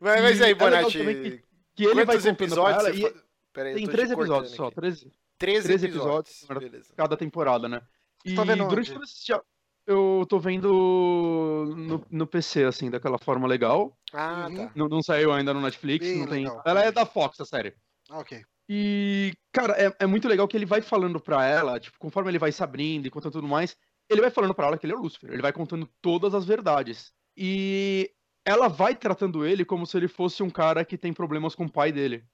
[0.00, 0.98] Mas, mas aí, é Bonatti.
[0.98, 1.42] que-
[1.74, 4.74] Que ele vai episódios ela e Peraí, tem tô te 13 cortando episódios só, aqui.
[4.76, 6.42] 13, 13, 13 episódios.
[6.50, 6.92] episódios.
[6.96, 7.82] Cada temporada, né?
[8.24, 9.40] E tá vendo durante todo esse dia,
[9.86, 13.96] eu tô vendo no, no PC, assim, daquela forma legal.
[14.12, 14.54] Ah, Uhum.
[14.56, 14.72] tá.
[14.74, 16.44] Não, não saiu ainda no Netflix, Bem não tem.
[16.44, 16.62] legal.
[16.64, 17.74] Ela é da Fox, a série.
[18.10, 18.44] Ah, ok.
[18.68, 22.38] E, cara, é, é muito legal que ele vai falando pra ela, tipo, conforme ele
[22.38, 23.76] vai se abrindo e contando tudo mais,
[24.08, 25.30] ele vai falando pra ela que ele é o Lúcifer.
[25.32, 27.12] Ele vai contando todas as verdades.
[27.36, 28.10] E
[28.46, 31.70] ela vai tratando ele como se ele fosse um cara que tem problemas com o
[31.70, 32.24] pai dele.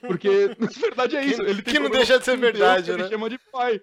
[0.00, 1.42] Porque, na verdade, é Que- isso.
[1.42, 3.02] Ele tem que não deixa de ser Deus, verdade, que né?
[3.04, 3.80] Ele chama de pai.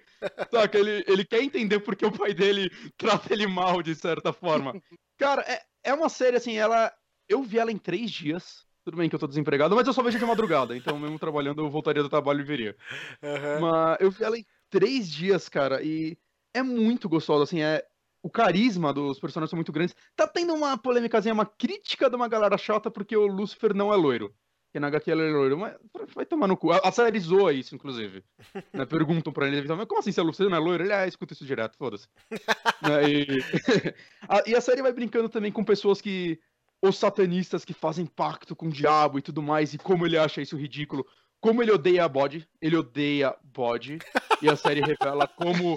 [0.52, 0.78] Saca?
[0.78, 4.74] Ele, ele quer entender porque o pai dele trata ele mal, de certa forma.
[5.18, 6.92] Cara, é, é uma série, assim, ela.
[7.28, 8.66] Eu vi ela em três dias.
[8.84, 10.76] Tudo bem que eu tô desempregado, mas eu só vejo de madrugada.
[10.76, 12.76] Então, mesmo trabalhando, eu voltaria do trabalho e veria.
[13.24, 13.60] Aham.
[13.60, 16.18] Mas eu vi ela em três dias, cara, e
[16.54, 17.86] é muito gostosa, assim, é.
[18.24, 19.96] O carisma dos personagens são muito grandes.
[20.16, 23.96] Tá tendo uma polêmicazinha, uma crítica de uma galera chata porque o Lucifer não é
[23.96, 24.32] loiro.
[24.72, 25.76] Que na HQ ele é loiro, mas
[26.15, 26.72] vai tomar no cu.
[26.72, 28.24] A, a série zoa isso, inclusive.
[28.74, 30.84] Né, Perguntam pra ele, mas como assim, se é Lucifer não é loiro?
[30.84, 32.07] Ele, ah, escuta isso direto, foda-se.
[32.82, 33.26] Né, e...
[34.28, 36.39] a, e a série vai brincando também com pessoas que.
[36.84, 40.41] Os satanistas que fazem pacto com o diabo e tudo mais, e como ele acha
[40.41, 41.05] isso ridículo.
[41.39, 43.99] Como ele odeia a bode, ele odeia bode.
[44.41, 45.76] E a série revela como,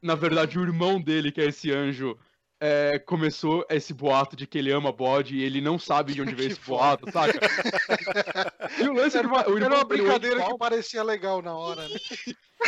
[0.00, 2.16] na verdade, o irmão dele, que é esse anjo,
[2.60, 6.34] é, começou esse boato de que ele ama bode e ele não sabe de onde
[6.34, 7.40] veio esse boato, saca?
[8.78, 11.88] E o lance Era uma, o era uma brincadeira Wayne que parecia legal na hora,
[11.88, 11.96] né?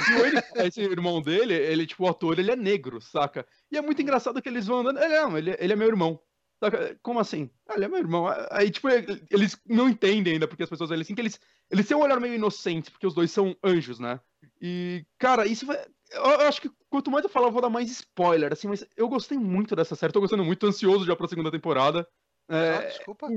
[0.09, 3.47] e o Wayne- esse irmão dele, ele, tipo, o ator, ele é negro, saca?
[3.71, 4.99] E é muito engraçado que eles vão andando.
[4.99, 6.19] Ele, não, ele, ele é meu irmão.
[6.59, 6.97] Saca?
[7.03, 7.51] Como assim?
[7.69, 8.27] Ah, ele é meu irmão.
[8.51, 11.39] Aí, tipo, eles não entendem ainda, porque as pessoas assim, que eles,
[11.71, 14.21] eles têm um olhar meio inocente, porque os dois são anjos, né?
[14.61, 15.85] E, cara, isso vai.
[16.13, 18.87] Eu, eu acho que quanto mais eu falar, eu vou dar mais spoiler, assim, mas
[18.97, 22.07] eu gostei muito dessa série, tô gostando muito, tô ansioso já pra segunda temporada.
[22.49, 23.29] Ah, É, desculpa.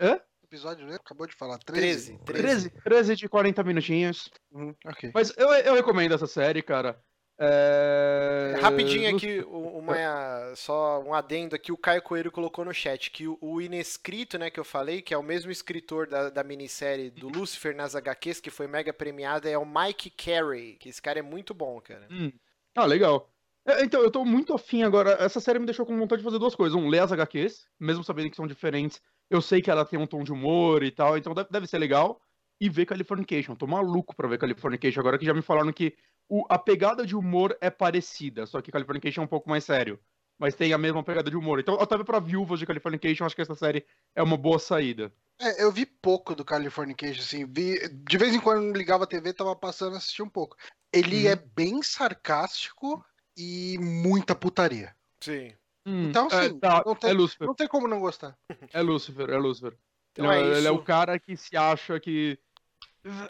[0.00, 0.20] Hã?
[0.44, 0.94] Episódio, né?
[0.94, 1.58] Acabou de falar.
[1.58, 2.18] 13.
[2.18, 2.24] 13.
[2.24, 2.70] 13.
[2.70, 4.30] 13, 13 de 40 minutinhos.
[4.52, 5.10] Uhum, ok.
[5.12, 7.02] Mas eu, eu recomendo essa série, cara.
[7.38, 8.54] É...
[8.60, 13.36] Rapidinho aqui, uma, só um adendo aqui, o Caio Coelho colocou no chat que o,
[13.42, 17.28] o Inescrito, né, que eu falei, que é o mesmo escritor da, da minissérie do
[17.28, 21.22] Lucifer nas HQs, que foi mega premiada, é o Mike Carey, que esse cara é
[21.22, 22.06] muito bom, cara.
[22.10, 22.32] Hum.
[22.74, 23.30] Ah, legal.
[23.66, 25.16] É, então, eu tô muito afim agora.
[25.18, 26.76] Essa série me deixou com vontade de fazer duas coisas.
[26.76, 29.02] Um, ler as HQs, mesmo sabendo que são diferentes.
[29.28, 31.78] Eu sei que ela tem um tom de humor e tal, então deve, deve ser
[31.78, 32.20] legal.
[32.60, 33.56] E ver Californication.
[33.56, 35.94] Tô maluco pra ver Californication agora que já me falaram que
[36.28, 39.98] o- a pegada de humor é parecida, só que Californication é um pouco mais sério.
[40.38, 41.58] Mas tem a mesma pegada de humor.
[41.58, 45.10] Então, até pra viúvas de Californication, acho que essa série é uma boa saída.
[45.40, 49.32] É, eu vi pouco do Californication, assim, vi, de vez em quando ligava a TV,
[49.32, 50.56] tava passando, assisti um pouco.
[50.92, 51.32] Ele Uhum.
[51.32, 53.04] é bem sarcástico
[53.36, 54.94] e muita putaria.
[55.22, 55.54] Sim.
[55.86, 57.14] Hum, Então, é, sim, tá, não tem- é.
[57.46, 58.36] Não tem como não gostar.
[58.72, 59.76] É Lucifer, é Lucifer.
[60.12, 62.38] Então ele, é ele é o cara que se acha que.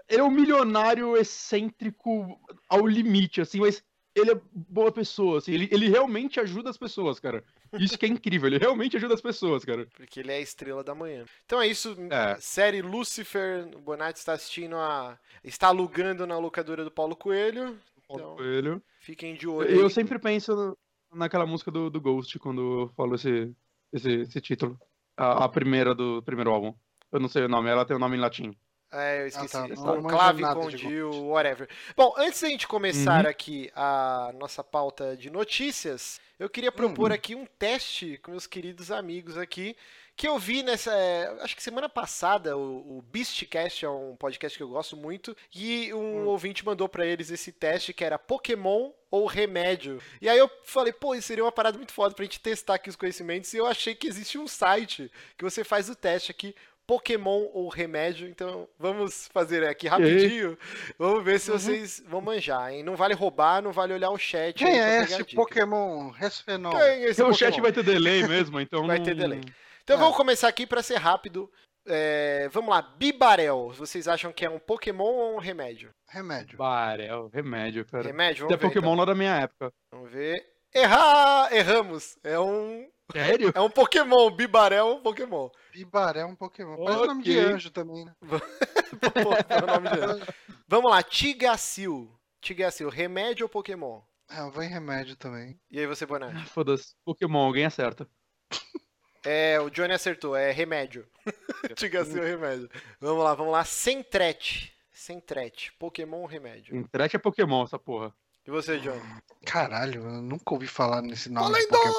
[0.08, 3.82] Ele é um milionário excêntrico ao limite, assim, mas
[4.14, 7.44] ele é boa pessoa, assim, ele, ele realmente ajuda as pessoas, cara.
[7.78, 9.86] Isso que é incrível, ele realmente ajuda as pessoas, cara.
[9.94, 11.26] Porque ele é a estrela da manhã.
[11.44, 11.94] Então é isso.
[12.10, 12.36] É.
[12.40, 13.68] Série Lucifer.
[13.76, 15.18] O Bonatti está assistindo a.
[15.44, 17.78] Está alugando na locadora do Paulo Coelho.
[18.08, 18.80] Então, Ele.
[19.00, 19.68] fiquem de olho.
[19.68, 19.90] Eu aí.
[19.90, 20.76] sempre penso
[21.12, 23.52] naquela música do, do Ghost quando eu falo esse,
[23.92, 24.78] esse, esse título.
[25.16, 26.72] A, a primeira do primeiro álbum.
[27.12, 28.56] Eu não sei o nome, ela tem o nome em latim.
[28.92, 29.52] É, eu esqueci.
[29.52, 29.68] tá.
[29.68, 31.68] Não Com manjo clave, nada com de Dio, whatever.
[31.96, 33.30] Bom, antes da gente começar Uhum.
[33.30, 37.14] aqui a nossa pauta de notícias, eu queria propor Uhum.
[37.14, 39.76] aqui um teste com meus queridos amigos aqui,
[40.16, 40.92] que eu vi nessa.
[40.94, 45.36] é, acho que semana passada, o, o Beastcast é um podcast que eu gosto muito,
[45.54, 46.26] e um Hum.
[46.28, 50.00] ouvinte mandou pra eles esse teste que era Pokémon ou remédio.
[50.22, 52.88] E aí eu falei, pô, isso seria uma parada muito foda pra gente testar aqui
[52.88, 56.54] os conhecimentos, e eu achei que existe um site que você faz o teste aqui.
[56.86, 60.56] Pokémon ou remédio, então vamos fazer aqui rapidinho.
[60.98, 61.58] Vamos ver se Uhum.
[61.58, 62.82] vocês vão manjar, hein?
[62.82, 64.54] Não vale roubar, não vale olhar o chat.
[64.56, 65.24] Quem é esse.
[65.34, 66.72] Pokémon Resfenol?
[66.72, 67.34] Quem é esse o Pokémon?
[67.38, 68.86] chat vai ter delay mesmo, então.
[68.86, 69.40] Vai não- ter delay.
[69.82, 69.98] Então É.
[69.98, 71.50] vamos começar aqui pra ser rápido.
[71.88, 73.70] É, vamos lá, Bibarel.
[73.76, 75.90] Vocês acham que é um Pokémon ou um remédio?
[76.08, 76.58] Remédio.
[76.60, 78.04] O remédio, cara.
[78.04, 78.66] Remédio, É vamos ver.
[78.68, 78.98] Pokémon então.
[78.98, 79.72] lá da minha época.
[79.92, 80.36] Vamos ver.
[80.74, 81.48] Errar!
[81.52, 82.18] Erramos.
[82.24, 83.52] É um, Sério?
[83.54, 84.30] é um Pokémon.
[84.30, 85.48] Bibarel é um Pokémon.
[85.72, 86.76] Bibaré é um Pokémon.
[86.84, 88.14] Parece o nome de anjo também, né?
[88.20, 89.30] Pô,
[89.62, 90.26] o nome dele.
[90.66, 92.12] Vamos lá, Tigacil.
[92.40, 94.00] Tigacil, remédio ou Pokémon?
[94.30, 95.58] É, eu vou em remédio também.
[95.70, 96.44] E aí você, Bonatti?
[96.46, 96.94] Foda-se.
[97.04, 98.08] Pokémon, alguém acerta.
[99.28, 101.04] É, o Johnny acertou, é remédio.
[101.74, 102.70] Tigacil é remédio.
[103.00, 103.64] Vamos lá, vamos lá.
[103.64, 104.72] Centrete.
[104.92, 105.72] Centrete.
[105.80, 106.88] Pokémon ou remédio?
[106.92, 108.14] Trash é Pokémon, essa porra.
[108.46, 109.02] E você, Johnny?
[109.44, 111.92] Caralho, eu nunca ouvi falar nesse nome de Pokémon.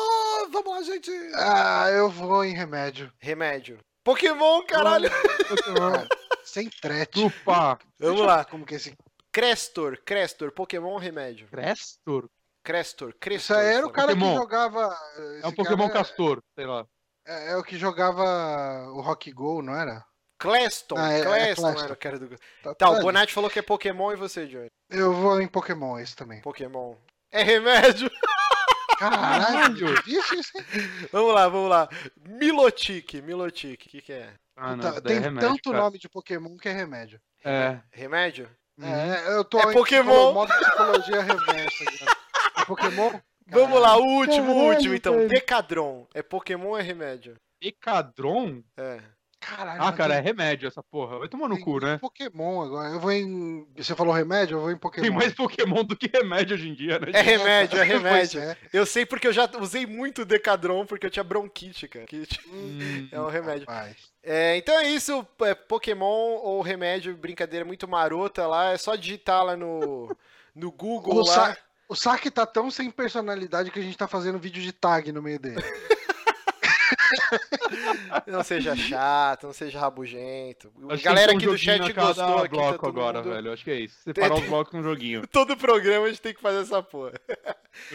[0.52, 1.12] Vamos lá, gente.
[1.36, 3.12] Ah, eu vou em remédio.
[3.20, 3.80] Remédio.
[4.04, 5.10] Pokémon, caralho.
[5.10, 6.08] Cara,
[6.43, 7.20] sem trete.
[7.22, 7.78] Chupa!
[8.00, 8.45] Vamos lá.
[8.45, 8.95] Como que é esse.
[9.32, 11.48] Crestor, Crestor, Pokémon ou remédio?
[11.50, 12.30] Crestor?
[12.64, 13.58] Crestor, Isso Crestor.
[13.58, 14.32] aí era o cara Pokémon.
[14.34, 14.98] que jogava.
[15.43, 16.86] É um Pokémon cara Castor, sei lá.
[17.26, 18.24] É, é o que jogava
[18.93, 20.04] o Rock Go, não era?
[20.39, 21.84] Cleston, Ah, é- é Cleston Cleston.
[21.84, 22.30] era o cara do...
[22.30, 24.68] Tá, Tá, o tá, Bonatti falou que é Pokémon e você, Johnny?
[24.89, 26.41] Eu vou em Pokémon esse também.
[26.41, 26.95] Pokémon.
[27.32, 28.10] É remédio?
[28.98, 30.66] Caralho, difícil isso, hein?
[31.12, 31.89] vamos lá, vamos lá.
[32.28, 34.34] Milotic, Milotic, o que que é?
[34.56, 35.84] Ah, não, Puta, isso daí tem é remédio, tanto cara.
[35.84, 37.20] nome de Pokémon que é remédio.
[37.43, 37.80] É.
[37.91, 38.50] Remédio?
[38.82, 40.34] É, eu tô É Pokémon.
[40.34, 41.86] modo psicologia reversa.
[41.98, 42.06] já.
[42.62, 43.20] É Pokémon?
[43.50, 45.28] Vamos lá, o último, o Caralho, último então.
[45.28, 46.08] Decadron.
[46.14, 47.36] É Pokémon ou é remédio?
[47.62, 48.62] Ecadron?
[48.76, 49.00] É.
[49.40, 49.82] Caralho.
[49.82, 51.20] Ah, cara, é tem- remédio essa porra.
[51.20, 51.98] Vai tomar no tem cu, né?
[52.00, 52.90] Pokémon agora.
[52.90, 53.68] Eu vou em.
[53.78, 54.58] Você falou remédio?
[54.58, 55.04] Eu vou em Pokémon.
[55.08, 57.12] Tem mais Pokémon do que remédio hoje em dia, né?
[57.14, 58.42] É remédio, é remédio.
[58.42, 58.58] é.
[58.74, 62.06] Eu sei porque eu já usei muito Decadron porque eu tinha bronquite, cara.
[62.06, 63.68] Que Hum, é um remédio.
[63.68, 63.96] Rapaz.
[64.24, 69.44] É, então é isso, é Pokémon ou remédio, brincadeira muito marota lá, é só digitar
[69.46, 70.14] lá no,
[70.54, 71.34] no Google O, lá.
[71.34, 71.58] Sa
[71.90, 75.22] o Saki tá tão sem personalidade que a gente tá fazendo vídeo de tag no
[75.22, 75.64] meio dele.
[78.28, 80.72] Não seja chato, não seja rabugento.
[80.89, 83.53] A galera aqui um do chat gostou aqui, tá bloco todo agora, mundo- velho.
[83.53, 83.95] Acho que é isso.
[84.03, 85.28] Separar Tem- os blocos com um joguinho.
[85.32, 87.14] Todo programa a gente tem que fazer essa porra.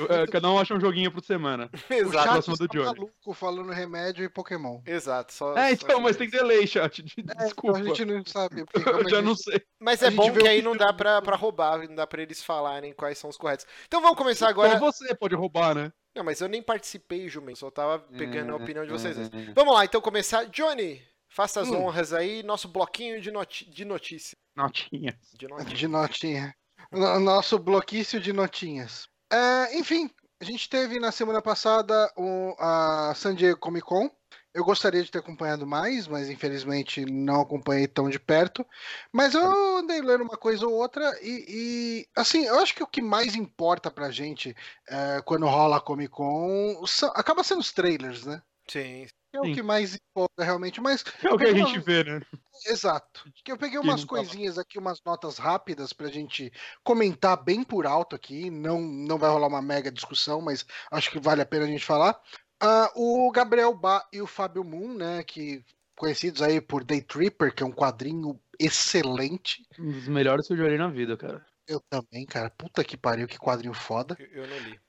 [0.08, 1.68] É, Cada um acha um joguinho por semana.
[1.72, 2.86] O Exato, chat próximo do tá Johnny.
[3.00, 4.80] maluco falando remédio e Pokémon.
[4.86, 5.32] exato.
[5.32, 6.18] Só, É, só então, mas isso.
[6.20, 7.04] tem delay, chat.
[7.18, 7.78] É, Desculpa.
[7.78, 8.64] A gente não sabe.
[8.74, 9.60] Eu já gente- não sei.
[9.80, 12.42] Mas é bom que o aí não dá pra, pra roubar, não dá pra eles
[12.42, 13.66] falarem quais são os corretos.
[13.86, 14.78] Então vamos começar agora.
[14.78, 15.92] Só você pode roubar, né?
[16.14, 19.16] Não, mas eu nem participei, Jumem, só tava pegando a opinião de vocês.
[19.18, 19.22] é.
[19.54, 20.44] Vamos lá, então começar.
[20.46, 21.76] Johnny, faça as Hum.
[21.82, 24.36] honras aí, nosso bloquinho de, noti de notícia.
[24.54, 25.18] Notinha.
[25.34, 25.74] De notícia.
[25.76, 26.54] De notinha.
[26.90, 29.06] No- Nosso bloquício de notinhas.
[29.32, 30.10] É, enfim,
[30.40, 34.10] a gente teve na semana passada o- a San Diego Comic Con.
[34.54, 38.66] Eu gostaria de ter acompanhado mais, mas infelizmente não acompanhei tão de perto.
[39.10, 42.86] Mas eu andei lendo uma coisa ou outra e, e, assim, eu acho que o
[42.86, 44.54] que mais importa pra gente
[44.88, 48.42] é, quando rola a Comic Con são- acaba sendo os trailers, né?
[48.68, 49.06] Sim.
[49.34, 49.54] É o Sim.
[49.54, 52.20] que mais importa realmente, mas É o que a gente uma- vê, né?
[52.66, 53.24] Exato.
[53.42, 56.52] Que eu peguei Que umas coisinhas aqui, umas notas rápidas pra gente
[56.84, 58.50] comentar bem por alto aqui.
[58.50, 61.84] Não, não vai rolar uma mega discussão, mas acho que vale a pena a gente
[61.84, 62.20] falar.
[62.62, 65.64] Ah, o Gabriel Bá e o Fábio Moon, né, que
[65.96, 69.66] conhecidos aí por Day Tripper, que é um quadrinho excelente.
[69.78, 71.44] Um dos melhores que eu já olhei na vida, cara.
[71.66, 72.50] Eu também, cara.
[72.50, 74.16] Puta que pariu, que quadrinho foda.
[74.18, 74.80] Eu, eu não li.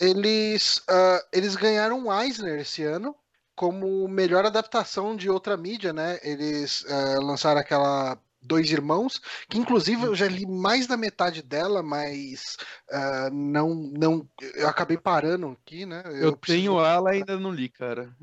[0.00, 3.16] Eles, ah, eles ganharam um Eisner esse ano
[3.56, 6.20] como melhor adaptação de outra mídia, né?
[6.22, 11.82] Eles ah, lançaram aquela Dois Irmãos, que inclusive eu já li mais da metade dela,
[11.82, 12.56] mas
[12.90, 16.02] ah, não, não, eu acabei parando aqui, né?
[16.06, 18.16] Eu, preciso- tenho ela e ainda não li, cara.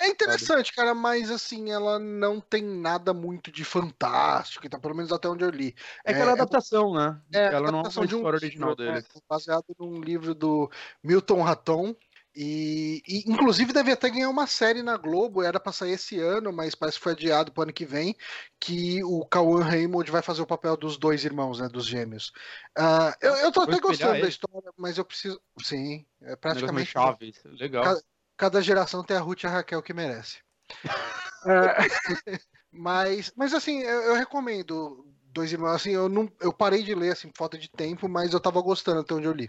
[0.00, 5.12] É interessante, cara, mas assim, ela não tem nada muito de fantástico, então, pelo menos
[5.12, 5.74] até onde eu li.
[6.04, 7.20] É aquela é- adaptação, né?
[7.32, 9.08] É, ela não é adaptação uma de um história original livro, né, deles.
[9.28, 10.70] Baseado num livro do
[11.02, 11.94] Milton Raton.
[12.40, 16.52] E, e, inclusive deve até ganhar uma série na Globo, era pra sair esse ano,
[16.52, 18.14] mas parece que foi adiado pro ano que vem,
[18.60, 22.32] que o Cauã Raymond vai fazer o papel dos dois irmãos, né, dos gêmeos.
[22.76, 24.28] Ah, eu, eu tô Vai até gostando da ele?
[24.28, 25.40] história, mas eu preciso...
[25.60, 26.92] Sim, é praticamente...
[26.92, 27.34] chave.
[27.44, 27.82] Legal.
[27.82, 28.02] Cada-
[28.36, 30.38] Cada geração tem a Ruth e a Raquel que merece.
[31.46, 32.38] É,
[32.70, 35.76] mas, mas assim, eu, eu recomendo Dois Irmãos.
[35.76, 38.60] Assim, eu, não, eu parei de ler, assim, por falta de tempo, mas eu tava
[38.60, 39.48] gostando até onde eu li.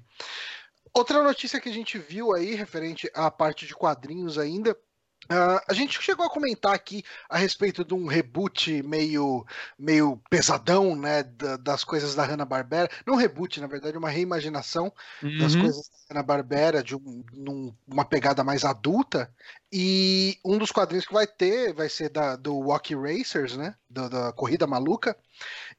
[0.94, 4.78] Outra notícia que a gente viu aí, referente à parte de quadrinhos ainda,
[5.30, 9.46] ah, a gente chegou a comentar aqui a respeito de um reboot meio,
[9.78, 12.90] meio pesadão, né, da- das coisas da Hanna-Barbera.
[13.06, 14.92] Não reboot, na verdade, uma reimaginação
[15.38, 15.62] das Uhum.
[15.62, 19.32] coisas da Hanna-Barbera, de um, num- uma pegada mais adulta.
[19.72, 23.76] E um dos quadrinhos que vai ter vai ser da, do Walkie Racers, né?
[23.90, 25.16] Da, da Corrida Maluca.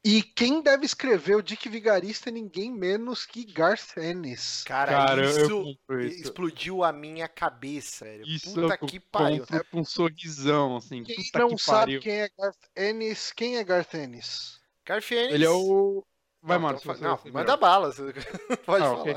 [0.05, 4.63] E quem deve escrever o Dick Vigarista é ninguém menos que Garth Ennis.
[4.67, 6.23] Cara, Cara, isso, isso.
[6.23, 8.25] explodiu a minha cabeça, velho.
[8.27, 9.45] Isso Puta eu que pariu.
[9.71, 11.03] com um sorrisão, assim.
[11.03, 12.01] Quem Puta não que sabe pariu.
[12.01, 14.59] quem é Garth Ennis, quem é Garth Ennis?
[15.11, 16.05] Ele é o.
[16.43, 16.83] Vai, Não, Marcos.
[16.83, 17.57] então Não, você manda melhor.
[17.59, 17.93] bala.
[17.95, 19.01] Pode Ah, falar.
[19.01, 19.17] ok.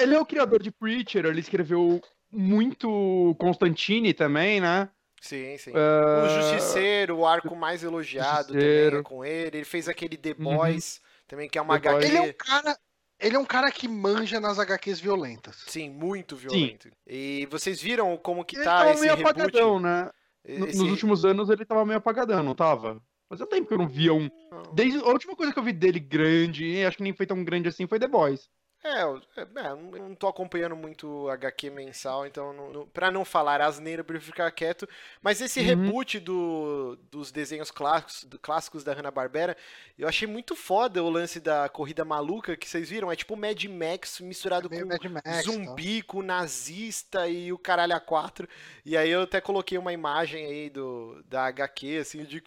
[0.00, 2.02] Ele é o criador de Preacher, ele escreveu
[2.32, 4.90] muito Constantine também, né?
[5.20, 5.72] Sim, sim.
[5.74, 8.98] Ah, O Justiceiro, o arco mais elogiado também Justiceiro.
[8.98, 9.58] é com ele.
[9.58, 10.56] Ele fez aquele The Uhum.
[10.56, 11.74] Boys, também que é uma.
[11.76, 12.06] HQ.
[12.06, 12.78] Ele é um cara.
[13.22, 15.62] Ele é um cara que manja nas HQs violentas.
[15.66, 16.90] Sim, muito violento.
[17.06, 19.36] E vocês viram como que Ele tá tava esse meio reboot?
[19.38, 20.10] apagadão, né?
[20.42, 22.98] Esse- Nos últimos anos ele tava meio apagadão, não tava?
[23.28, 24.28] Fazia tempo que eu não via um.
[24.72, 27.44] Desde a última coisa que eu vi dele grande, e acho que nem foi tão
[27.44, 28.48] grande assim, foi The Boys.
[28.82, 33.26] É, eu, é, é não tô acompanhando muito HQ mensal, então, não, não, pra não
[33.26, 34.88] falar asneira, eu prefiro ficar quieto.
[35.20, 35.66] Mas esse uhum.
[35.66, 39.54] reboot do, dos desenhos clássicos, do, clássicos da Hanna-Barbera,
[39.98, 43.12] eu achei muito foda o lance da corrida maluca que vocês viram.
[43.12, 48.00] É tipo Mad Max misturado é com Max, zumbi, com nazista e o caralho a
[48.00, 48.48] quatro.
[48.82, 52.42] E aí eu até coloquei uma imagem aí do, da HQ, assim, de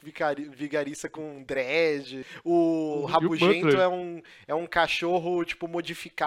[0.49, 2.25] vigarista com dread.
[2.43, 6.22] O Rabugento é um, é um cachorro, tipo, modificado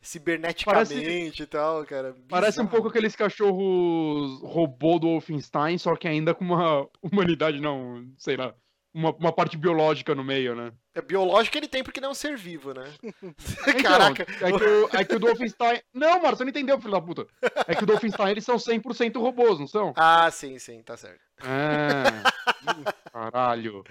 [0.00, 2.12] ciberneticamente parece, e tal, cara.
[2.12, 2.28] Bizarro.
[2.28, 8.06] Parece um pouco aqueles cachorros robô do Wolfenstein, só que ainda com uma humanidade, não,
[8.18, 8.54] sei lá,
[8.96, 10.72] uma, uma parte biológica no meio, né?
[10.94, 12.84] É biológico ele tem porque não é um ser vivo, né?
[13.68, 14.22] Então, Caraca.
[14.40, 15.80] É que, o, é que o Dolphinstein.
[15.92, 17.26] Não, Maro, você não entendeu, filho da puta.
[17.66, 19.92] É que o Dolphinstein eles são 100% robôs, não são?
[19.96, 21.20] Ah, sim, sim, tá certo.
[21.42, 22.04] É.
[23.16, 23.82] Caralho.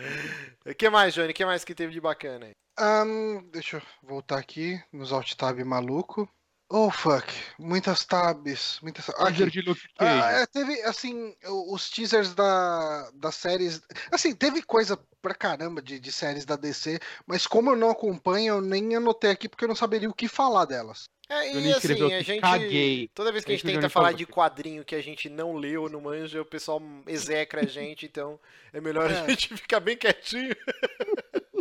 [0.63, 1.31] O que mais, Johnny?
[1.31, 2.51] O que mais que teve de bacana aí?
[2.79, 6.29] Um, deixa eu voltar aqui nos alt tab maluco.
[6.69, 9.09] Oh fuck, muitas tabs, muitas.
[9.09, 9.49] Aqui.
[9.49, 9.63] De
[9.97, 15.99] ah, é, teve assim os teasers da das séries, assim teve coisa pra caramba de,
[15.99, 19.69] de séries da DC, mas como eu não acompanho, eu nem anotei aqui porque eu
[19.69, 21.05] não saberia o que falar delas.
[21.27, 22.41] É, e assim, a gente.
[22.41, 23.09] Caguei.
[23.13, 26.01] Toda vez que a gente tenta falar de quadrinho que a gente não leu, não
[26.01, 28.39] manja, o pessoal execra a gente, então
[28.71, 29.19] é melhor é.
[29.19, 30.55] a gente ficar bem quietinho.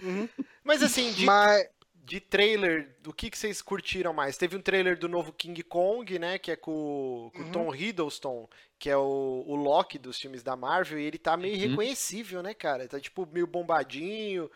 [0.03, 0.29] Uhum.
[0.63, 1.67] Mas assim, de, Mas...
[1.95, 4.37] de trailer, do que, que vocês curtiram mais?
[4.37, 6.39] Teve um trailer do novo King Kong, né?
[6.39, 7.53] Que é com, com o uhum.
[7.53, 8.49] Tom Hiddleston,
[8.79, 11.71] que é o, o Loki dos filmes da Marvel, e ele tá meio uhum.
[11.71, 12.87] reconhecível, né, cara?
[12.87, 14.51] Tá tipo meio bombadinho,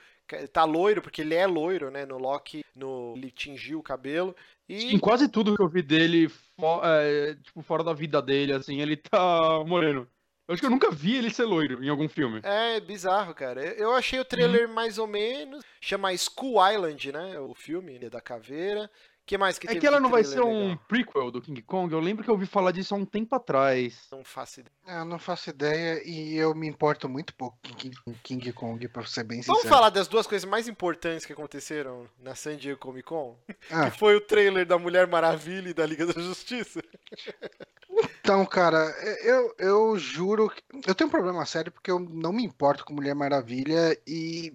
[0.52, 2.04] tá loiro, porque ele é loiro, né?
[2.04, 4.36] No Loki, no, ele tingiu o cabelo.
[4.68, 4.94] E...
[4.94, 8.80] Em quase tudo que eu vi dele, for, é, tipo, fora da vida dele, assim,
[8.80, 10.06] ele tá moreno.
[10.46, 12.40] Eu acho que eu nunca vi ele ser loiro em algum filme.
[12.42, 13.62] É, bizarro, cara.
[13.74, 14.74] Eu achei o trailer uhum.
[14.74, 15.62] mais ou menos.
[15.78, 17.38] Chama School Island, né?
[17.38, 18.90] O filme da caveira
[19.28, 20.50] que mais que É que ela não vai ser legal?
[20.50, 21.92] um prequel do King Kong?
[21.92, 24.06] Eu lembro que eu ouvi falar disso há um tempo atrás.
[24.10, 24.72] Não faço ideia.
[24.86, 28.88] É, eu não faço ideia e eu me importo muito pouco com King, King Kong,
[28.88, 29.58] pra ser bem sincero.
[29.58, 33.36] Vamos falar das duas coisas mais importantes que aconteceram na San Diego Comic Con?
[33.70, 33.90] Ah.
[33.90, 36.82] Que foi o trailer da Mulher Maravilha e da Liga da Justiça.
[38.20, 38.90] Então, cara,
[39.22, 40.52] eu, eu juro.
[40.86, 44.52] Eu tenho um problema sério porque eu não me importo com Mulher Maravilha e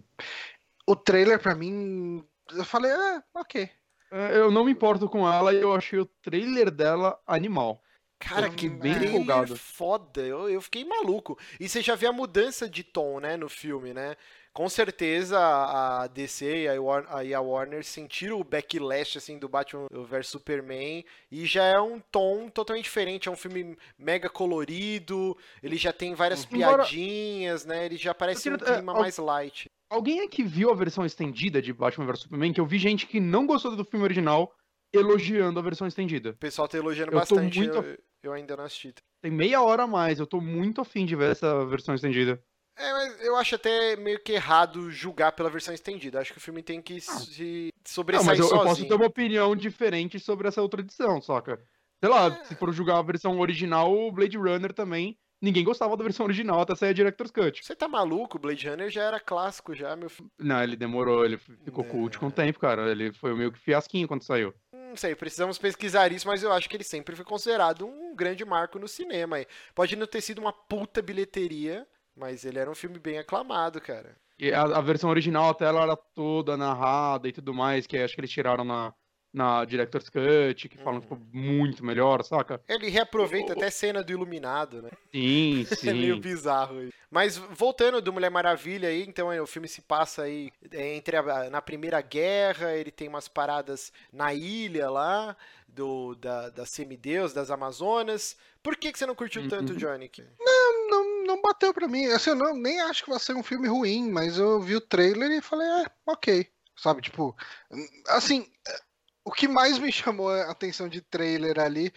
[0.88, 2.24] o trailer para mim.
[2.52, 3.70] Eu falei, ah, ok.
[4.14, 7.82] É, eu não me importo com ela e eu achei o trailer dela animal.
[8.20, 9.58] Cara, que bem empolgado.
[9.58, 10.22] foda.
[10.22, 11.38] Eu, eu fiquei maluco.
[11.60, 14.16] E você já vê a mudança de tom, né, no filme, né?
[14.54, 21.04] Com certeza a DC e a Warner sentiram o backlash assim do Batman vs Superman
[21.32, 26.14] e já é um tom totalmente diferente, é um filme mega colorido, ele já tem
[26.14, 27.88] várias piadinhas, né?
[27.88, 29.66] Ele já parece um clima é, mais light.
[29.90, 32.54] Alguém aqui viu a versão estendida de Batman vs Superman?
[32.54, 34.54] Que eu vi gente que não gostou do filme original
[34.94, 36.30] elogiando a versão estendida.
[36.30, 37.78] O pessoal tá elogiando eu bastante, muito...
[37.78, 38.94] eu, eu, ainda não assisti.
[39.20, 42.40] Tem meia hora a mais, eu tô muito afim de ver essa versão estendida.
[42.76, 46.20] É, mas eu acho até meio que errado julgar pela versão estendida.
[46.20, 48.62] Acho que o filme tem que se sobressair não, mas eu, sozinho.
[48.62, 51.60] eu posso ter uma opinião diferente sobre essa outra edição, saca?
[52.00, 52.44] Sei lá, é...
[52.46, 56.62] se for julgar a versão original, o Blade Runner também ninguém gostava da versão original
[56.62, 57.64] até sair a Director's Cut.
[57.64, 58.40] Você tá maluco?
[58.40, 60.32] Blade Runner já era clássico já, meu filho.
[60.40, 61.88] Não, ele demorou, ele ficou é...
[61.88, 62.90] cult com o tempo, cara.
[62.90, 64.54] Ele foi meio que fiasquinho quando saiu.
[64.72, 68.46] Não sei, precisamos pesquisar isso, mas eu acho que ele sempre foi considerado um grande
[68.46, 69.38] marco no cinema.
[69.76, 71.86] Pode não ter sido uma puta bilheteria,
[72.16, 74.16] mas ele era um filme bem aclamado, cara.
[74.38, 78.16] E a, a versão original até ela era toda narrada e tudo mais, que acho
[78.16, 78.94] que eles tiraram na,
[79.34, 82.62] na Director's Cut, que falam que ficou muito melhor, saca?
[82.68, 83.58] Ele reaproveita o...
[83.58, 84.92] até cena do Iluminado, né?
[85.12, 85.90] Sim, sim.
[85.90, 86.78] é meio bizarro.
[86.78, 86.94] Aí.
[87.10, 91.18] Mas voltando do Mulher Maravilha aí, então é, o filme se passa aí é, entre
[91.18, 95.36] a, na Primeira Guerra, ele tem umas paradas na ilha lá,
[95.68, 98.38] do, da, da semideus, das Amazonas.
[98.62, 99.50] Por que, que você não curtiu uhum.
[99.50, 100.12] tanto, Johnny?
[100.40, 102.06] Não, não, não bateu pra mim.
[102.06, 104.82] Assim, eu não, nem acho que vai ser um filme ruim, mas eu vi o
[104.82, 106.48] trailer e falei, é, ok.
[106.76, 107.36] Sabe, tipo,
[108.08, 108.48] assim,
[109.26, 111.94] o que mais me chamou a atenção de trailer ali,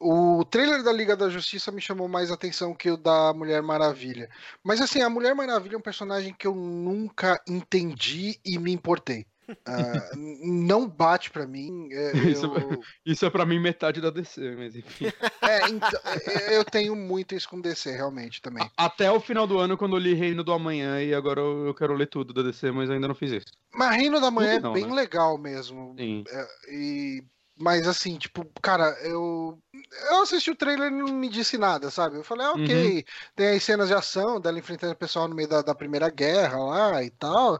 [0.00, 3.62] o, o, trailer da Liga da Justiça me chamou mais atenção que o da Mulher
[3.62, 4.28] Maravilha.
[4.64, 9.26] Mas assim, a Mulher Maravilha é um personagem que eu nunca entendi e me importei.
[9.48, 11.88] Uh, não bate para mim.
[11.92, 12.82] É, isso, eu...
[13.04, 15.06] isso é para mim metade da DC, mas enfim.
[15.42, 18.68] É, então, é, eu tenho muito isso com DC, realmente, também.
[18.76, 21.94] Até o final do ano, quando eu li Reino do Amanhã, e agora eu quero
[21.94, 23.46] ler tudo da DC, mas ainda não fiz isso.
[23.72, 24.94] Mas Reino do Amanhã não, é bem né?
[24.94, 25.94] legal mesmo.
[25.98, 26.24] Sim.
[26.28, 27.24] É, e
[27.58, 29.58] mas assim, tipo, cara, eu.
[30.10, 32.16] Eu assisti o trailer e não me disse nada, sabe?
[32.16, 33.02] Eu falei, ah, ok, uhum.
[33.34, 36.58] tem as cenas de ação dela enfrentando o pessoal no meio da, da Primeira Guerra
[36.58, 37.58] lá e tal.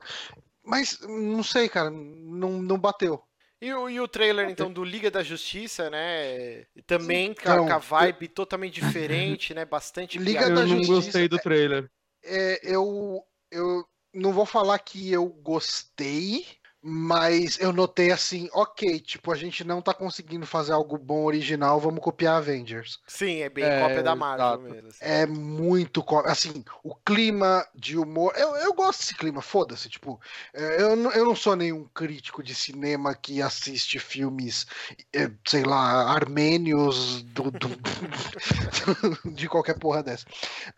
[0.67, 3.23] Mas não sei, cara, não, não bateu.
[3.61, 6.67] E o, e o trailer, então, do Liga da Justiça, né?
[6.87, 8.29] Também com, então, com a vibe eu...
[8.29, 9.65] totalmente diferente, né?
[9.65, 10.55] Bastante Liga piada.
[10.57, 10.91] da eu Justiça.
[10.91, 11.91] Eu não gostei do trailer.
[12.23, 16.45] É, eu, eu não vou falar que eu gostei,
[16.89, 21.81] mas eu notei assim, ok, tipo, a gente não tá conseguindo fazer algo bom original,
[21.81, 23.01] vamos copiar Avengers.
[23.09, 24.89] Sim, é bem é, cópia da Marvel mesmo.
[24.91, 24.99] Assim.
[25.01, 28.33] É muito assim, o clima de humor.
[28.37, 30.21] Eu, eu gosto desse clima, foda-se, tipo,
[30.55, 34.65] é, eu, eu não sou nenhum crítico de cinema que assiste filmes,
[35.13, 37.69] é, sei lá, armênios do, do
[39.35, 40.25] de qualquer porra dessa.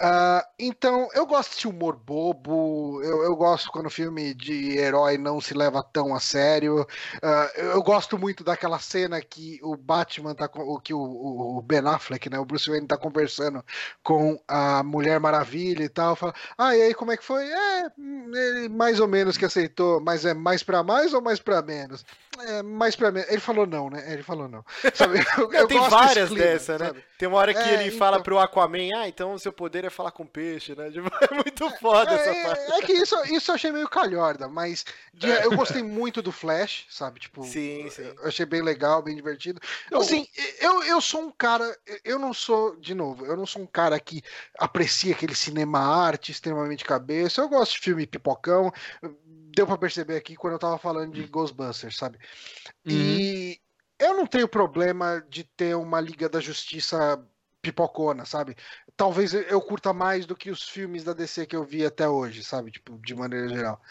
[0.01, 5.19] Uh, então, eu gosto de humor bobo, eu, eu gosto quando o filme de herói
[5.19, 6.87] não se leva tão tão a sério.
[7.17, 10.79] Uh, eu gosto muito daquela cena que o Batman tá com.
[10.79, 12.39] que o, o, Ben Affleck, né?
[12.39, 13.65] O Bruce Wayne tá conversando
[14.03, 16.15] com a Mulher Maravilha e tal.
[16.15, 17.45] Fala, ah, e aí como é que foi?
[17.45, 21.61] É, ele mais ou menos que aceitou, mas é mais para mais ou mais para
[21.63, 22.05] menos?
[22.41, 23.29] É, mais pra menos.
[23.31, 24.13] Ele falou não, né?
[24.13, 24.65] Ele falou não.
[24.95, 25.19] Sabe?
[25.39, 26.93] Eu, eu tem várias dessas, né?
[27.17, 27.99] Tem uma hora que é, ele então...
[27.99, 30.91] fala pro Aquaman, ah, então o seu poder é falar com peixe, né?
[30.99, 32.73] Tipo, é muito foda é, essa é, parte.
[32.73, 36.87] É que isso, isso eu achei meio calhorda, mas de, eu gostei muito do Flash,
[36.89, 37.21] sabe?
[37.21, 38.13] Tipo, sim, sim.
[38.21, 39.61] Eu achei bem legal, bem divertido.
[39.87, 40.27] Então, assim,
[40.61, 43.99] eu, eu sou um cara, eu não sou, de novo, eu não sou um cara
[43.99, 44.23] que
[44.59, 47.41] aprecia aquele cinema arte extremamente cabeça.
[47.41, 48.73] Eu gosto de filme pipocão.
[49.59, 52.17] Deu para perceber aqui quando eu tava falando de Ghostbusters, sabe?
[52.87, 52.93] Uhum.
[52.93, 53.61] E
[53.99, 57.21] eu não tenho problema de ter uma Liga da Justiça
[57.61, 58.57] pipocona, sabe?
[58.97, 62.45] Talvez eu curta mais do que os filmes da DC que eu vi até hoje,
[62.45, 62.71] sabe?
[62.71, 63.83] Tipo, de maneira geral.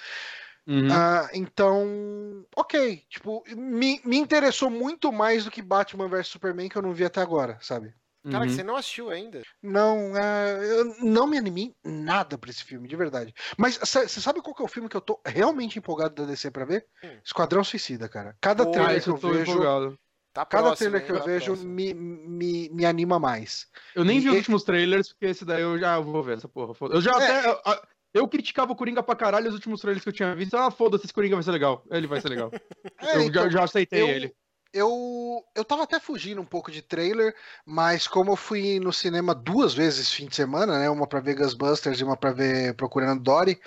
[0.65, 0.87] Uhum.
[0.87, 3.03] Uh, então, ok.
[3.09, 7.03] Tipo, me, me interessou muito mais do que Batman vs Superman, que eu não vi
[7.03, 7.93] até agora, sabe?
[8.29, 8.49] Cara, uhum.
[8.49, 9.41] você não assistiu ainda?
[9.61, 13.33] Não, uh, eu não me animei nada pra esse filme, de verdade.
[13.57, 16.51] Mas você sabe qual que é o filme que eu tô realmente empolgado da DC
[16.51, 16.85] pra ver?
[17.03, 17.19] Hum.
[17.23, 18.35] Esquadrão Suicida, cara.
[18.41, 19.51] Cada Pô, trailer que eu, eu vejo.
[19.51, 19.99] Empolgado.
[20.33, 23.65] Tá Cada próximo, trailer que eu tá vejo me, me, me anima mais.
[23.95, 26.47] Eu nem e vi os últimos trailers, porque esse daí eu já vou ver essa
[26.47, 26.73] porra.
[26.91, 27.15] Eu já é.
[27.15, 27.49] até.
[27.49, 27.81] Eu,
[28.13, 30.55] eu criticava o Coringa pra caralho os últimos trailers que eu tinha visto.
[30.55, 31.83] Ah, foda-se, esse Coringa vai ser legal.
[31.89, 32.51] Ele vai ser legal.
[32.99, 34.35] É, eu então, já, já, aceitei eu, ele.
[34.73, 39.33] Eu, eu tava até fugindo um pouco de trailer, mas como eu fui no cinema
[39.33, 40.89] duas vezes fim de semana, né?
[40.89, 43.59] Uma pra ver Ghostbusters e uma pra ver Procurando Dory,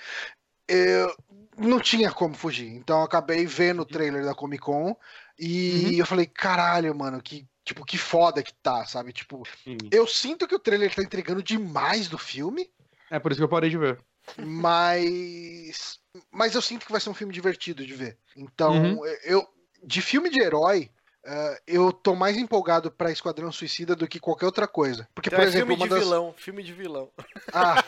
[0.69, 1.15] eu
[1.59, 2.69] não tinha como fugir.
[2.69, 4.97] Então eu acabei vendo o trailer da Comic Con
[5.39, 5.93] e uhum.
[5.93, 9.13] eu falei, caralho, mano, que tipo, que foda que tá, sabe?
[9.13, 9.77] Tipo, uhum.
[9.91, 12.69] eu sinto que o trailer tá entregando demais do filme.
[13.11, 13.99] É por isso que eu parei de ver.
[14.39, 15.99] Mas.
[16.31, 18.19] Mas eu sinto que vai ser um filme divertido de ver.
[18.37, 19.07] Então, uhum.
[19.25, 19.47] eu.
[19.83, 20.91] De filme de herói,
[21.25, 25.09] uh, eu tô mais empolgado pra Esquadrão Suicida do que qualquer outra coisa.
[25.15, 25.69] Porque, então por é exemplo.
[25.69, 25.99] Filme de das...
[26.01, 27.11] vilão, filme de vilão.
[27.53, 27.83] Ah!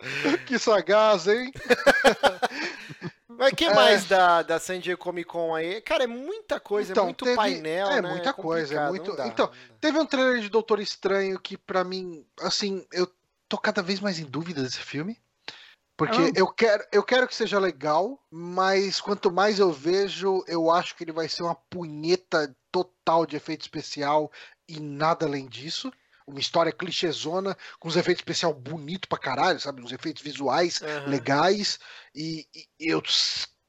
[0.46, 1.52] que sagaz, hein?
[3.40, 3.74] Mas que é...
[3.74, 5.80] mais da, da San Diego Comic Con aí?
[5.80, 7.36] Cara, é muita coisa, é então, é muito teve...
[7.36, 8.10] painel, é, né?
[8.10, 9.16] muita é coisa, é muito.
[9.16, 9.50] Dá, então,
[9.80, 13.10] teve um trailer de Doutor Estranho que para mim, assim, eu
[13.48, 15.18] tô cada vez mais em dúvida desse filme.
[16.00, 16.32] Porque ah.
[16.34, 21.04] eu, quero, eu quero que seja legal, mas quanto mais eu vejo, eu acho que
[21.04, 24.32] ele vai ser uma punheta total de efeito especial
[24.66, 25.92] e nada além disso
[26.26, 29.82] uma história clichêzona, com uns efeitos especial bonito pra caralho, sabe?
[29.82, 31.10] Uns efeitos visuais uhum.
[31.10, 31.80] legais.
[32.14, 33.02] E, e, eu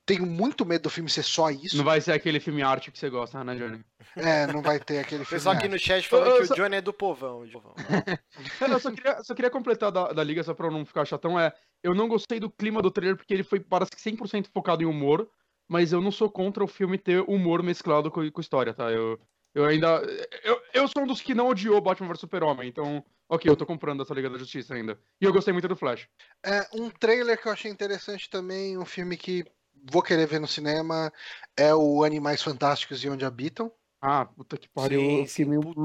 [0.05, 1.75] tenho muito medo do filme ser só isso.
[1.75, 3.83] Não vai ser aquele filme arte que você gosta, né, Johnny?
[4.15, 5.39] É, não vai ter aquele filme.
[5.39, 6.53] Pessoal aqui no chat falando que só...
[6.53, 7.43] o Johnny é do povão.
[8.61, 11.39] eu só queria, só queria completar da, da liga, só pra não ficar chatão.
[11.39, 11.53] É,
[11.83, 14.85] eu não gostei do clima do trailer porque ele foi, parece que 100% focado em
[14.85, 15.29] humor.
[15.67, 18.91] Mas eu não sou contra o filme ter humor mesclado com, com história, tá?
[18.91, 19.17] Eu,
[19.55, 20.01] eu ainda.
[20.43, 23.65] Eu, eu sou um dos que não odiou Batman vs Super-Homem, então, ok, eu tô
[23.65, 24.99] comprando essa Liga da Justiça ainda.
[25.21, 26.09] E eu gostei muito do Flash.
[26.45, 29.45] É, um trailer que eu achei interessante também, um filme que
[29.89, 31.11] vou querer ver no cinema,
[31.55, 33.71] é o Animais Fantásticos e Onde Habitam.
[34.01, 35.81] Ah, puta que pariu, sim, eu fiquei meio louco.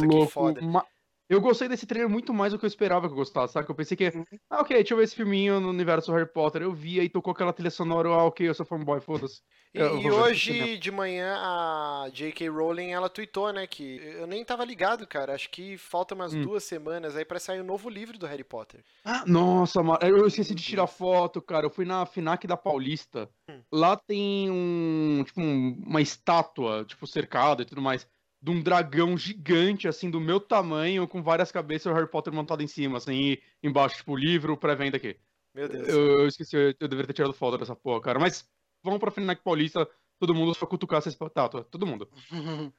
[1.29, 3.69] Eu gostei desse trailer muito mais do que eu esperava que eu gostasse, sabe?
[3.69, 4.25] Eu pensei que, uhum.
[4.49, 6.63] ah, ok, deixa eu ver esse filminho no universo Harry Potter.
[6.63, 9.43] Eu vi e tocou aquela trilha sonora, ah, ok, eu sou fanboy, foda-se.
[9.75, 12.49] E, e hoje de manhã a J.K.
[12.49, 16.43] Rowling, ela tweetou, né, que eu nem tava ligado, cara, acho que falta umas hum.
[16.43, 18.85] duas semanas aí para sair o um novo livro do Harry Potter.
[19.05, 21.67] Ah, nossa, eu esqueci de tirar foto, cara.
[21.67, 23.29] Eu fui na FINAC da Paulista.
[23.51, 23.61] Hum.
[23.73, 28.07] Lá tem um, tipo, um, uma estátua, tipo, cercada e tudo mais
[28.47, 32.33] de um dragão gigante, assim, do meu tamanho, com várias cabeças e o Harry Potter
[32.33, 35.17] montado em cima, assim, e embaixo, tipo, livro, pré-venda aqui.
[35.53, 35.89] Meu Deus.
[35.89, 38.21] Eu, eu esqueci, eu, deveria ter tirado foto dessa porra, cara.
[38.21, 38.49] Mas
[38.85, 39.89] vamos pra Finac Paulista,
[40.21, 41.65] todo mundo só cutucar essa estátua.
[41.65, 42.09] Todo mundo.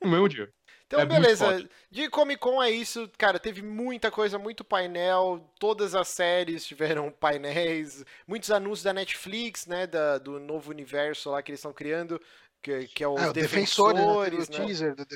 [0.00, 0.48] no mesmo dia.
[0.86, 1.68] Então, É beleza.
[1.90, 3.40] De Comic Con é isso, cara.
[3.40, 5.44] Teve muita coisa, muito painel.
[5.58, 8.04] Todas as séries tiveram painéis.
[8.28, 9.88] Muitos anúncios da Netflix, né?
[9.88, 12.20] Da, do novo universo lá que eles estão criando.
[12.62, 14.58] Que, que é os É, o defensores, Defensores, né?
[14.58, 14.62] Né?
[14.64, 15.06] o teaser do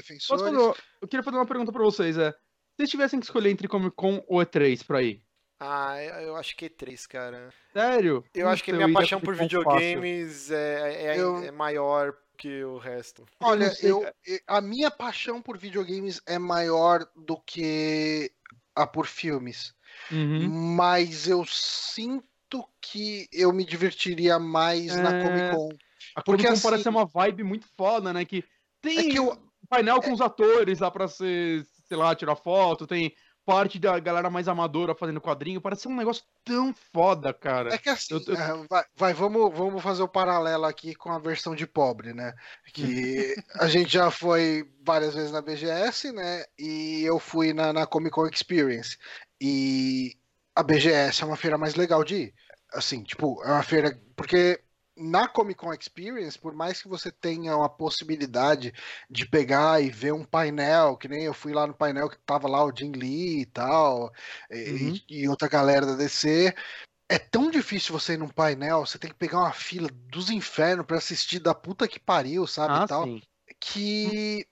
[0.63, 2.17] uma- Eu queria fazer uma pergunta pra vocês.
[2.17, 2.37] É, se
[2.77, 5.23] vocês tivessem que escolher entre Comic Con ou E3 pra ir?
[5.61, 7.51] Ah, eu acho que é três, cara.
[7.73, 8.25] Sério?
[8.35, 13.25] Eu acho que minha paixão por videogames é, é, Eu- é maior que o resto.
[13.41, 14.05] Olha, eu,
[14.47, 18.31] a minha paixão por videogames é maior do que
[18.75, 19.73] a por filmes.
[20.11, 20.49] Uhum.
[20.77, 25.69] Mas eu sinto que eu me divertiria mais na É, Comic Con.
[26.15, 28.25] A Porque assim- parece ser uma vibe muito foda, né?
[28.25, 28.45] Que
[28.81, 29.37] tem É que eu,
[29.69, 33.15] painel com os atores lá pra ser, sei lá, tirar foto, tem
[33.47, 37.75] parte da galera mais amadora fazendo quadrinho, parece ser um negócio tão foda, cara.
[37.75, 41.11] É que assim, Eu- eu- é, vai, vai, vamos, vamos fazer o paralelo aqui com
[41.13, 42.33] a versão de pobre, né?
[42.73, 46.45] Que a gente já foi várias vezes na BGS, né?
[46.59, 48.97] E eu fui na, na Comic Con Experience.
[49.39, 50.17] E
[50.55, 52.35] a BGS é uma feira mais legal de ir.
[52.73, 54.01] Assim, tipo, é uma feira.
[54.17, 54.59] Porque
[54.97, 58.73] na Comic Con Experience, por mais que você tenha uma possibilidade
[59.11, 62.49] de pegar e ver um painel, que nem eu fui lá no painel que tava
[62.49, 64.13] lá o Jim Lee e tal,
[64.51, 65.01] e, Uhum.
[65.09, 66.55] e outra galera da DC.
[67.09, 70.87] É tão difícil você ir num painel, você tem que pegar uma fila dos infernos
[70.87, 72.75] pra assistir da puta que pariu, sabe?
[72.75, 73.21] Ah, e tal, sim.
[73.61, 74.47] que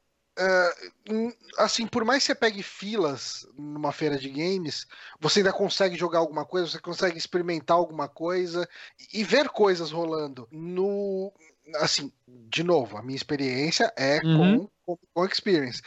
[1.11, 4.86] hum, assim, por mais que você pegue filas numa feira de games,
[5.20, 8.68] você ainda consegue jogar alguma coisa, você consegue experimentar alguma coisa
[9.12, 11.32] e ver coisas rolando no
[11.76, 14.66] assim, de novo, a minha experiência é Uhum.
[14.84, 15.80] com, com, com experience.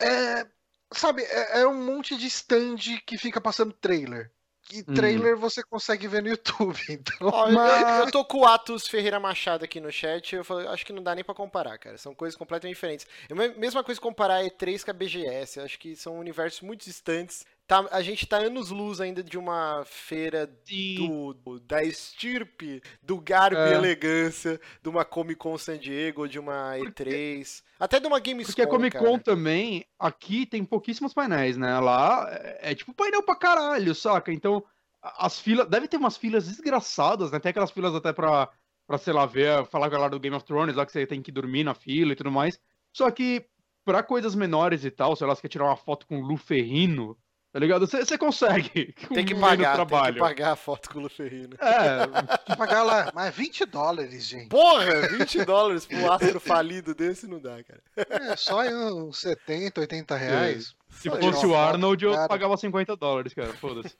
[0.00, 0.46] É,
[0.92, 2.76] sabe, é, é um monte de stand
[3.06, 4.30] que fica passando trailer.
[4.72, 4.94] E Uhum.
[4.94, 7.30] trailer você consegue ver no YouTube, então.
[7.52, 10.92] Mas- eu, tô com o Atos Ferreira Machado aqui no chat, eu falo, acho que
[10.92, 11.98] não dá nem pra comparar, cara.
[11.98, 13.06] São coisas completamente diferentes.
[13.28, 15.58] É a me- mesma coisa comparar a E3 com a BGS.
[15.58, 17.44] Eu acho que são universos muito distantes.
[17.66, 23.56] Tá- a gente tá anos-luz ainda de uma feira do, do- da estirpe, do garbo
[23.56, 23.74] e É.
[23.74, 28.60] elegância, de uma Comic Con San Diego, de uma E3, até de uma Gamescom, Porque
[28.62, 29.18] a Comic Con cara.
[29.20, 31.78] também, aqui tem pouquíssimos painéis, né?
[31.80, 34.30] Lá é, é tipo painel pra caralho, saca?
[34.30, 34.62] Então,
[35.02, 35.66] as filas.
[35.66, 37.38] Deve ter umas filas desgraçadas, né?
[37.40, 38.46] Tem aquelas filas até pra,
[38.86, 41.06] pra sei lá, ver, falar com a galera do Game of Thrones, lá que você
[41.06, 42.60] tem que dormir na fila e tudo mais.
[42.92, 43.46] Só que,
[43.86, 46.36] pra coisas menores e tal, sei lá, você quer tirar uma foto com o Lu
[46.36, 47.16] Ferrino,
[47.54, 47.86] tá ligado?
[47.86, 48.92] Você consegue.
[49.14, 50.18] Tem que menos pagar, tem que trabalho.
[50.18, 51.56] pagar a foto com o Luferrino.
[51.60, 54.48] É, Pagar lá, mas 20 dólares, gente.
[54.48, 57.80] Porra, 20 dólares pro astro falido desse não dá, cara.
[58.10, 60.74] É só uns 70, 80 reais.
[60.90, 62.28] se Só fosse o Arnold, eu cara.
[62.28, 63.52] pagava 50 dólares, cara.
[63.52, 63.96] Foda-se.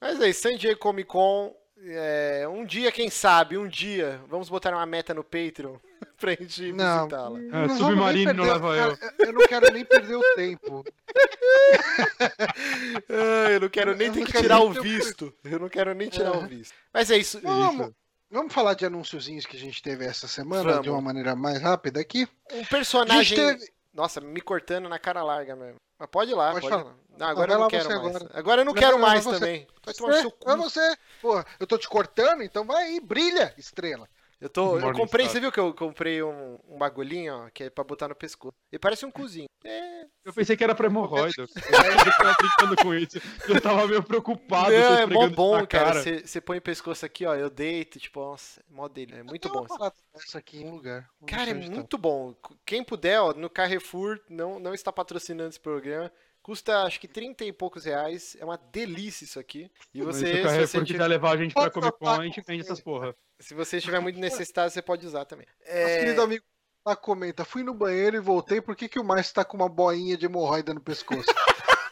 [0.00, 1.52] Mas é isso, San Diego Comic Con.
[1.84, 5.76] É, um dia, quem sabe, um dia, vamos botar uma meta no Patreon
[6.18, 7.38] pra gente Não, visitá-la.
[7.38, 8.98] É, nem Submarino não leva eu.
[9.26, 10.84] eu não quero nem perder o tempo.
[13.08, 15.32] Ah, eu não quero nem Eu ter não que tirar o visto.
[15.44, 16.46] Eu não quero nem tirar o É.
[16.46, 16.74] visto.
[16.92, 17.40] Mas é isso.
[17.40, 17.90] Vamos,
[18.30, 20.82] vamos falar de anunciozinhos que a gente teve essa semana Vamos.
[20.82, 22.28] de uma maneira mais rápida aqui.
[22.52, 23.36] Um personagem.
[23.36, 23.64] teve.
[23.92, 25.76] Nossa, me cortando na cara larga mesmo.
[26.02, 26.96] Mas pode ir lá, pode, Pode falar.
[27.16, 28.00] Não, agora vai eu não quero mais.
[28.16, 28.30] agora.
[28.34, 29.38] Agora eu não Não, quero não, mais você.
[29.38, 29.68] também.
[29.84, 30.56] Vai tomar É, seu é cu.
[30.56, 30.96] você.
[31.20, 34.08] Porra, eu tô te cortando, então vai aí, brilha, estrela.
[34.42, 37.70] Eu, tô, eu comprei, você viu que eu comprei um, um bagulhinho, ó, que é
[37.70, 38.52] pra botar no pescoço.
[38.72, 39.48] E parece um cozinho.
[39.64, 41.46] É, Eu pensei que era pra hemorroida.
[41.46, 43.20] Eu tava brincando com isso.
[43.48, 44.72] Eu tava meio preocupado.
[44.72, 46.02] Não, você é mó isso bom, cara.
[46.02, 49.14] Você põe o pescoço aqui, ó, eu deito, tipo, nossa, é mó dele.
[49.14, 49.64] É muito bom.
[50.12, 51.08] dessa aqui em um lugar.
[51.24, 51.70] Cara, é tá.
[51.70, 52.34] muito bom.
[52.66, 56.10] Quem puder, ó, no Carrefour, não, não está patrocinando esse programa.
[56.42, 58.36] Custa acho que 30 e poucos reais.
[58.40, 59.70] É uma delícia isso aqui.
[59.94, 62.62] E você, se você, quiser tiver, levar a gente pra Comic Con, a gente vende
[62.62, 63.14] essas porra.
[63.38, 65.46] se você estiver muito necessitado, você pode usar também.
[65.60, 66.44] Nosso É, querido amigo
[66.84, 69.68] lá comenta: fui no banheiro e voltei, por que, que o Márcio tá com uma
[69.68, 71.26] boinha de hemorroida no pescoço?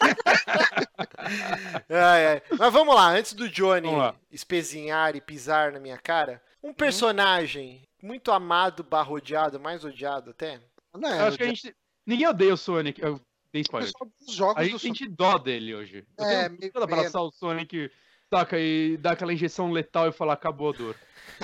[1.89, 2.43] ai, ai.
[2.59, 3.89] Mas vamos lá, antes do Johnny
[4.31, 10.61] espezinhar e pisar na minha cara, um personagem muito amado, barra odiado, mais odiado até.
[10.93, 11.75] Não Eu é, acho que a gente.
[12.05, 13.01] Ninguém odeia o Sonic.
[13.01, 13.21] Eu
[13.53, 13.93] o spoiler.
[14.29, 16.07] jogos A do gente sente dó dele hoje.
[16.17, 17.91] Eu É, tenho de abraçar o Sonic,
[18.33, 20.97] saca, e dar aquela injeção letal e falar, acabou a dor.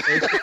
[0.08, 0.36] É isso que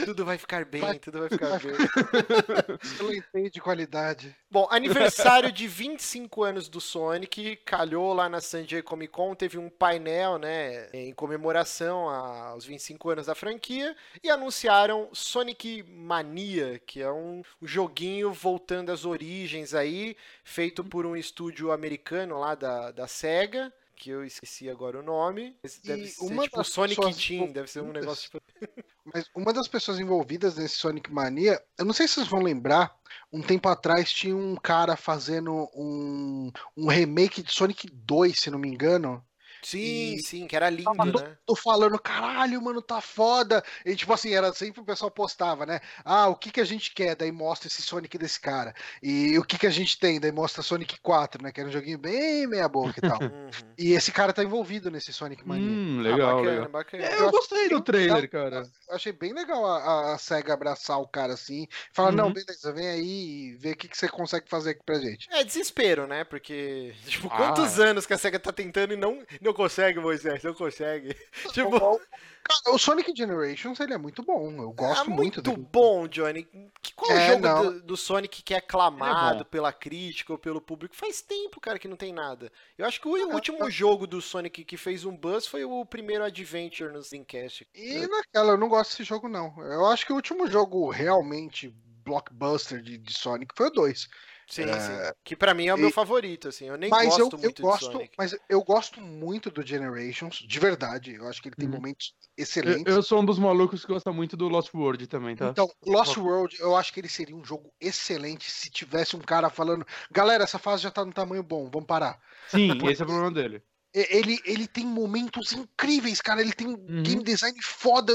[0.00, 1.74] eu tudo vai ficar bem, Vai- tudo vai ficar bem.
[2.96, 4.34] Sonic de qualidade.
[4.50, 9.58] Bom, aniversário de 25 anos do Sonic, calhou lá na San Diego Comic Con, teve
[9.58, 17.02] um painel, né, em comemoração aos 25 anos da franquia, e anunciaram Sonic Mania, que
[17.02, 23.06] é um joguinho voltando às origens aí, feito por um estúdio americano lá da, da
[23.06, 25.56] SEGA, que eu esqueci agora o nome.
[25.82, 28.40] Deve ser tipo Sonic Team, deve ser um negócio tipo...
[29.04, 32.96] Mas uma das pessoas envolvidas nesse Sonic Mania, eu não sei se vocês vão lembrar,
[33.30, 38.58] um tempo atrás tinha um cara fazendo um, um remake de Sonic 2, se não
[38.58, 39.22] me engano.
[39.64, 40.22] Sim, e...
[40.22, 41.36] sim, que era lindo, tô, né?
[41.46, 43.62] Tô falando, caralho, mano, tá foda.
[43.84, 45.80] E tipo assim, era sempre o pessoal postava, né?
[46.04, 47.16] Ah, o que que a gente quer?
[47.16, 48.74] Daí mostra esse Sonic desse cara.
[49.02, 50.20] E o que que a gente tem?
[50.20, 51.50] Daí mostra Sonic 4, né?
[51.50, 53.18] Que era um joguinho bem meia boca e tal.
[53.24, 53.48] Uhum.
[53.78, 55.66] E esse cara tá envolvido nesse Sonic Mania.
[55.66, 56.68] Hum, legal, ah, bacana, legal.
[56.68, 57.04] Bacana.
[57.04, 58.62] É, eu, gostei do trailer, cara.
[58.90, 61.66] Achei bem legal a, a, SEGA abraçar o cara assim.
[61.92, 62.16] Falar, uhum.
[62.16, 65.28] não, beleza, vem aí e vê o que, que você consegue fazer aqui pra gente.
[65.30, 66.24] É desespero, né?
[66.24, 67.84] Porque, tipo, quantos ah.
[67.84, 70.42] anos que a SEGA tá tentando e não, não consegue, Moisés?
[70.42, 71.14] não consegue.
[71.52, 72.00] tipo.
[72.46, 74.52] Cara, o Sonic Generations ele é muito bom.
[74.52, 76.46] Eu gosto é muito, muito bom, Johnny.
[76.94, 80.60] Qual é, o jogo do, do, Sonic que é aclamado é pela crítica ou pelo
[80.60, 80.94] público?
[80.94, 82.52] Faz tempo, cara, que não tem nada.
[82.76, 85.86] Eu acho que o é, último jogo do Sonic que fez um buzz foi o
[85.86, 87.66] primeiro Adventure no Dreamcast.
[87.74, 89.54] E naquela, eu não gosto desse jogo, não.
[89.58, 91.74] Eu acho que o último jogo realmente
[92.04, 94.08] blockbuster de, de Sonic foi o 2.
[94.46, 94.78] Sim, é...
[94.78, 95.12] sim.
[95.24, 96.66] Que para mim é o meu favorito, assim.
[96.66, 98.10] Eu nem mas gosto eu, muito eu gosto, Sonic.
[98.16, 101.14] Mas eu gosto muito do Generations, de verdade.
[101.14, 101.74] Eu acho que ele tem uhum.
[101.74, 102.84] momentos excelentes.
[102.86, 105.48] Eu, eu, sou um dos malucos que gosta muito do Lost World também, tá?
[105.48, 109.48] Então, Lost World, eu acho que ele seria um jogo excelente se tivesse um cara
[109.48, 112.20] falando: galera, essa fase já tá no tamanho bom, vamos parar.
[112.48, 113.62] Sim, esse é o problema dele.
[113.94, 116.40] Ele, ele tem momentos incríveis, cara.
[116.40, 117.02] Ele tem uhum.
[117.02, 118.12] game design foda.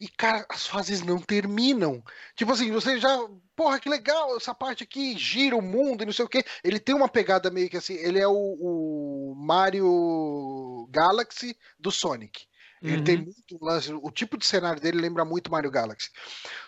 [0.00, 2.02] E, cara, as fases não terminam.
[2.36, 3.18] Tipo assim, você já.
[3.56, 6.44] Porra, que legal essa parte aqui, gira o mundo e não sei o que.
[6.62, 7.94] Ele tem uma pegada meio que assim.
[7.94, 12.46] Ele é o, o Mario Galaxy do Sonic.
[12.82, 13.04] Ele uhum.
[13.04, 13.92] tem muito lance.
[13.92, 16.10] O tipo de cenário dele lembra muito Mario Galaxy.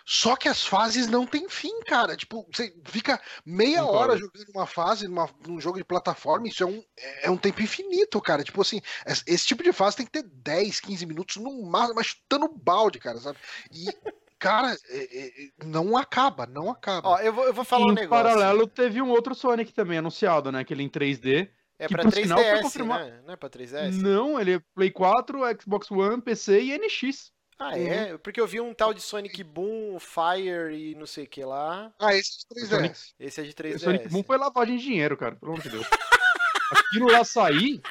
[0.05, 2.15] Só que as fases não tem fim, cara.
[2.15, 6.47] Tipo, você fica meia hora jogando uma fase numa, num jogo de plataforma.
[6.47, 6.83] Isso é um,
[7.23, 8.43] é um tempo infinito, cara.
[8.43, 8.81] Tipo assim,
[9.25, 12.99] esse tipo de fase tem que ter 10, 15 minutos no máximo, mas chutando balde,
[12.99, 13.37] cara, sabe?
[13.71, 13.87] E.
[14.37, 15.31] Cara, é, é,
[15.63, 17.09] não acaba, não acaba.
[17.09, 18.05] Ó, eu vou, eu vou falar um negócio.
[18.05, 20.61] Em paralelo, teve um outro Sonic também anunciado, né?
[20.61, 21.47] Aquele em 3D
[21.81, 22.99] é que, pra 3DS, confirma...
[22.99, 23.21] né?
[23.25, 23.93] Não é pra 3DS?
[23.93, 27.31] Não, ele é Play 4, Xbox One, PC e NX.
[27.57, 28.11] Ah, é?
[28.11, 28.19] Uhum.
[28.19, 31.91] Porque eu vi um tal de Sonic Boom, Fire e não sei o que lá.
[31.99, 32.69] Ah, esse é de 3DS.
[32.69, 32.99] Sonic...
[33.19, 33.75] Esse é de 3DS.
[33.75, 35.35] O Sonic Boom foi lavagem de dinheiro, cara.
[35.35, 35.87] Pelo amor de Deus.
[36.71, 37.81] Aquilo lá sair...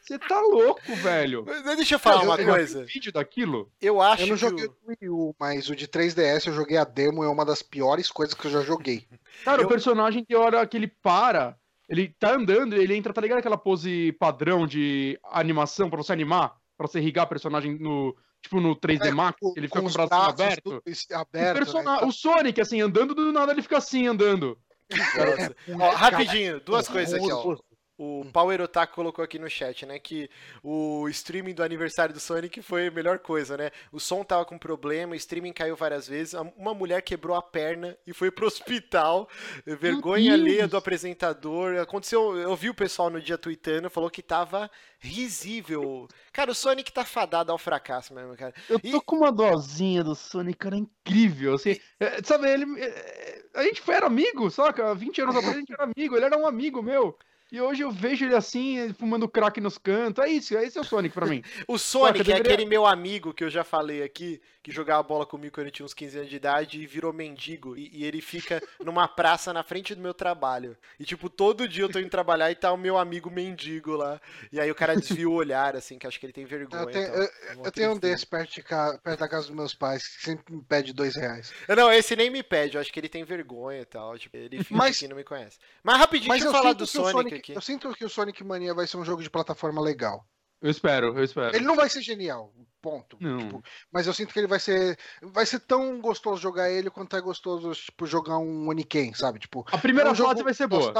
[0.00, 1.44] Você tá louco, velho.
[1.46, 2.80] Mas deixa eu falar uma eu, coisa.
[2.80, 3.70] Eu vídeo daquilo?
[3.80, 6.84] Eu acho Eu não joguei o Wii U, mas o de 3DS eu joguei a
[6.84, 9.06] demo, é uma das piores coisas que eu já joguei.
[9.44, 9.66] Cara, eu...
[9.66, 11.58] o personagem tem hora que ele para
[11.88, 16.56] ele tá andando ele entra, tá ligado aquela pose padrão de animação pra você animar?
[16.76, 18.16] Pra você irrigar personagem no.
[18.40, 20.80] Tipo no 3D é, Max, ele fica com, com o braço aberto.
[21.12, 21.82] aberto o, person...
[21.82, 21.98] né?
[22.04, 24.56] o Sonic, assim, andando do nada, ele fica assim, andando.
[25.80, 27.56] ó, rapidinho, duas coisas aqui, ó.
[27.98, 29.98] O Power Otaku colocou aqui no chat, né?
[29.98, 30.30] Que
[30.62, 33.72] o streaming do aniversário do Sonic foi a melhor coisa, né?
[33.90, 37.98] O som tava com problema, o streaming caiu várias vezes, uma mulher quebrou a perna
[38.06, 39.28] e foi pro hospital.
[39.66, 41.76] Vergonha alheia do apresentador.
[41.78, 44.70] Aconteceu, eu vi o pessoal no dia tweetando, falou que tava
[45.00, 46.06] risível.
[46.32, 48.54] Cara, o Sonic tá fadado ao fracasso mesmo, cara.
[48.68, 49.00] Eu tô e...
[49.00, 51.54] com uma dozinha do Sonic, cara, é incrível.
[51.54, 52.80] Assim, é, sabe, ele.
[52.80, 54.94] É, a gente foi, era amigo, saca?
[54.94, 57.18] 20 anos atrás a gente era amigo, ele era um amigo meu.
[57.50, 60.22] E hoje eu vejo ele assim, fumando crack nos cantos.
[60.22, 61.42] É isso, esse é o Sonic pra mim.
[61.66, 62.54] o Sonic Saca, é deveria...
[62.54, 65.86] aquele meu amigo que eu já falei aqui, que jogava bola comigo quando eu tinha
[65.86, 67.74] uns 15 anos de idade e virou mendigo.
[67.74, 70.76] E, e, ele fica numa praça na frente do meu trabalho.
[71.00, 74.20] E, tipo, todo dia eu tô indo trabalhar e tá o meu amigo mendigo lá.
[74.52, 76.82] E aí o cara desvia o olhar, assim, que acho que ele tem vergonha.
[76.82, 79.56] Eu tenho, então, eu, eu tenho um desse perto, de casa, perto da casa dos
[79.56, 81.50] meus pais, que sempre me pede dois reais.
[81.66, 84.18] Não, esse nem me pede, eu acho que ele tem vergonha e tal.
[84.18, 85.58] Tipo, ele finge mas, que não me conhece.
[85.82, 87.52] Mas rapidinho, mas deixa eu falar do Sonic, Sonic aqui.
[87.52, 90.26] Eu sinto que o Sonic Mania vai ser um jogo de plataforma legal.
[90.60, 91.54] Eu espero, eu espero.
[91.54, 92.52] Ele não vai ser genial,
[92.82, 93.16] ponto.
[93.16, 93.62] Tipo,
[93.92, 94.98] mas eu sinto que ele vai ser.
[95.22, 99.38] Vai ser tão gostoso jogar ele quanto é gostoso, tipo, jogar um Oniken, sabe?
[99.38, 100.92] Tipo, a primeira é um fase vai ser boa.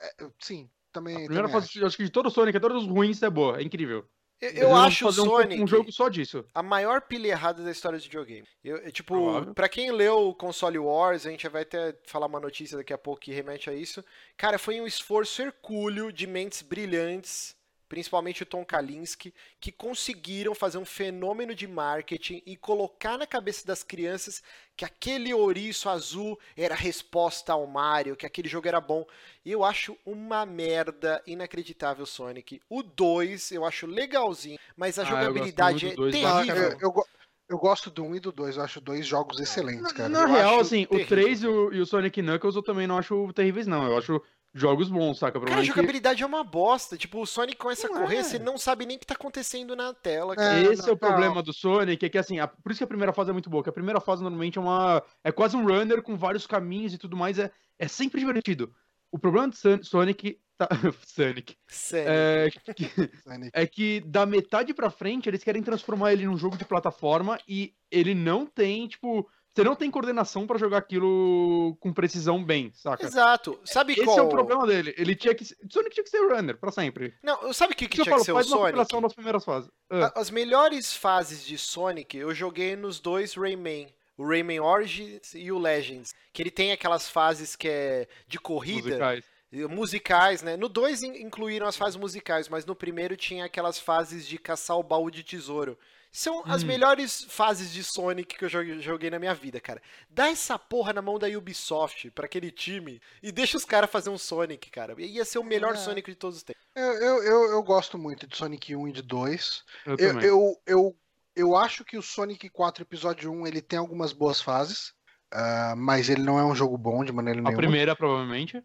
[0.00, 1.14] É, sim, também.
[1.14, 1.86] A primeira fase, acho.
[1.86, 4.04] acho que de todo o Sonic, todos os ruins é boa, é incrível.
[4.40, 6.44] Eu, eu acho o Sonic um, um, jogo só disso.
[6.54, 8.46] A maior pilha errada da história de videogame.
[8.62, 12.76] Eu, tipo, para quem leu o Console Wars, a gente vai até falar uma notícia
[12.76, 14.04] daqui a pouco que remete a isso.
[14.36, 17.56] Cara, foi um esforço hercúleo de mentes brilhantes
[17.88, 23.66] principalmente o Tom Kalinske, que conseguiram fazer um fenômeno de marketing e colocar na cabeça
[23.66, 24.42] das crianças
[24.76, 29.06] que aquele ouriço azul era a resposta ao Mario, que aquele jogo era bom.
[29.44, 32.60] E eu acho uma merda inacreditável Sonic.
[32.68, 36.54] O 2 eu acho legalzinho, mas a ah, jogabilidade é terrível.
[36.54, 37.04] Eu, eu,
[37.48, 40.08] eu, gosto do 1 e do 2, eu acho dois jogos excelentes, cara.
[40.08, 42.98] Na, na real, assim, o 3 e o, e o Sonic Knuckles eu também não
[42.98, 43.86] acho terríveis, não.
[43.86, 44.20] Eu acho
[44.56, 45.38] jogos bons, saca?
[45.38, 46.22] Cara, a jogabilidade que...
[46.22, 46.96] é uma bosta.
[46.96, 48.22] Tipo, o Sonic começa não a correr, é.
[48.22, 50.34] você não sabe nem o que tá acontecendo na tela.
[50.38, 52.48] É, Esse não, é o problema do Sonic, é que assim, a...
[52.48, 54.60] por isso que a primeira fase é muito boa, que a primeira fase normalmente é
[54.60, 55.02] uma.
[55.22, 58.74] É quase um runner com vários caminhos e tudo mais, é, é sempre divertido.
[59.12, 60.40] O problema do Sonic.
[60.56, 60.68] Tá...
[61.06, 61.54] Sonic.
[61.68, 62.06] Sonic.
[62.06, 63.10] É que...
[63.52, 67.74] é que da metade pra frente eles querem transformar ele num jogo de plataforma e
[67.90, 73.06] ele não tem, tipo você não tem coordenação para jogar aquilo com precisão bem, saca?
[73.06, 73.58] Exato.
[73.64, 74.18] Sabe Esse qual...
[74.18, 74.94] é o problema dele.
[74.98, 75.46] Ele tinha que.
[75.46, 77.14] Sonic tinha que ser runner, pra sempre.
[77.22, 79.00] Não, sabe o que, que, que tinha falo, que ser o Sonic?
[79.00, 79.70] das primeiras fases.
[79.88, 80.12] Ah.
[80.14, 83.88] As melhores fases de Sonic eu joguei nos dois Rayman.
[84.18, 86.14] O Rayman Origins e o Legends.
[86.34, 88.90] Que ele tem aquelas fases que é de corrida.
[88.90, 89.24] Musicais
[89.70, 90.56] musicais, né?
[90.56, 94.82] No 2 incluíram as fases musicais, mas no primeiro tinha aquelas fases de caçar o
[94.82, 95.78] baú de tesouro.
[96.16, 96.42] São hum.
[96.46, 98.48] as melhores fases de Sonic que eu
[98.80, 99.82] joguei na minha vida, cara.
[100.08, 104.08] Dá essa porra na mão da Ubisoft pra aquele time e deixa os caras fazer
[104.08, 104.94] um Sonic, cara.
[104.98, 105.76] Ia ser o melhor é.
[105.76, 106.62] Sonic de todos os tempos.
[106.74, 109.64] Eu, eu, eu, eu, gosto muito de Sonic 1 e de 2.
[109.84, 110.96] Eu, eu, eu, eu,
[111.36, 114.94] eu, acho que o Sonic 4 Episódio 1 ele tem algumas boas fases,
[115.34, 117.52] uh, mas ele não é um jogo bom de maneira nenhuma.
[117.52, 118.56] A primeira, provavelmente.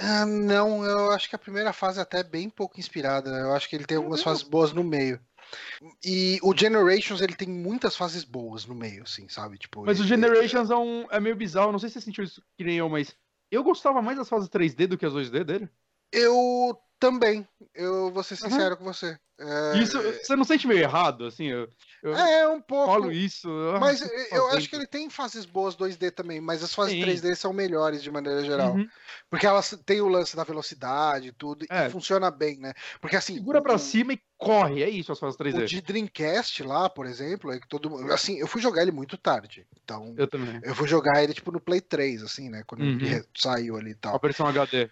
[0.00, 3.30] Uh, não, eu acho que a primeira fase é até bem pouco inspirada.
[3.30, 5.20] Eu acho que ele tem algumas fases boas no meio.
[6.04, 9.58] E o Generations, ele tem muitas fases boas no meio, assim, sabe?
[9.58, 12.24] Tipo, mas ele, o Generations é, um, é meio bizarro, não sei se você sentiu
[12.24, 13.14] isso que nem eu, mas
[13.50, 15.68] eu gostava mais das fases 3D do que as 2D dele.
[16.12, 18.76] Eu também, eu vou ser sincero uhum.
[18.76, 19.18] com você.
[19.40, 19.78] É...
[19.78, 21.46] Isso, você não sente meio errado, assim?
[21.46, 21.66] Eu,
[22.02, 22.92] eu é, um pouco.
[22.92, 23.48] Falo isso.
[23.80, 27.00] Mas eu acho que ele tem fases boas 2D também, mas as fases Sim.
[27.00, 28.74] 3D são melhores de maneira geral.
[28.74, 28.86] Uhum.
[29.30, 31.86] Porque elas têm o lance da velocidade e tudo, é.
[31.86, 32.74] e funciona bem, né?
[33.00, 33.34] Porque assim.
[33.34, 35.62] Segura pra o, cima e corre, é isso as fases 3D.
[35.62, 39.18] O de Dreamcast lá, por exemplo, é que todo Assim, eu fui jogar ele muito
[39.18, 39.66] tarde.
[39.84, 40.14] Então.
[40.16, 40.60] Eu também.
[40.62, 42.62] Eu fui jogar ele, tipo, no Play 3, assim, né?
[42.66, 42.98] Quando uhum.
[43.00, 44.16] ele saiu ali e tal.
[44.16, 44.88] A versão HD.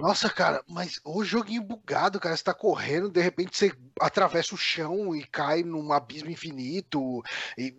[0.00, 2.34] Nossa, cara, mas o joguinho bugado, cara.
[2.34, 3.70] Você tá correndo, de repente você
[4.00, 7.22] atravessa o chão e cai num abismo infinito.
[7.56, 7.76] E...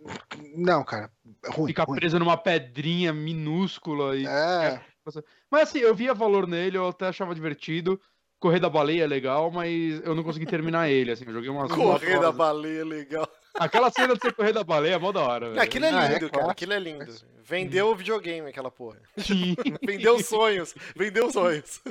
[0.55, 1.11] Não, cara.
[1.47, 1.99] Ruim, Fica ruim.
[1.99, 4.15] preso numa pedrinha minúscula.
[4.15, 4.25] E...
[4.25, 4.81] É.
[5.49, 7.99] Mas assim, eu via valor nele, eu até achava divertido.
[8.39, 11.71] Correr da baleia é legal, mas eu não consegui terminar ele, assim, eu joguei umas
[11.71, 13.27] Correr da baleia é legal.
[13.55, 15.49] Aquela cena de você correr da baleia é mó da hora.
[15.49, 15.61] Velho.
[15.61, 16.29] Aquilo é lindo, ah, é cara.
[16.29, 16.49] Claro.
[16.49, 17.15] Aquilo é lindo.
[17.43, 19.01] Vendeu o videogame, aquela porra.
[19.85, 20.73] vendeu sonhos.
[20.95, 21.81] Vendeu sonhos.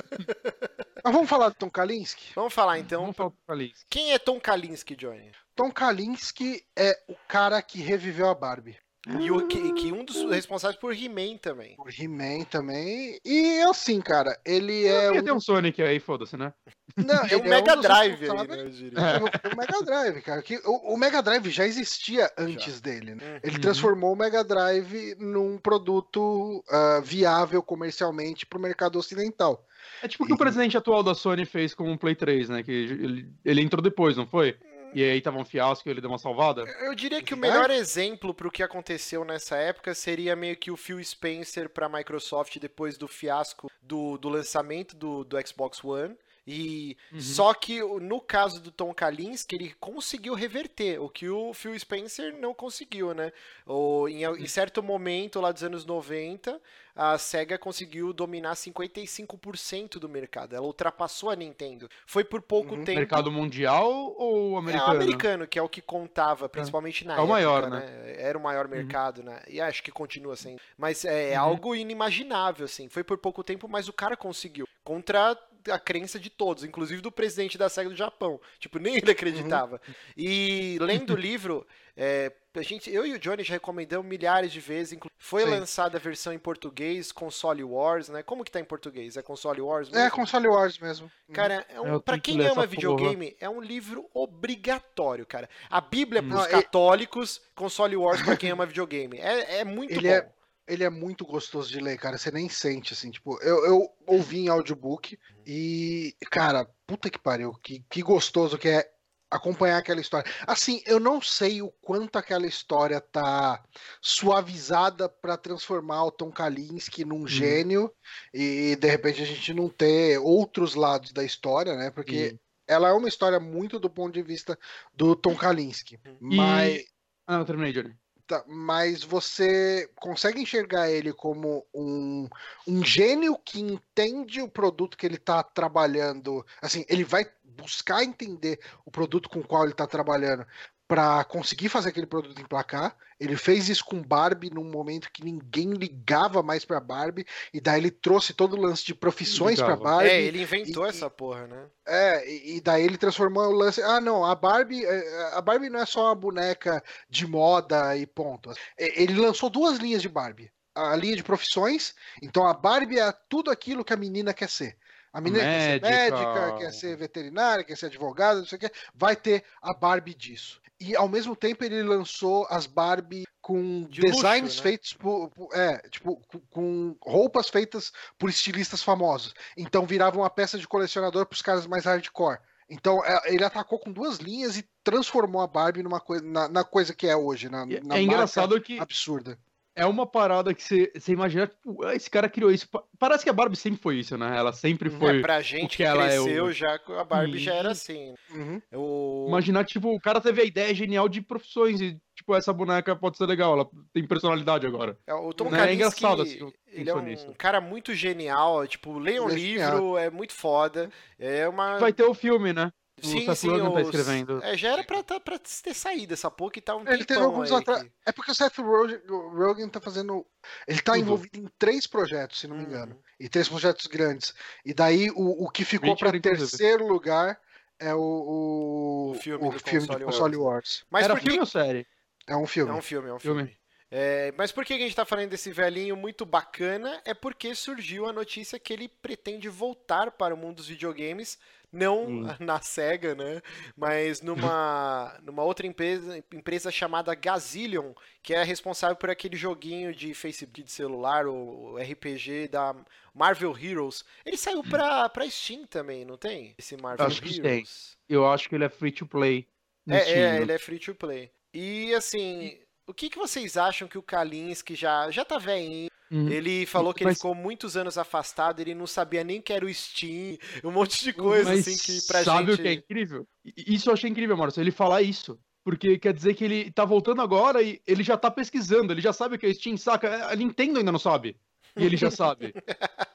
[1.03, 2.33] Mas vamos falar do Tom Kalinske?
[2.33, 3.01] Vamos falar então.
[3.01, 3.85] Vamos falar do Kalinske.
[3.89, 5.31] Quem é Tom Kalinske, Johnny?
[5.55, 8.77] Tom Kalinske é o cara que reviveu a Barbie.
[9.19, 11.75] E o, que, que um dos responsáveis por He-Man também.
[11.75, 13.19] Por He-Man também.
[13.25, 15.11] E assim, cara, ele é.
[15.11, 15.23] Um...
[15.23, 16.53] Tem um Sonic aí, foda-se, né?
[16.95, 18.99] Não, um é Mega um Drive aí, né, eu diria.
[18.99, 19.17] É.
[19.17, 20.41] O, Mega Drive, cara.
[20.41, 22.81] Que, o, o Mega Drive já existia antes já.
[22.81, 23.23] dele, né?
[23.23, 23.39] Uhum.
[23.43, 29.65] Ele transformou o Mega Drive num produto uh, viável comercialmente pro mercado ocidental.
[30.01, 32.63] É tipo o que o presidente atual da Sony fez com o Play 3, né?
[32.63, 34.55] Que ele, ele entrou depois, não foi?
[34.93, 36.63] E aí tava um fiasco e ele deu uma salvada?
[36.81, 40.71] Eu diria que o melhor exemplo para o que aconteceu nessa época seria meio que
[40.71, 45.83] o Phil Spencer para a Microsoft depois do fiasco do, do lançamento do, do Xbox
[45.83, 46.15] One.
[46.51, 47.21] E uhum.
[47.21, 52.35] só que no caso do Tom Kalinske, ele conseguiu reverter, o que o Phil Spencer
[52.39, 53.31] não conseguiu, né?
[53.67, 56.59] Ou, em, em certo momento lá dos anos 90,
[56.95, 60.55] a Sega conseguiu dominar 55% do mercado.
[60.55, 61.87] Ela ultrapassou a Nintendo.
[62.07, 62.83] Foi por pouco uhum.
[62.83, 62.97] tempo.
[62.97, 64.93] Mercado mundial ou americano?
[64.93, 66.49] É, americano, que é o que contava, é.
[66.49, 67.25] principalmente na é época.
[67.27, 67.79] o maior, né?
[67.79, 68.15] né?
[68.17, 68.71] Era o maior uhum.
[68.71, 69.25] mercado, uhum.
[69.25, 69.39] né?
[69.47, 70.59] E acho que continua sendo.
[70.75, 71.49] Mas é, é uhum.
[71.49, 72.89] algo inimaginável, assim.
[72.89, 74.67] Foi por pouco tempo, mas o cara conseguiu.
[74.83, 75.37] Contra
[75.71, 78.39] a crença de todos, inclusive do presidente da SEGA do Japão.
[78.59, 79.81] Tipo, nem ele acreditava.
[79.87, 79.93] Uhum.
[80.17, 81.65] E lendo o livro,
[81.95, 84.97] é, a gente, eu e o Johnny já recomendamos milhares de vezes.
[85.17, 85.49] Foi Sim.
[85.49, 88.23] lançada a versão em português, Console Wars, né?
[88.23, 89.17] Como que tá em português?
[89.17, 90.07] É Console Wars é, mesmo?
[90.07, 91.11] É, Console Wars mesmo.
[91.27, 91.35] Uhum.
[91.35, 93.37] Cara, é um, pra quem ama videogame, porra.
[93.41, 95.49] é um livro obrigatório, cara.
[95.69, 97.55] A Bíblia pros Não, católicos, e...
[97.55, 99.17] Console Wars pra quem ama videogame.
[99.19, 100.15] É, é muito ele bom.
[100.15, 100.38] É
[100.69, 102.17] ele é muito gostoso de ler, cara.
[102.17, 107.53] Você nem sente, assim, tipo, eu, eu ouvi em audiobook e, cara, puta que pariu,
[107.63, 108.89] que, que gostoso que é
[109.29, 110.29] acompanhar aquela história.
[110.45, 113.63] Assim, eu não sei o quanto aquela história tá
[114.01, 117.27] suavizada para transformar o Tom Kalinske num hum.
[117.27, 117.91] gênio
[118.33, 121.91] e de repente a gente não ter outros lados da história, né?
[121.91, 122.39] Porque hum.
[122.67, 124.57] ela é uma história muito do ponto de vista
[124.93, 125.99] do Tom Kalinske.
[126.19, 126.85] Mas.
[127.27, 127.95] Ah, não, terminei, Johnny.
[128.29, 132.29] Tá, mas você consegue enxergar ele como um,
[132.67, 136.45] um gênio que entende o produto que ele está trabalhando.
[136.61, 140.45] Assim, ele vai buscar entender o produto com o qual ele está trabalhando
[140.89, 142.97] para conseguir fazer aquele produto emplacar.
[143.19, 147.79] Ele fez isso com Barbie num momento que ninguém ligava mais para Barbie, e daí
[147.79, 150.09] ele trouxe todo o lance de profissões para Barbie.
[150.09, 151.67] É, ele inventou e, essa porra, né?
[151.85, 153.83] É, e daí ele transformou o lance.
[153.83, 158.07] Ah, não, a Barbie, é, a Barbie não é só uma boneca de moda e
[158.07, 158.51] ponto.
[158.75, 160.51] Ele lançou duas linhas de Barbie.
[160.73, 164.75] A linha de profissões, então a Barbie é tudo aquilo que a menina quer ser.
[165.13, 165.87] A menina médica.
[165.87, 168.71] quer ser médica, quer ser veterinária, quer ser advogada, não sei o que.
[168.95, 170.59] Vai ter a Barbie disso.
[170.79, 174.63] E ao mesmo tempo ele lançou as Barbie com De designs luxo, né?
[174.63, 179.33] feitos por, por, é, tipo, com roupas feitas por estilistas famosos.
[179.57, 182.39] Então virava uma peça de colecionador para os caras mais hardcore.
[182.69, 186.63] Então é, ele atacou com duas linhas e transformou a Barbie numa coisa, na, na
[186.63, 189.37] coisa que é hoje, na, na é engraçado que absurda
[189.79, 192.67] é uma parada que você, você imagina, tipo, ah, esse cara criou isso.
[192.99, 194.37] Parece que a Barbie sempre foi isso, né?
[194.37, 194.99] Ela sempre uhum.
[194.99, 195.19] foi.
[195.19, 196.51] É, pra gente que, que ela cresceu, é o...
[196.51, 198.13] já a Barbie já era assim.
[198.29, 198.61] Uhum.
[198.73, 199.25] O...
[199.29, 203.17] Imaginar, tipo, o cara teve a ideia genial de profissões e, tipo, essa boneca pode
[203.17, 204.97] ser legal, ela tem personalidade agora.
[205.07, 205.69] É, o Tom né?
[205.69, 207.33] É engraçado assim, ele é um isso.
[207.37, 210.89] cara muito genial, tipo, leia um livro, é muito foda.
[211.17, 211.77] É uma...
[211.77, 212.69] Vai ter o filme, né?
[213.01, 214.43] Sim, o sim, Rogen tá escrevendo.
[214.43, 217.21] É, já era pra, tá, pra ter saído essa porra que tá um Ele teve
[217.21, 217.83] alguns atrás.
[217.83, 217.91] Que...
[218.05, 220.25] É porque o Seth Rogen, Rogen tá fazendo.
[220.67, 220.97] Ele tá uhum.
[220.99, 222.93] envolvido em três projetos, se não me engano.
[222.93, 223.01] Uhum.
[223.19, 224.33] E três projetos grandes.
[224.65, 226.83] E daí o, o que ficou pra terceiro inclusive.
[226.83, 227.39] lugar
[227.79, 230.53] é o, o, o filme, o do, filme console Console Wars.
[230.53, 230.85] Wars.
[230.89, 231.87] Mas Era filme ou série?
[232.27, 232.71] É um filme.
[232.71, 233.43] É um filme, é um filme.
[233.43, 233.59] filme.
[233.91, 237.01] É, mas por que a gente está falando desse velhinho muito bacana?
[237.03, 241.39] É porque surgiu a notícia que ele pretende voltar para o mundo dos videogames
[241.71, 242.27] não hum.
[242.39, 243.41] na SEGA, né?
[243.75, 250.13] Mas numa, numa outra empresa, empresa chamada Gazillion, que é responsável por aquele joguinho de
[250.13, 252.75] Facebook de celular, o RPG da
[253.13, 254.03] Marvel Heroes.
[254.25, 256.55] Ele saiu pra, pra Steam também, não tem?
[256.57, 257.35] Esse Marvel acho Heroes.
[257.35, 257.63] Que tem.
[258.07, 259.47] Eu acho que ele é free to play.
[259.87, 260.41] É, Steam, é, né?
[260.41, 261.31] ele é free to play.
[261.53, 265.89] E assim, o que, que vocês acham que o Kalinski já, já tá velhinho?
[266.11, 266.27] Uhum.
[266.29, 267.11] Ele falou que mas...
[267.11, 271.03] ele ficou muitos anos afastado, ele não sabia nem que era o Steam, um monte
[271.03, 272.47] de coisa mas assim que pra sabe gente.
[272.47, 273.27] Sabe o que é incrível?
[273.55, 275.39] Isso eu achei incrível, Maurício, ele falar isso.
[275.63, 279.13] Porque quer dizer que ele tá voltando agora e ele já tá pesquisando, ele já
[279.13, 280.27] sabe o que é Steam, saca?
[280.27, 281.37] A Nintendo ainda não sabe.
[281.79, 282.53] E ele já sabe.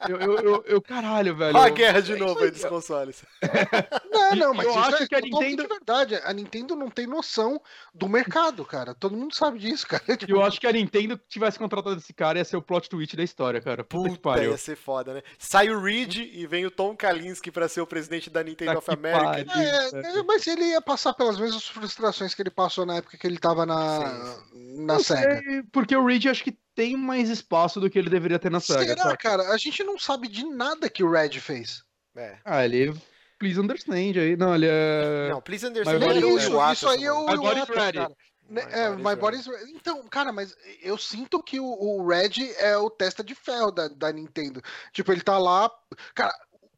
[0.08, 1.56] Eu, eu, eu, eu caralho, velho.
[1.56, 3.24] Olha a guerra de novo aí dos consoles.
[4.14, 5.62] Não, não, mas eu acho é que a Nintendo.
[5.62, 7.60] De verdade, a Nintendo não tem noção
[7.92, 8.94] do mercado, cara.
[8.94, 10.02] Todo mundo sabe disso, cara.
[10.26, 13.22] Eu acho que a Nintendo tivesse contratado esse cara ia ser o plot twist da
[13.22, 13.84] história, cara.
[13.84, 14.50] Puta, Puta que pariu.
[14.52, 15.22] ia ser foda, né?
[15.38, 18.78] Sai o Reed e vem o Tom Kalinske pra ser o presidente da Nintendo tá
[18.78, 19.52] of America.
[19.60, 23.26] É, é, mas ele ia passar pelas mesmas frustrações que ele passou na época que
[23.26, 25.42] ele tava na, na SEGA.
[25.70, 28.84] Porque o Reed acho que tem mais espaço do que ele deveria ter na SEGA.
[28.84, 29.18] Será, sabe?
[29.18, 29.52] cara?
[29.52, 31.84] A gente não sabe de nada que o Red fez.
[32.16, 32.38] É.
[32.44, 32.94] Ah, ele.
[33.38, 34.36] Please understand aí.
[34.36, 35.28] Não, ele é.
[35.30, 35.98] Não, please understand.
[35.98, 37.26] Body, isso, é isso aí é o.
[37.26, 37.98] My body ready.
[37.98, 38.16] Cara.
[38.48, 42.90] My é, My Body's Então, cara, mas eu sinto que o, o Red é o
[42.90, 44.62] testa de ferro da, da Nintendo.
[44.92, 45.70] Tipo, ele tá lá.
[46.14, 46.34] Cara,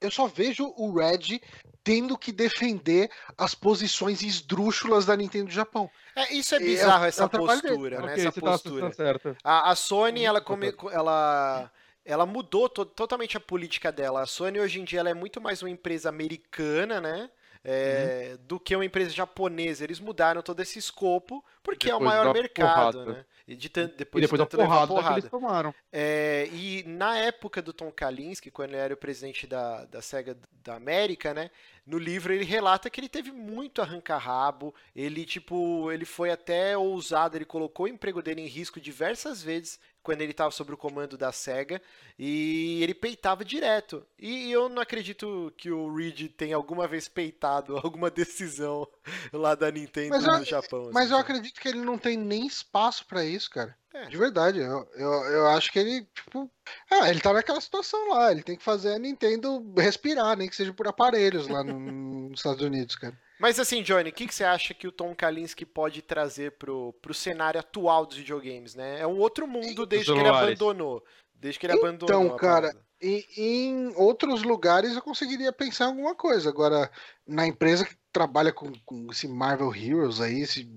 [0.07, 1.41] eu só vejo o Red
[1.83, 5.89] tendo que defender as posições esdrúxulas da Nintendo do Japão.
[6.17, 8.13] É, isso é, é bizarro, é, essa é postura, né?
[8.13, 8.91] Okay, essa tá postura.
[8.91, 11.71] Tá a, a, Sony, ela, come, ela,
[12.05, 14.23] ela mudou to, totalmente a política dela.
[14.23, 17.31] A Sony hoje em dia ela é muito mais uma empresa americana, né?
[17.69, 18.47] É, uhum.
[18.47, 19.83] do que uma empresa japonesa.
[19.83, 23.13] Eles mudaram todo esse escopo porque depois é o maior mercado, porrada.
[23.13, 23.25] né?
[23.49, 25.19] E, de, depois, e depois de da porrada, porrada.
[25.19, 25.75] eles tomaram.
[25.93, 30.37] É, e na época do Tom Kalinske, quando ele era o presidente da, da SEGA
[30.63, 31.51] da América, né?
[31.85, 37.37] No livro ele relata que ele teve muito arranca-rabo, ele tipo, ele foi até ousado,
[37.37, 41.19] ele colocou o emprego dele em risco diversas vezes quando ele estava sob o comando
[41.19, 41.83] da SEGA
[42.17, 44.07] e ele peitava direto.
[44.17, 48.87] E eu não acredito que o Reed tenha alguma vez peitado alguma decisão
[49.33, 50.91] lá da Nintendo mas no Japão.
[50.93, 53.77] Mas assim, eu acredito que ele não tem nem espaço para isso, cara.
[53.93, 54.07] É.
[54.07, 56.49] De verdade, eu, eu, eu acho que ele, tipo.
[56.89, 58.31] Ah, ele tá naquela situação lá.
[58.31, 61.81] Ele tem que fazer a Nintendo respirar, nem que seja por aparelhos lá no,
[62.31, 63.19] nos Estados Unidos, cara.
[63.39, 66.93] Mas assim, Johnny, o que, que, você acha que o Tom Kalinske pode trazer pro,
[67.03, 69.01] pro cenário atual dos videogames, né?
[69.01, 71.05] É um outro mundo desde que ele abandonou.
[71.35, 72.25] Desde que ele então, abandonou.
[72.25, 76.49] Então, cara, em, em, outros lugares eu conseguiria pensar em alguma coisa.
[76.49, 76.91] Agora,
[77.27, 80.69] na empresa que trabalha com, com esse Marvel Heroes aí, esse.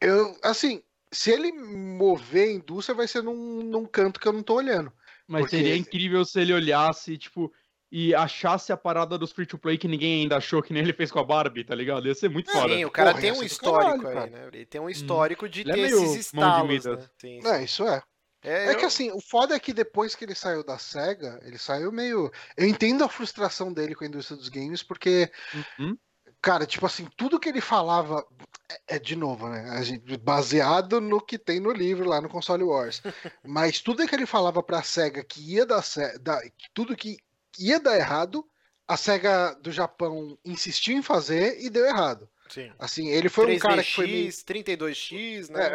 [0.00, 4.42] Eu, assim, se ele mover a indústria, vai ser num, num canto que eu não
[4.42, 4.92] tô olhando.
[5.26, 5.56] Mas porque...
[5.56, 7.50] seria incrível se ele olhasse, tipo,
[7.96, 10.92] e achasse a parada dos free to play que ninguém ainda achou, que nem ele
[10.92, 12.08] fez com a Barbie, tá ligado?
[12.08, 12.74] Ia ser muito Sim, foda.
[12.74, 14.50] Sim, o cara Porra, tem um histórico caralho, aí, né?
[14.52, 16.98] Ele tem um histórico de ele é ter é esses estalos, né?
[17.20, 17.48] Sim, sim.
[17.48, 18.02] É, isso é.
[18.42, 18.78] É, é eu...
[18.78, 22.32] que assim, o foda é que depois que ele saiu da SEGA, ele saiu meio.
[22.56, 25.30] Eu entendo a frustração dele com a indústria dos games, porque.
[25.78, 25.96] Uhum.
[26.42, 28.26] Cara, tipo assim, tudo que ele falava
[28.68, 29.70] É, é, de novo, né?
[29.70, 33.00] A gente, baseado no que tem no livro lá no Console Wars.
[33.46, 35.82] Mas tudo que ele falava pra SEGA que ia dar,
[36.20, 36.40] da,
[36.74, 37.18] tudo que
[37.58, 38.44] ia dar errado,
[38.86, 42.28] a SEGA do Japão insistiu em fazer e deu errado.
[42.48, 42.70] Sim.
[42.78, 44.28] Assim, ele foi 3DX, um cara que foi meio...
[44.28, 45.66] 32X, né?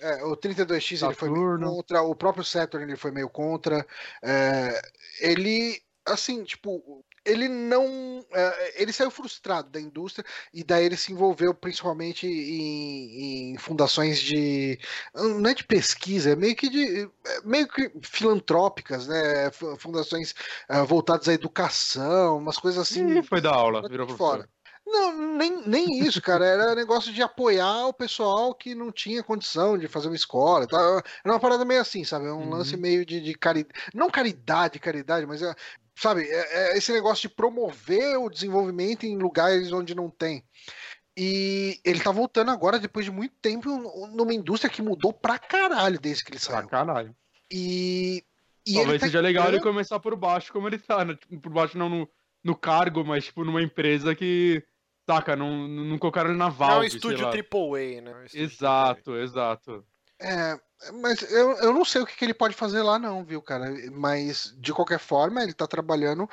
[0.00, 1.06] É, é, o 32X Saturno.
[1.06, 3.86] ele foi meio contra, o próprio Saturn ele foi meio contra.
[4.22, 4.80] É,
[5.20, 8.24] ele, assim, tipo, ele não.
[8.32, 14.20] É, ele saiu frustrado da indústria e daí ele se envolveu principalmente em, em, fundações
[14.20, 14.78] de.
[15.14, 17.08] Não é de pesquisa, é meio que de.
[17.26, 19.50] É meio que filantrópicas, né?
[19.78, 20.34] Fundações
[20.70, 23.18] uh, voltadas à educação, umas coisas assim.
[23.18, 24.48] E foi da aula, virou fora.
[24.86, 26.44] Não, nem, nem isso, cara.
[26.44, 30.66] Era negócio de apoiar o pessoal que não tinha condição de fazer uma escola.
[30.66, 31.02] Tá?
[31.24, 32.26] Era uma parada meio assim, sabe?
[32.26, 32.50] Um uhum.
[32.50, 33.74] lance meio de, de caridade.
[33.94, 35.54] Não caridade, caridade, mas é,
[35.96, 40.44] sabe, é, é esse negócio de promover o desenvolvimento em lugares onde não tem.
[41.16, 43.68] E ele tá voltando agora, depois de muito tempo,
[44.12, 46.68] numa indústria que mudou pra caralho desde que ele saiu.
[46.68, 47.14] Pra caralho.
[47.50, 48.24] E.
[48.66, 51.16] e Talvez tá seja legal ele começar por baixo, como ele tá, né?
[51.40, 52.08] Por baixo não no,
[52.42, 54.64] no cargo, mas tipo numa empresa que.
[55.08, 56.74] Saca, não, não colocaram ele na Valve.
[56.74, 58.14] Não é um estúdio AAA, né?
[58.14, 59.22] Um exato, AAA.
[59.22, 59.84] exato.
[60.20, 60.58] É,
[61.02, 63.66] mas eu, eu não sei o que, que, ele pode fazer lá, não, viu, cara?
[63.92, 66.28] Mas, de qualquer forma, ele tá trabalhando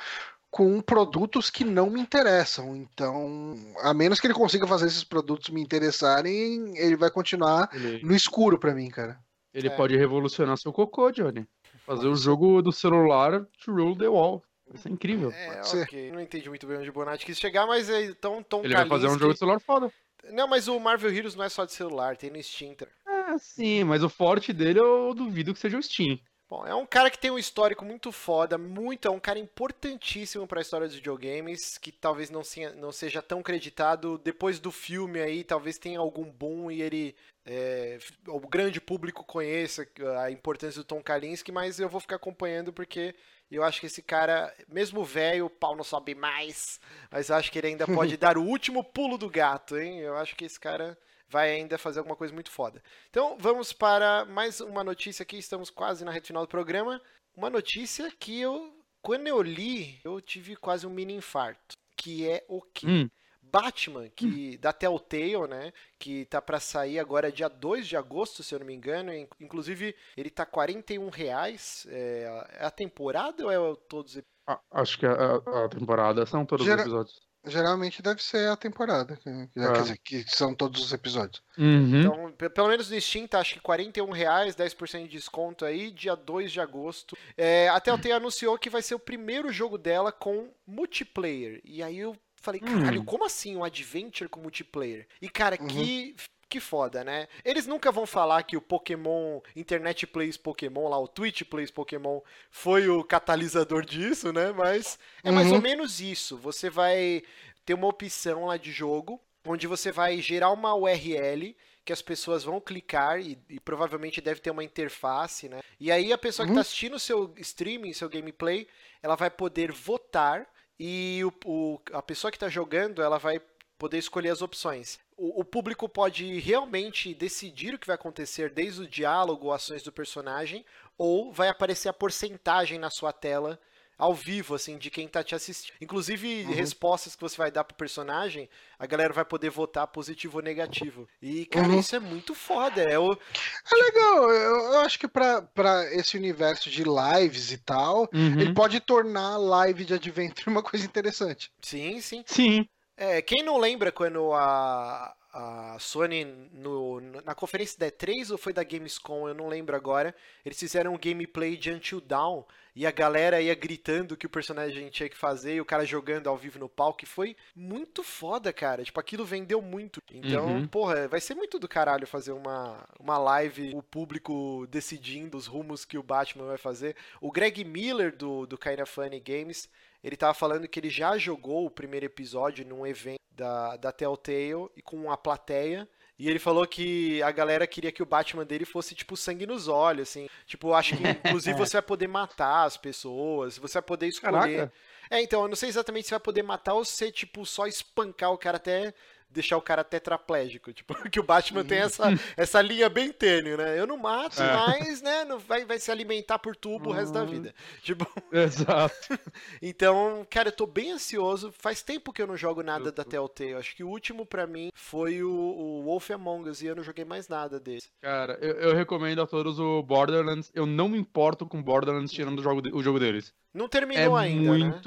[0.50, 2.76] com produtos que não me interessam.
[2.76, 8.02] Então, a menos que ele consiga fazer esses produtos me interessarem, ele vai continuar ele...
[8.04, 9.18] no escuro para mim, cara.
[9.52, 9.76] Ele é.
[9.76, 11.46] pode revolucionar seu cocô, Johnny.
[11.84, 14.42] Fazer o jogo do celular to rule the wall.
[14.74, 15.30] Isso é incrível.
[15.30, 16.12] É, ok.
[16.12, 18.86] Não entendi muito bem onde o Bonatti quis chegar, mas é tão, tão Ele vai
[18.86, 19.92] fazer um jogo de celular foda.
[20.30, 22.76] Não, mas o Marvel Heroes não é só de celular, tem no Steam.
[23.06, 26.18] É, sim, mas o forte dele eu duvido que seja o Steam.
[26.48, 30.46] Bom, é um cara que tem um histórico muito foda, muito, é um cara importantíssimo
[30.46, 32.42] para a história dos videogames, que talvez não,
[32.76, 34.18] não seja tão creditado.
[34.18, 39.88] Depois do filme aí, talvez tenha algum boom e ele é, o grande público conheça
[40.20, 43.14] a importância do Tom Kalinske, mas eu vou ficar acompanhando porque
[43.56, 46.80] eu acho que esse cara, mesmo velho, o pau não sobe mais,
[47.10, 49.98] mas acho que ele ainda pode dar o último pulo do gato, hein?
[49.98, 50.98] Eu acho que esse cara
[51.28, 52.82] vai ainda fazer alguma coisa muito foda.
[53.08, 57.00] Então vamos para mais uma notícia aqui, estamos quase na reta final do programa.
[57.34, 62.44] Uma notícia que eu, quando eu li, eu tive quase um mini infarto, que é
[62.48, 62.86] o que?
[62.86, 63.10] Hum.
[63.52, 64.60] Batman, que hum.
[64.60, 68.66] da Telltale, né, que tá para sair agora dia 2 de agosto, se eu não
[68.66, 74.22] me engano, inclusive ele tá 41 reais, é, é a temporada ou é todos os
[74.46, 77.20] ah, Acho que a, a, a temporada são todos os episódios.
[77.44, 79.48] Geralmente deve ser a temporada, que, é.
[79.54, 81.42] quer dizer, que são todos os episódios.
[81.58, 82.00] Uhum.
[82.00, 86.14] Então, pelo menos no Steam tá acho que 41 reais, 10% de desconto aí, dia
[86.14, 87.16] 2 de agosto.
[87.36, 91.60] É, a Telltale anunciou que vai ser o primeiro jogo dela com multiplayer.
[91.64, 93.04] E aí eu falei, caralho, hum.
[93.04, 95.06] como assim um adventure com multiplayer?
[95.20, 95.68] E cara, uhum.
[95.68, 96.14] que
[96.48, 97.28] que foda, né?
[97.42, 102.20] Eles nunca vão falar que o Pokémon Internet Plays Pokémon, lá o Twitch Plays Pokémon,
[102.50, 104.52] foi o catalisador disso, né?
[104.52, 105.34] Mas é uhum.
[105.34, 106.36] mais ou menos isso.
[106.36, 107.22] Você vai
[107.64, 112.44] ter uma opção lá de jogo onde você vai gerar uma URL que as pessoas
[112.44, 115.60] vão clicar e, e, provavelmente deve ter uma interface, né?
[115.80, 116.54] E aí a pessoa tá uhum.
[116.54, 118.68] que está assistindo o seu streaming, seu gameplay,
[119.02, 120.46] ela vai poder votar
[120.78, 123.40] e o, o a pessoa que está jogando, ela vai
[123.78, 124.98] poder escolher as opções.
[125.16, 129.90] O, o, público pode realmente decidir o que vai acontecer desde o diálogo, ações do
[129.90, 130.64] personagem,
[130.96, 133.60] ou vai aparecer a porcentagem na sua tela
[134.02, 135.76] ao vivo, assim, de quem tá te assistindo.
[135.80, 136.52] Inclusive, uhum.
[136.52, 141.08] respostas que você vai dar pro personagem, a galera vai poder votar positivo ou negativo.
[141.22, 141.78] E, cara, uhum.
[141.78, 142.82] isso é muito foda.
[142.82, 143.12] É, o...
[143.12, 144.28] é legal.
[144.28, 145.46] Eu, eu acho que pra,
[145.92, 148.40] esse universo de lives e tal, uhum.
[148.40, 151.52] ele pode tornar a live de Adventure uma coisa interessante.
[151.62, 152.24] Sim, sim.
[152.26, 152.68] Sim.
[152.96, 158.52] É, quem não lembra quando a, a Sony, no, na conferência da E3 ou foi
[158.52, 160.14] da Gamescom, eu não lembro agora,
[160.44, 162.44] eles fizeram um gameplay de Until Dawn
[162.74, 166.28] e a galera ia gritando que o personagem tinha que fazer e o cara jogando
[166.28, 168.82] ao vivo no palco, e foi muito foda, cara.
[168.82, 170.02] Tipo, aquilo vendeu muito.
[170.10, 170.66] Então, uhum.
[170.66, 175.84] porra, vai ser muito do caralho fazer uma, uma live, o público decidindo os rumos
[175.84, 176.96] que o Batman vai fazer.
[177.20, 179.68] O Greg Miller, do, do Kinda Funny Games,
[180.02, 184.68] ele tava falando que ele já jogou o primeiro episódio num evento da, da Telltale
[184.76, 185.88] e com uma plateia.
[186.18, 189.66] E ele falou que a galera queria que o Batman dele fosse, tipo, sangue nos
[189.66, 190.28] olhos, assim.
[190.46, 194.32] Tipo, acho que, inclusive, você vai poder matar as pessoas, você vai poder escolher.
[194.32, 194.72] Caraca.
[195.10, 198.30] É, então, eu não sei exatamente se vai poder matar ou se, tipo, só espancar
[198.32, 198.94] o cara até
[199.32, 200.72] deixar o cara tetraplégico.
[200.82, 202.04] Tipo, que o Batman tem essa,
[202.36, 203.78] essa linha bem tênue, né?
[203.78, 204.52] Eu não mato, É.
[204.52, 207.26] mas, né, não vai, vai se alimentar por tubo o resto da Hum.
[207.26, 207.54] vida.
[207.82, 208.94] Tipo, Exato.
[209.60, 211.52] então, cara, eu tô bem ansioso.
[211.58, 213.04] Faz tempo que eu não jogo nada Eu da.
[213.04, 213.54] Telltale.
[213.54, 216.82] Acho que o último pra mim foi o, o Wolf Among Us e eu não
[216.82, 217.88] joguei mais nada desse.
[218.00, 220.50] Cara, eu, eu recomendo a todos o Borderlands.
[220.54, 223.32] Eu não me importo com Borderlands tirando o jogo, de- o jogo deles.
[223.52, 224.80] Não É terminou ainda, né?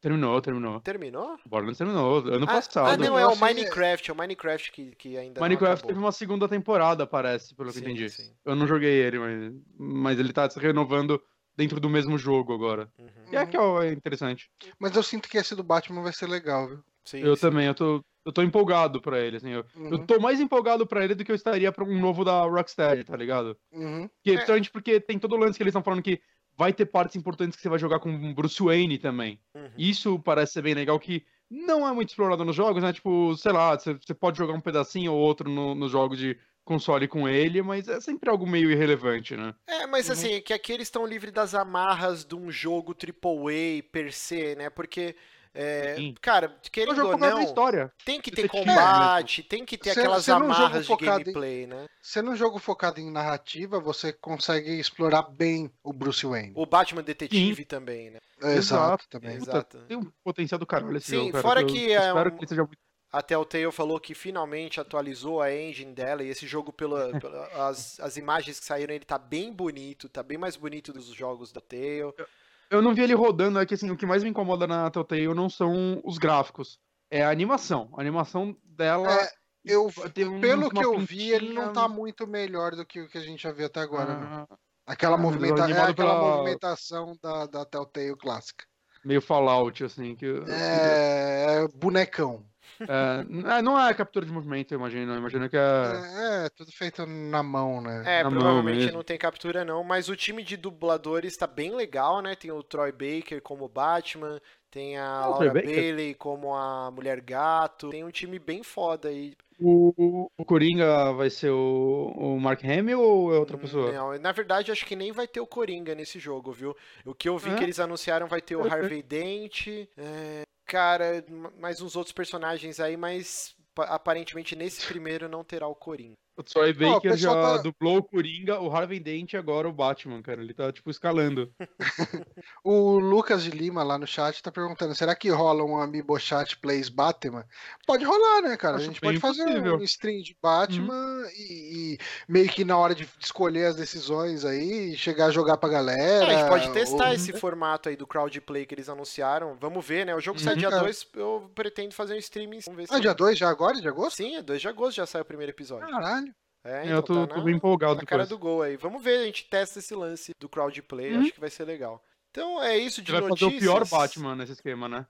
[0.00, 0.84] Terminou, terminou.
[0.84, 1.38] Terminou?
[1.44, 2.94] Borderlands terminou, ano Ah, passado.
[2.94, 5.98] ah, não, é Eu o Minecraft, é o Minecraft que, que ainda Minecraft não teve
[5.98, 8.14] uma segunda temporada, parece, pelo que eu Sim, entendi.
[8.14, 8.38] sim.
[8.44, 11.22] Eu não joguei ele, mas, mas ele tá se renovando
[11.56, 12.92] dentro do mesmo jogo agora.
[12.98, 13.32] Uhum.
[13.32, 14.50] E é que é interessante.
[14.78, 16.84] Mas eu sinto que esse do Batman vai ser legal, viu?
[17.04, 17.36] Sim, Eu sim.
[17.36, 19.50] também, eu tô, eu tô empolgado pra ele, assim.
[19.50, 22.24] Eu, eu Uhum, tô mais empolgado pra ele do que eu estaria pra um novo
[22.24, 23.58] da Rocksteady, tá ligado?
[23.72, 24.10] uhum.
[24.24, 24.36] Que, É.
[24.36, 26.20] Principalmente porque tem todo o lance que eles estão falando que
[26.58, 29.40] vai ter partes importantes que você vai jogar com Bruce Wayne também.
[29.54, 29.70] Uhum.
[29.78, 32.92] Isso parece ser bem legal, que não é muito explorado nos jogos, né?
[32.92, 36.36] Tipo, sei lá, você, você pode jogar um pedacinho ou outro no- nos jogos de
[36.64, 39.54] console com ele, mas é sempre algo meio irrelevante, né?
[39.66, 40.12] É, mas Uhum.
[40.12, 44.68] assim, que aqui eles estão livres das amarras de um jogo AAA per se, né?
[44.68, 45.14] Porque,
[45.60, 46.14] é, Sim.
[46.20, 47.92] cara, É querendo ou não, história.
[48.04, 51.24] tem que ter detetive combate, tem que ter Você- aquelas jogo amarras de focado em-
[51.24, 51.86] gameplay, né?
[52.00, 56.52] Sendo um jogo focado em narrativa, você consegue explorar bem o Bruce Wayne.
[56.54, 58.18] O Batman Detetive também, né?
[58.40, 59.08] Exato, Exato.
[59.10, 59.38] também.
[59.38, 59.78] Puta, Exato.
[59.88, 61.42] Tem um potencial do caralho esse Sim, jogo, cara.
[61.42, 62.78] fora eu que é espero um- que ele seja muito
[63.10, 67.98] A Telltale falou que finalmente atualizou a engine dela e esse jogo, pela, pela- as,
[68.00, 71.58] as imagens que saíram, ele tá bem bonito, tá bem mais bonito dos jogos da
[71.60, 72.28] Telltale.
[72.70, 75.32] Eu não vi ele rodando, é que assim, o que mais me incomoda na Telltale
[75.34, 76.78] não são os gráficos,
[77.10, 77.90] é a animação.
[77.96, 79.28] A animação dela É,
[79.64, 83.08] eu, tem um- pelo que eu vi, ele não tá muito melhor do que o
[83.08, 84.46] que a gente já viu até agora, não.
[84.50, 85.62] ah, Aquela, Ah, mas movimenta...
[85.64, 88.64] é aquela pela- movimentação da, da Telltale clássica.
[89.04, 92.44] meio Fallout, assim, que É, é bonecão.
[92.86, 95.12] É, é, não é captura de movimento, eu imagino.
[95.12, 96.04] Eu imagino que é.
[96.14, 98.02] É, é, tudo feito na mão, né?
[98.02, 102.22] É, Na provavelmente não tem captura não, mas o time de dubladores tá bem legal,
[102.22, 102.34] né?
[102.36, 104.40] Tem o Troy Baker como Batman,
[104.70, 105.52] tem a Ah, o Laura?
[105.54, 109.36] Bailey como a Mulher Gato, tem um time bem foda aí.
[109.60, 113.92] O, o Coringa vai ser o, o Mark Hamill ou é outra pessoa?
[113.92, 116.76] Não, na verdade, acho que nem vai ter o Coringa nesse jogo, viu?
[117.04, 117.54] O que eu vi É?
[117.54, 118.72] que eles anunciaram vai ter o Ok.
[118.72, 121.24] Harvey Dent, é, cara,
[121.58, 126.16] mais uns outros personagens aí, mas pa- aparentemente nesse primeiro não terá o Coringa.
[126.38, 129.72] O Troy Baker pessoal já tá- dublou o Coringa, o Harvey Dent e agora o
[129.72, 130.40] Batman, cara.
[130.40, 131.52] Ele tá, tipo, escalando.
[132.64, 136.56] O Lucas de Lima lá no chat tá perguntando: será que rola um Amiibo Chat
[136.58, 137.44] Plays Batman?
[137.86, 138.76] Pode rolar, né, cara?
[138.76, 139.76] Acho a gente pode fazer possível.
[139.76, 141.98] um stream de Batman e, e
[142.28, 146.26] meio que na hora de escolher as decisões aí, chegar a jogar pra É, galera.
[146.26, 149.56] a gente pode testar ou- esse formato aí do crowdplay que eles anunciaram.
[149.60, 150.14] Vamos ver, né?
[150.14, 150.58] O jogo sai Uhum.
[150.60, 150.78] dia É.
[150.80, 152.60] 2, eu pretendo fazer um streaming.
[152.66, 152.94] Vamos ver se.
[152.94, 154.16] Ah, dia 2 já agora, de agosto?
[154.16, 155.88] Sim, é 2 de agosto já sai o primeiro episódio.
[155.88, 156.27] Caralho.
[156.68, 158.76] É, eu tô, tá tô na- bem empolgado na cara do gol aí.
[158.76, 161.20] Vamos ver, a gente testa esse lance do crowdplay, Uhum.
[161.22, 162.02] acho que vai ser legal.
[162.30, 163.52] Então é isso de Você vai notícias.
[163.54, 165.06] fazer o pior Batman nesse esquema, né?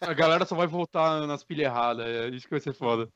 [0.00, 2.06] A galera só vai voltar nas pilhas erradas.
[2.06, 3.08] É isso que vai ser foda.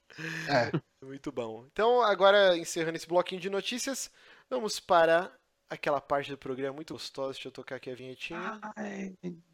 [0.48, 0.70] É.
[1.05, 1.65] Muito bom.
[1.70, 4.11] Então, agora encerrando esse bloquinho de notícias,
[4.51, 5.31] vamos para
[5.70, 7.32] aquela parte do programa muito gostosa.
[7.35, 8.61] Deixa eu tocar aqui a vinhetinha.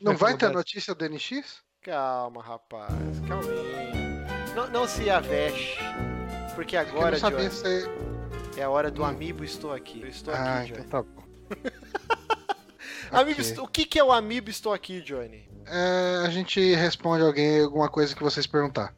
[0.00, 1.60] Não vai ter notícia do NX?
[1.82, 2.90] Calma, rapaz,
[3.28, 4.26] calminha.
[4.54, 5.76] Não, não se avexe,
[6.56, 7.88] porque agora, Johnny, se.
[8.56, 10.00] é a hora do Amiibo Estou Aqui.
[10.02, 10.88] Eu estou Ah, aqui, então Johnny.
[10.88, 11.22] tá bom.
[13.12, 13.50] Amiibo Ok.
[13.50, 15.48] Estou- O que, que é o Amiibo Estou Aqui, Johnny?
[15.66, 18.94] É, a gente responde alguém alguma coisa que vocês perguntar.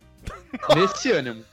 [0.74, 1.44] Nesse ânimo.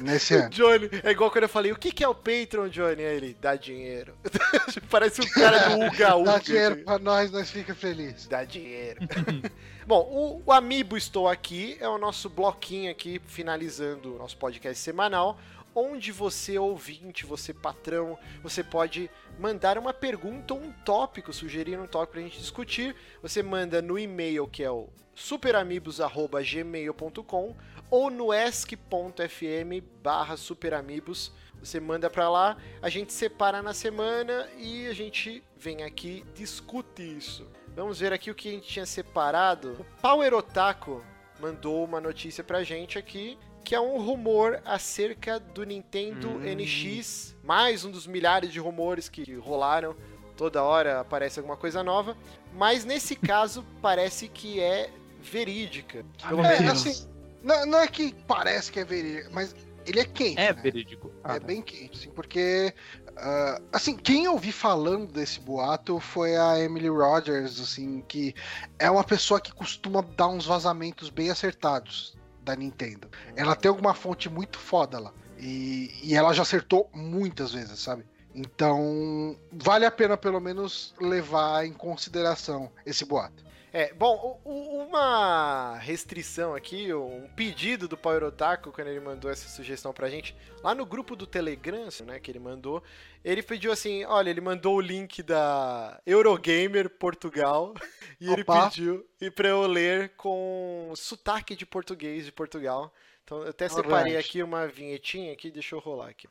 [0.00, 0.50] Nesse ano.
[0.50, 3.04] Johnny, é igual quando eu falei, o que, que é o Patreon, Johnny?
[3.04, 4.14] Aí ele, dá dinheiro.
[4.90, 6.32] Parece um cara do Uga Uga.
[6.32, 8.26] Dá dinheiro pra nós, nós fica feliz.
[8.26, 9.00] Dá dinheiro.
[9.86, 14.82] Bom, o, o Amiibo Estou Aqui é o nosso bloquinho aqui, finalizando o nosso podcast
[14.82, 15.38] semanal,
[15.74, 21.86] onde você, ouvinte, você patrão, você pode mandar uma pergunta ou um tópico, sugerir um
[21.86, 22.94] tópico pra gente discutir.
[23.22, 27.56] Você manda no e-mail que é o superamigos.gmail.com
[27.90, 31.32] ou no esc.fm barra superamigos.
[31.62, 37.16] Você manda pra lá, a gente separa na semana e a gente vem aqui discute
[37.16, 37.46] isso.
[37.74, 39.76] Vamos ver aqui o que a gente tinha separado.
[39.80, 41.02] O Power Otaku
[41.40, 46.54] mandou uma notícia pra gente aqui, que é um rumor acerca do Nintendo Hum.
[46.54, 49.96] NX, mais um dos milhares de rumores que rolaram.
[50.36, 52.16] Toda hora aparece alguma coisa nova,
[52.52, 54.90] mas nesse caso parece que é
[55.22, 56.04] verídica.
[56.28, 57.08] Pelo É, menos assim,
[57.44, 59.54] não, não é que parece que é verídico, mas
[59.86, 60.40] ele é quente.
[60.40, 60.60] É né?
[60.60, 61.12] verídico.
[61.22, 62.74] Ah, É bem quente, assim, porque.
[63.16, 68.34] ah, assim, quem eu vi falando desse boato foi a Emily Rogers, assim, que
[68.78, 73.08] é uma pessoa que costuma dar uns vazamentos bem acertados da Nintendo.
[73.36, 75.12] Ela tem alguma fonte muito foda lá.
[75.38, 78.04] E, e ela já acertou muitas vezes, sabe?
[78.34, 83.44] Então, vale a pena pelo menos levar em consideração esse boato.
[83.76, 89.92] É, bom, uma restrição aqui, um pedido do Power Otaku, quando ele mandou essa sugestão
[89.92, 90.32] pra gente,
[90.62, 92.84] lá no grupo do Telegram, né, que ele mandou,
[93.24, 97.74] ele pediu assim, olha, ele mandou o link da Eurogamer Portugal,
[98.20, 98.34] e Opa.
[98.34, 102.94] ele pediu e pra eu ler com sotaque de português de Portugal.
[103.24, 106.28] Então eu até separei aqui uma vinhetinha aqui, deixa eu rolar aqui.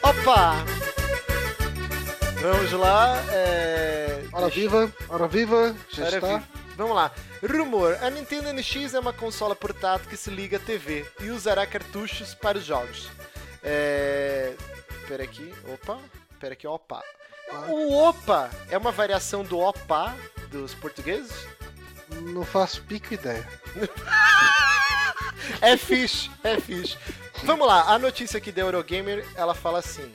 [0.00, 0.64] Opa!
[2.42, 3.22] Vamos lá.
[3.32, 4.11] É...
[4.32, 6.26] Hora viva, hora viva, já hora está.
[6.38, 6.48] Viva.
[6.76, 7.12] Vamos lá.
[7.42, 11.66] Rumor: a Nintendo NX é uma consola portátil que se liga à TV e usará
[11.66, 13.10] cartuchos para os jogos.
[13.62, 14.54] É...
[15.06, 15.98] Pera aqui, opa,
[16.40, 17.02] pera aqui, opa.
[17.68, 20.16] O opa é uma variação do opa
[20.50, 21.46] dos portugueses?
[22.08, 23.46] Não faço pico ideia.
[25.60, 26.96] é fixe, é fixe.
[27.44, 30.10] Vamos lá, a notícia aqui da Eurogamer, ela fala assim: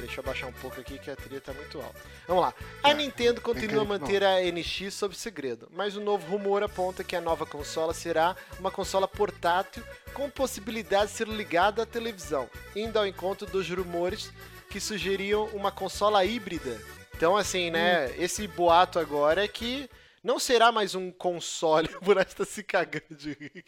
[0.00, 2.00] Peraí, deixa eu baixar um pouco aqui que a trilha tá muito alta.
[2.26, 2.54] Vamos lá.
[2.82, 7.04] A é, Nintendo continua a manter a NX sob segredo, mas o novo rumor aponta
[7.04, 9.82] que a nova consola será uma consola portátil
[10.14, 14.32] com possibilidade de ser ligada à televisão, indo ao encontro dos rumores
[14.70, 16.80] que sugeriam uma consola híbrida.
[17.14, 18.14] Então, assim, né, hum.
[18.18, 19.90] esse boato agora é que
[20.22, 21.88] não será mais um console.
[22.00, 23.64] O tá se cagando de rir.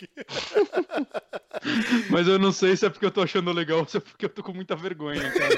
[2.10, 4.24] Mas eu não sei se é porque eu tô achando legal ou se é porque
[4.24, 5.54] eu tô com muita vergonha, cara.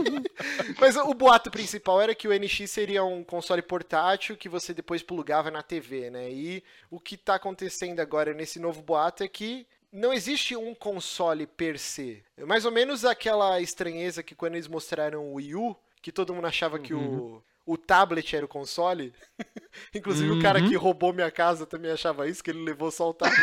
[0.80, 5.02] Mas o boato principal era que o NX seria um console portátil que você depois
[5.02, 6.30] plugava na TV, né?
[6.30, 11.46] E o que tá acontecendo agora nesse novo boato é que não existe um console
[11.46, 12.22] per se.
[12.36, 16.34] É mais ou menos aquela estranheza que quando eles mostraram o Wii U, que todo
[16.34, 17.36] mundo achava que uhum.
[17.36, 19.12] o o tablet era o console.
[19.94, 20.38] Inclusive uhum.
[20.38, 20.82] o cara que uhum.
[20.82, 23.38] roubou minha casa também achava isso, que ele levou só o tablet.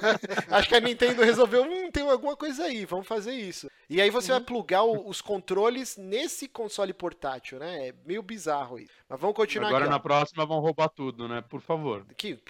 [0.50, 3.70] Acho que a Nintendo resolveu, hum, tem alguma coisa aí, vamos fazer isso.
[3.88, 4.38] E aí você uhum.
[4.38, 7.88] vai plugar o, os controles nesse console portátil, né?
[7.88, 8.92] É meio bizarro isso.
[9.06, 11.42] Mas vamos continuar Agora aqui, na próxima vão roubar tudo, né?
[11.42, 12.06] Por favor.
[12.16, 12.40] Que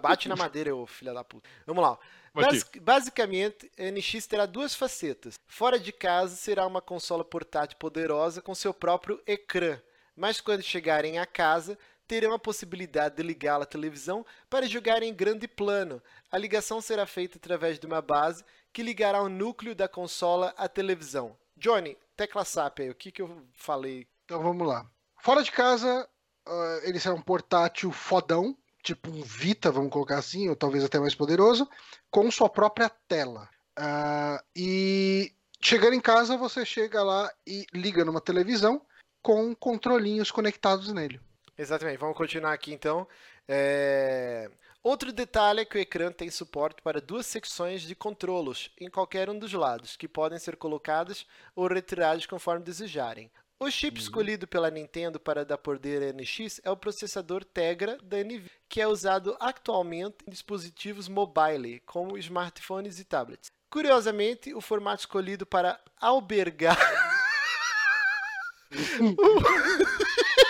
[0.00, 1.46] bate na madeira, ô filha da puta.
[1.66, 1.98] Vamos lá.
[2.32, 5.38] Basic, basicamente, a NX terá duas facetas.
[5.46, 9.78] Fora de casa, será uma consola portátil poderosa com seu próprio ecrã
[10.16, 15.14] mas quando chegarem a casa, terão a possibilidade de ligá-la à televisão para jogar em
[15.14, 16.02] grande plano.
[16.30, 20.68] A ligação será feita através de uma base que ligará o núcleo da consola à
[20.68, 21.36] televisão.
[21.56, 24.06] Johnny, tecla SAP aí, o que, que eu falei?
[24.24, 24.86] Então vamos lá.
[25.18, 26.08] Fora de casa,
[26.46, 30.98] uh, ele será um portátil fodão, tipo um Vita, vamos colocar assim, ou talvez até
[30.98, 31.68] mais poderoso,
[32.10, 33.48] com sua própria tela.
[33.78, 38.82] Uh, e chegando em casa, você chega lá e liga numa televisão
[39.24, 41.18] com controlinhos conectados nele.
[41.56, 43.08] Exatamente, vamos continuar aqui então.
[43.48, 44.50] É...
[44.82, 49.30] Outro detalhe é que o ecrã tem suporte para duas secções de controlos em qualquer
[49.30, 51.26] um dos lados, que podem ser colocadas
[51.56, 53.30] ou retiradas conforme desejarem.
[53.58, 54.02] O chip uhum.
[54.02, 58.86] escolhido pela Nintendo para dar poder NX é o processador Tegra da NVIDIA, que é
[58.86, 63.50] usado atualmente em dispositivos mobile, como smartphones e tablets.
[63.70, 66.76] Curiosamente, o formato escolhido para albergar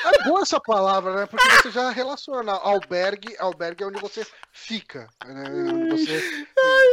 [0.04, 1.26] É boa essa palavra, né?
[1.26, 5.44] Porque você já relaciona albergue, albergue é onde você fica, né?
[5.48, 6.88] Onde você ai,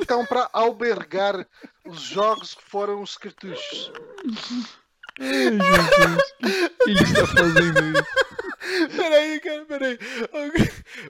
[0.00, 1.46] então para albergar
[1.84, 3.92] os jogos que foram os cartuchos.
[5.20, 5.58] Ai,
[5.98, 6.32] Jesus,
[6.84, 8.06] que está fazendo isso?
[8.96, 9.98] Peraí, cara, peraí.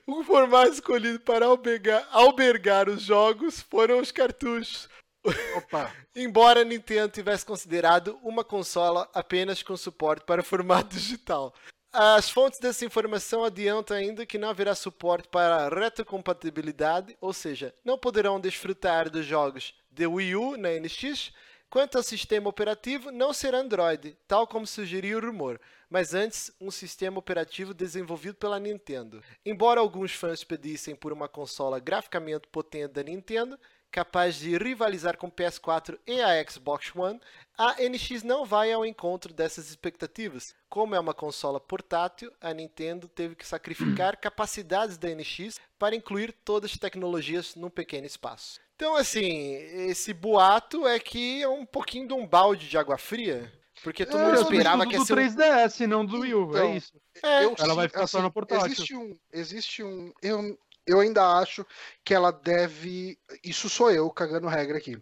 [0.07, 4.88] O formato escolhido para albergar, albergar os jogos foram os cartuchos.
[6.15, 11.53] Embora a Nintendo tivesse considerado uma consola apenas com suporte para formato digital.
[11.91, 17.97] As fontes dessa informação adiantam ainda que não haverá suporte para retrocompatibilidade, ou seja, não
[17.97, 21.33] poderão desfrutar dos jogos de Wii U na NX.
[21.67, 25.59] Quanto ao sistema operativo, não será Android, tal como sugeriu o rumor,
[25.89, 29.23] mas antes um sistema operativo desenvolvido pela Nintendo.
[29.45, 33.59] Embora alguns fãs pedissem por uma consola graficamente potente da Nintendo,
[33.91, 37.19] capaz de rivalizar com o PS4 e a Xbox One,
[37.57, 40.55] a NX não vai ao encontro dessas expectativas.
[40.69, 46.31] Como é uma consola portátil, a Nintendo teve que sacrificar capacidades da NX para incluir
[46.45, 48.59] todas as tecnologias num pequeno espaço.
[48.75, 49.55] Então, assim,
[49.89, 53.51] esse boato é que é um pouquinho de um balde de água fria.
[53.83, 56.49] Porque todo mundo é, esperava que ia ser do 3DS, não do Wii U, é
[56.49, 56.93] então, é isso.
[57.23, 58.65] É, eu, ela vai ficar assim, só no portátil.
[58.67, 60.57] Existe um, existe um, eu,
[60.89, 61.65] eu ainda acho
[62.03, 63.19] que ela deve.
[63.43, 64.97] Isso sou eu cagando regra aqui.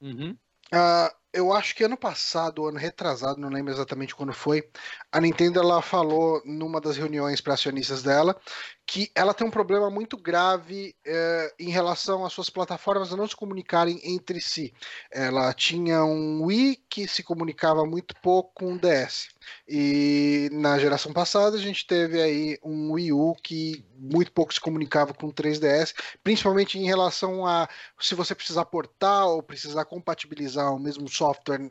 [0.00, 0.36] Uhum.
[0.72, 4.70] Uh, eu acho que ano passado, ano retrasado, não lembro exatamente quando foi,
[5.10, 8.40] a Nintendo ela falou numa das reuniões para acionistas dela
[8.86, 13.34] que ela tem um problema muito grave é, em relação às suas plataformas não se
[13.34, 14.74] comunicarem entre si.
[15.10, 19.28] Ela tinha um Wii que se comunicava muito pouco com o DS.
[19.66, 24.60] E na geração passada a gente teve aí um Wii U que muito pouco se
[24.60, 30.74] comunicava com o 3DS, principalmente em relação a se você precisar portar ou precisar compatibilizar
[30.74, 31.23] o mesmo software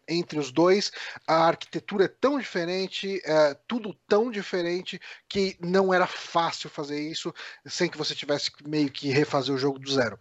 [0.07, 0.91] entre os dois,
[1.27, 7.33] a arquitetura é tão diferente, é tudo tão diferente que não era fácil fazer isso
[7.65, 10.17] sem que você tivesse meio que refazer o jogo do zero.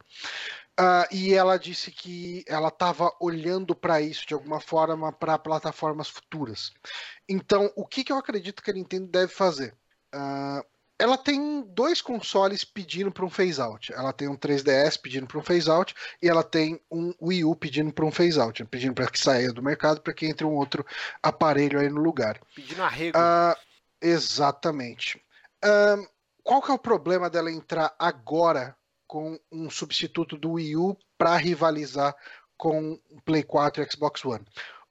[0.81, 6.09] Uh, e ela disse que ela estava olhando para isso de alguma forma para plataformas
[6.09, 6.73] futuras.
[7.29, 9.77] Então, o que, que, eu acredito que a Nintendo deve fazer?
[10.15, 10.65] Uh,
[10.98, 13.93] ela tem dois consoles pedindo para um phase out.
[13.93, 17.56] Ela tem um 3DS pedindo para um phase out e ela tem um Wii U
[17.56, 20.55] pedindo para um phase out, pedindo para que saia do mercado para que entre um
[20.55, 20.86] outro
[21.23, 22.40] aparelho aí no lugar.
[22.55, 23.19] Pedindo arrego.
[23.19, 23.56] Uh,
[24.01, 25.20] exatamente.
[25.64, 26.06] Uh,
[26.43, 31.36] qual que é o problema dela entrar agora com um substituto do Wii U para
[31.36, 32.14] rivalizar
[32.56, 34.44] com o Play 4 e Xbox One?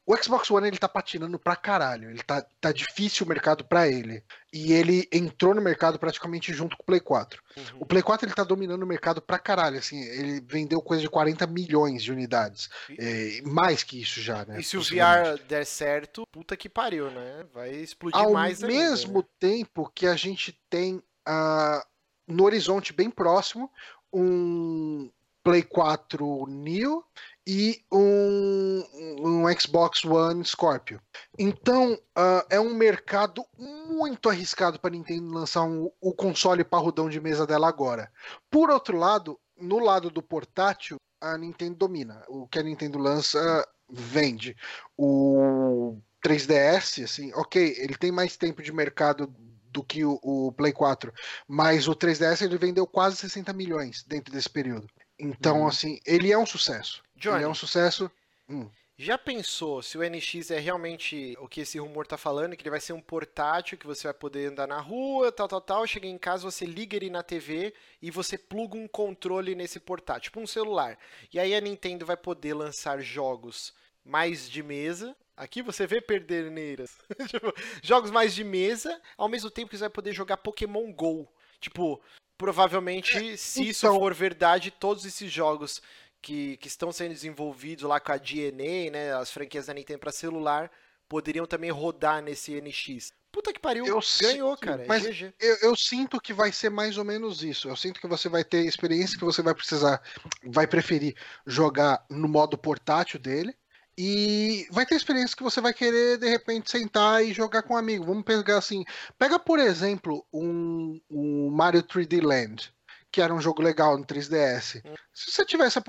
[0.06, 3.88] O Xbox One ele tá patinando pra caralho, ele tá, tá difícil o mercado para
[3.88, 4.24] ele.
[4.52, 7.42] E ele entrou no mercado praticamente junto com o Play 4.
[7.56, 7.64] Uhum.
[7.82, 11.10] O Play 4 ele tá dominando o mercado pra caralho, assim, ele vendeu coisa de
[11.10, 12.70] 40 milhões de unidades.
[12.90, 13.40] E...
[13.40, 14.60] É, mais que isso já, né?
[14.60, 17.46] E se o VR der certo, puta que pariu, né?
[17.54, 19.28] Vai explodir Ao mais Ao mesmo ainda, né?
[19.40, 21.86] tempo que a gente tem uh,
[22.28, 23.72] no horizonte bem próximo
[24.12, 25.10] um
[25.44, 27.04] Play 4 Neo
[27.46, 28.84] e um,
[29.20, 31.02] um Xbox One Scorpio.
[31.38, 37.10] Então uh, é um mercado muito arriscado para a Nintendo lançar um, o console parrudão
[37.10, 38.12] de mesa dela agora.
[38.50, 42.24] Por outro lado, no lado do portátil, a Nintendo domina.
[42.28, 44.56] O que a Nintendo lança vende.
[44.98, 49.34] O 3DS, assim, ok, ele tem mais tempo de mercado
[49.72, 51.14] do que o, o, Play 4.
[51.48, 54.88] Mas o 3DS ele vendeu quase 60 milhões dentro desse período.
[55.18, 55.68] Então, uhum.
[55.68, 57.04] assim, ele é um sucesso.
[57.22, 58.12] Johnny, ele é um sucesso.
[58.50, 58.68] Hum.
[58.98, 62.70] Já pensou se o NX é realmente o que esse rumor tá falando, que ele
[62.70, 66.08] vai ser um portátil que você vai poder andar na rua, tal, tal, tal, chega
[66.08, 70.40] em casa, você liga ele na TV e você pluga um controle nesse portátil, tipo
[70.40, 70.98] um celular.
[71.34, 73.74] E aí a Nintendo vai poder lançar jogos
[74.04, 77.00] mais de mesa, Aqui você vê perderneiras.
[77.28, 81.28] tipo, jogos mais de mesa, ao mesmo tempo que você vai poder jogar Pokémon GO.
[81.60, 82.00] Tipo,
[82.38, 83.72] provavelmente, é, se então...
[83.72, 85.82] isso for verdade, todos esses jogos
[86.22, 90.12] que, que estão sendo desenvolvidos lá com a DNA, né, as franquias da Nintendo para
[90.12, 90.72] celular,
[91.10, 93.12] poderiam também rodar nesse NX.
[93.32, 94.84] Puta que pariu, eu ganhou, sinto, cara.
[94.84, 95.06] É mas
[95.40, 97.70] eu, eu, sinto que vai ser mais ou menos isso.
[97.70, 100.02] Eu sinto que você vai ter experiência que você vai precisar,
[100.44, 101.16] vai preferir
[101.48, 103.56] jogar no modo portátil dele
[103.98, 107.78] e vai ter experiência que você vai querer, de repente, sentar e jogar com um
[107.78, 108.06] amigo.
[108.06, 108.84] Vamos pegar assim.
[109.18, 112.74] Pega, por exemplo, um, um Mario 3D Land,
[113.12, 114.82] que era um jogo legal no 3DS.
[114.86, 114.94] Hum.
[115.14, 115.84] Se você tivesse a,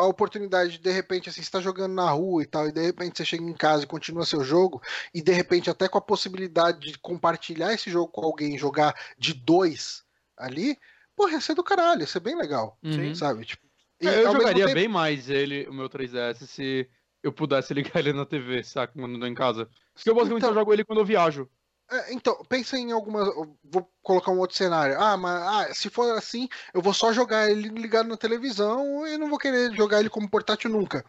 [0.00, 2.82] a, oportunidade de, de repente, assim, você tá jogando na rua e tal, e de
[2.82, 4.82] repente você chega em casa e continua seu jogo,
[5.14, 9.32] e de repente, até com a possibilidade de compartilhar esse jogo com alguém, jogar de
[9.32, 10.04] dois
[10.36, 10.76] ali,
[11.16, 12.78] porra, ia ser do caralho, ia ser bem legal.
[12.82, 13.14] Uhum.
[13.14, 13.46] Sabe?
[13.46, 13.66] Tipo,
[14.00, 14.74] e, é, eu jogaria tempo...
[14.74, 16.88] bem mais ele, o meu 3DS, se
[17.22, 18.92] eu pudesse ligar ele na TV, saca?
[18.92, 19.68] Quando eu tô em casa.
[19.94, 21.48] Porque eu basicamente então, só jogo ele quando eu viajo.
[21.90, 23.28] É, então, pensa em algumas.
[23.64, 25.00] Vou colocar um outro cenário.
[25.00, 29.16] Ah, mas ah, se for assim, eu vou só jogar ele ligado na televisão e
[29.16, 31.04] não vou querer jogar ele como portátil nunca.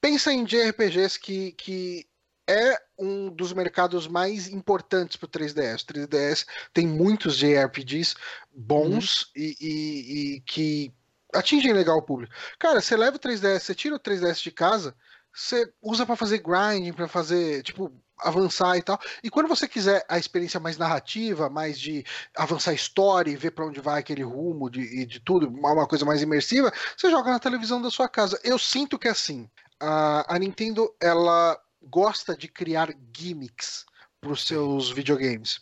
[0.00, 2.06] Pensa em JRPGs que, que
[2.48, 5.82] é um dos mercados mais importantes para o 3DS.
[5.82, 8.14] O 3DS tem muitos JRPGs
[8.52, 9.30] bons uhum.
[9.36, 10.92] e, e, e, que
[11.32, 12.32] atingem legal o público.
[12.58, 14.94] Cara, você leva o 3DS, você tira o 3DS de casa,
[15.34, 18.98] você usa para fazer grinding, para fazer, tipo, avançar e tal.
[19.22, 22.04] E quando você quiser a experiência mais narrativa, mais de
[22.36, 25.86] avançar a história e ver para onde vai aquele rumo de, e de tudo, uma
[25.86, 28.38] coisa mais imersiva, você joga na televisão da sua casa.
[28.44, 29.48] Eu sinto que é assim.
[29.78, 33.86] A, a Nintendo, ela gosta de criar gimmicks
[34.20, 35.60] para os seus videogames.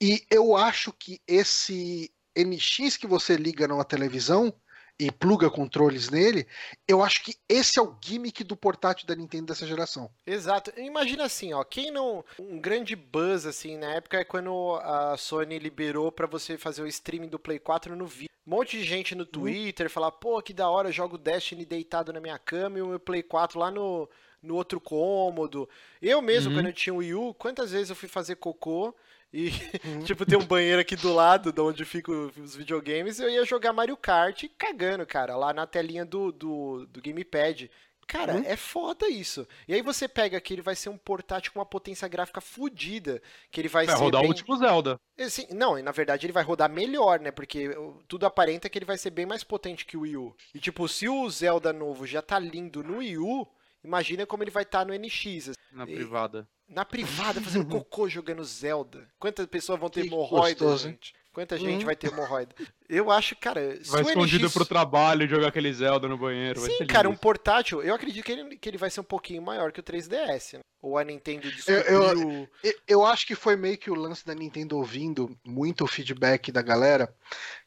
[0.00, 4.54] E eu acho que esse NX que você liga numa televisão
[4.98, 6.46] e pluga controles nele,
[6.88, 10.10] eu acho que esse é o gimmick do portátil da Nintendo dessa geração.
[10.26, 10.72] Exato.
[10.78, 15.58] Imagina assim, ó, quem não um grande buzz assim na época é quando a Sony
[15.58, 18.30] liberou para você fazer o streaming do Play 4 no vídeo.
[18.46, 19.30] Um monte de gente no uhum.
[19.30, 19.92] Twitter uhum.
[19.92, 23.00] falar, pô, que da hora, eu jogo Destiny deitado na minha cama e o meu
[23.00, 24.08] Play 4 lá no
[24.42, 25.68] no outro cômodo.
[26.00, 26.58] Eu mesmo, uhum.
[26.58, 28.94] quando eu tinha o Wii U, quantas vezes eu fui fazer cocô
[29.36, 29.52] e,
[29.84, 30.00] uhum.
[30.04, 33.20] tipo, tem um banheiro aqui do lado de onde ficam os videogames.
[33.20, 37.70] Eu ia jogar Mario Kart cagando, cara, lá na telinha do, do, do Gamepad.
[38.06, 38.44] Cara, uhum.
[38.46, 39.46] é foda isso.
[39.68, 43.20] E aí você pega que ele vai ser um portátil com uma potência gráfica fodida,
[43.50, 44.30] que ele vai, vai ser rodar bem...
[44.30, 44.98] o último Zelda.
[45.28, 47.30] Sim, não, na verdade ele vai rodar melhor, né?
[47.30, 47.68] Porque
[48.08, 50.36] tudo aparenta que ele vai ser bem mais potente que o Wii U.
[50.54, 53.46] E tipo, se o Zelda novo já tá lindo no Wii U,
[53.84, 55.50] imagina como ele vai estar tá no NX.
[55.72, 55.94] Na e...
[55.94, 56.48] privada.
[56.68, 59.08] Na privada, fazendo cocô jogando Zelda.
[59.18, 61.14] Quantas pessoas vão ter hemorroida, gente?
[61.32, 61.86] Quanta gente hum.
[61.86, 62.54] vai ter hemorroida?
[62.88, 63.78] Eu acho, cara.
[63.88, 64.54] Vai escondido NX...
[64.54, 66.60] pro trabalho jogar aquele Zelda no banheiro.
[66.60, 67.82] Sim, cara, um portátil.
[67.82, 70.54] Eu acredito que ele, que ele vai ser um pouquinho maior que o 3DS.
[70.54, 70.60] Né?
[70.80, 71.84] Ou a Nintendo descobriu.
[71.84, 75.86] Eu, eu, eu, acho que foi meio que o lance da Nintendo ouvindo muito o
[75.86, 77.14] feedback da galera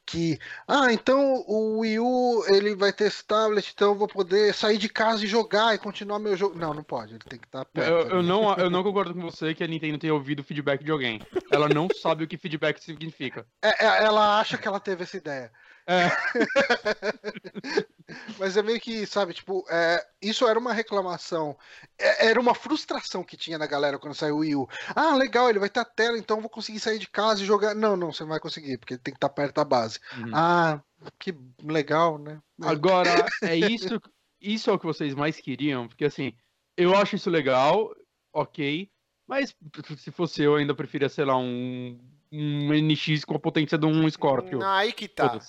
[0.09, 4.55] que, ah, então o Wii U ele vai ter esse tablet, então eu vou poder
[4.55, 6.57] sair de casa e jogar e continuar meu jogo.
[6.57, 7.87] Não, não pode, ele tem que estar tá perto.
[7.87, 10.83] Eu, eu não, eu não concordo com você que a Nintendo tenha ouvido o feedback
[10.83, 11.21] de alguém.
[11.51, 13.45] Ela não sabe o que feedback significa.
[13.61, 15.51] É, é, ela acha que ela teve essa ideia.
[15.89, 16.09] É.
[18.37, 21.57] Mas é meio que, sabe, tipo, é, isso era uma reclamação,
[21.97, 24.69] é, era uma frustração que tinha na galera quando saiu o Wii U.
[24.95, 27.45] Ah, legal, ele vai ter a tela, então eu vou conseguir sair de casa e
[27.45, 27.73] jogar.
[27.73, 29.99] Não, não, você não vai conseguir, porque tem que estar perto da base.
[30.17, 30.31] Uhum.
[30.33, 30.81] Ah,
[31.19, 32.39] que legal, né?
[32.61, 33.99] Agora, é isso,
[34.39, 36.33] isso é o que vocês mais queriam, porque assim,
[36.77, 37.91] eu acho isso legal,
[38.31, 38.89] ok,
[39.27, 39.55] mas
[39.97, 41.99] se fosse eu, ainda preferia, sei lá, um
[42.31, 44.63] um NX com a potência de um Scorpio.
[44.63, 45.39] Aí que tá.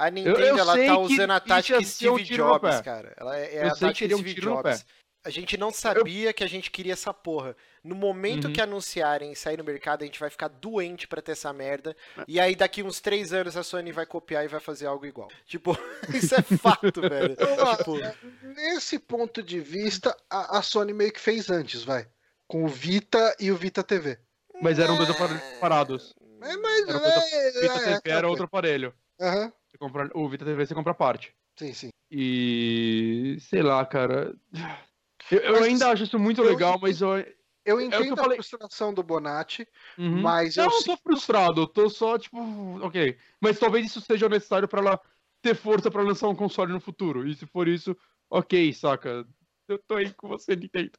[0.00, 3.12] A Nintendo, eu, eu ela tá usando a tática Steve um Jobs, cara.
[3.18, 4.86] Ela é, é a tática Steve um Jobs.
[5.22, 6.34] A gente não sabia eu...
[6.34, 7.54] que a gente queria essa porra.
[7.84, 8.52] No momento uhum.
[8.54, 11.94] que anunciarem sair no mercado, a gente vai ficar doente pra ter essa merda.
[12.16, 12.24] É.
[12.26, 15.28] E aí, daqui uns três anos, a Sony vai copiar e vai fazer algo igual.
[15.44, 15.76] Tipo,
[16.14, 17.36] isso é fato, velho.
[17.36, 17.98] tipo...
[18.42, 22.08] Nesse ponto de vista, a, a, Sony meio que fez antes, vai.
[22.46, 24.18] Com o Vita e o Vita TV.
[24.62, 26.14] Mas eram dois aparelhos separados.
[26.40, 26.88] É, mas.
[26.88, 28.94] Era, é, Vita é, TV era outro aparelho.
[29.20, 29.52] Uhum.
[29.70, 31.34] Você compra, o Vita TV você compra parte.
[31.56, 31.90] Sim, sim.
[32.10, 33.36] E.
[33.40, 34.34] Sei lá, cara.
[35.30, 37.24] Eu, eu ainda acho isso muito eu, legal, mas eu.
[37.64, 40.22] Eu é entendo é a frustração do Bonatti, uhum.
[40.22, 40.70] mas não, eu.
[40.70, 42.38] Não, tô frustrado, eu tô só, tipo,
[42.84, 43.16] ok.
[43.40, 45.00] Mas talvez isso seja necessário para ela
[45.42, 47.28] ter força para lançar um console no futuro.
[47.28, 47.96] E se for isso,
[48.28, 49.26] ok, saca?
[49.68, 50.92] Eu tô aí com você, Nintendo.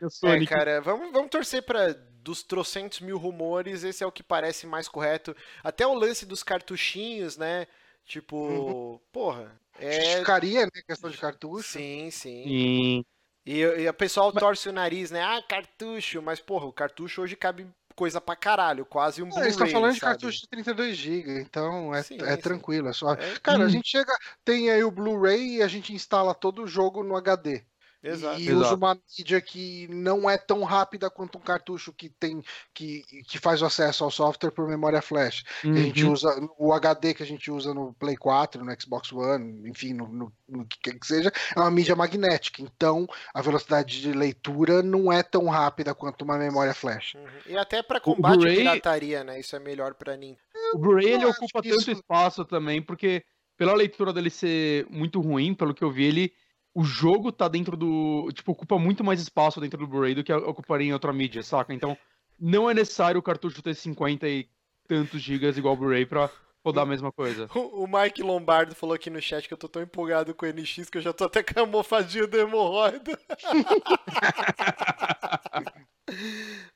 [0.00, 4.12] Eu sou é, cara, vamos, vamos torcer para dos trocentos mil rumores, esse é o
[4.12, 5.34] que parece mais correto.
[5.62, 7.66] Até o lance dos cartuchinhos, né?
[8.04, 9.00] Tipo, uhum.
[9.12, 9.52] porra.
[9.78, 10.00] É...
[10.00, 10.82] Justificaria, né?
[10.86, 11.68] Questão de cartucho.
[11.68, 12.44] Sim, sim.
[12.44, 13.04] sim.
[13.46, 14.40] E, e o pessoal mas...
[14.40, 15.22] torce o nariz, né?
[15.22, 16.20] Ah, cartucho.
[16.20, 19.44] Mas, porra, o cartucho hoje cabe coisa pra caralho, quase um Blu-ray.
[19.44, 19.94] Eles estão falando sabe?
[19.94, 22.40] de cartucho de 32 GB, então é, sim, é sim.
[22.40, 22.88] tranquilo.
[22.88, 23.12] É só...
[23.12, 23.38] É...
[23.42, 23.64] Cara, hum.
[23.64, 27.16] a gente chega, tem aí o Blu-ray e a gente instala todo o jogo no
[27.16, 27.62] HD.
[28.02, 28.40] Exato.
[28.40, 28.60] E Exato.
[28.60, 33.38] usa uma mídia que não é tão rápida quanto um cartucho que tem que, que
[33.38, 35.44] faz o acesso ao software por memória flash.
[35.62, 35.72] Uhum.
[35.72, 39.68] a gente usa o HD que a gente usa no Play 4, no Xbox One,
[39.68, 42.62] enfim, no, no, no que, que seja, é uma mídia magnética.
[42.62, 47.14] Então a velocidade de leitura não é tão rápida quanto uma memória flash.
[47.14, 47.26] Uhum.
[47.46, 49.38] E até para combate à pirataria, né?
[49.38, 50.36] Isso é melhor para mim.
[50.72, 51.90] O Blu-ray ele ocupa tanto isso...
[51.90, 53.24] espaço também, porque
[53.58, 56.32] pela leitura dele ser muito ruim, pelo que eu vi, ele
[56.74, 58.30] o jogo tá dentro do.
[58.32, 61.74] Tipo, ocupa muito mais espaço dentro do Blu-ray do que ocuparia em outra mídia, saca?
[61.74, 61.96] Então,
[62.38, 64.48] não é necessário o cartucho ter 50 e
[64.86, 66.30] tantos gigas igual o Blu-ray pra
[66.64, 67.48] rodar a mesma coisa.
[67.54, 70.90] O Mike Lombardo falou aqui no chat que eu tô tão empolgado com o NX
[70.90, 73.18] que eu já tô até com a almofadinha do hemorroida.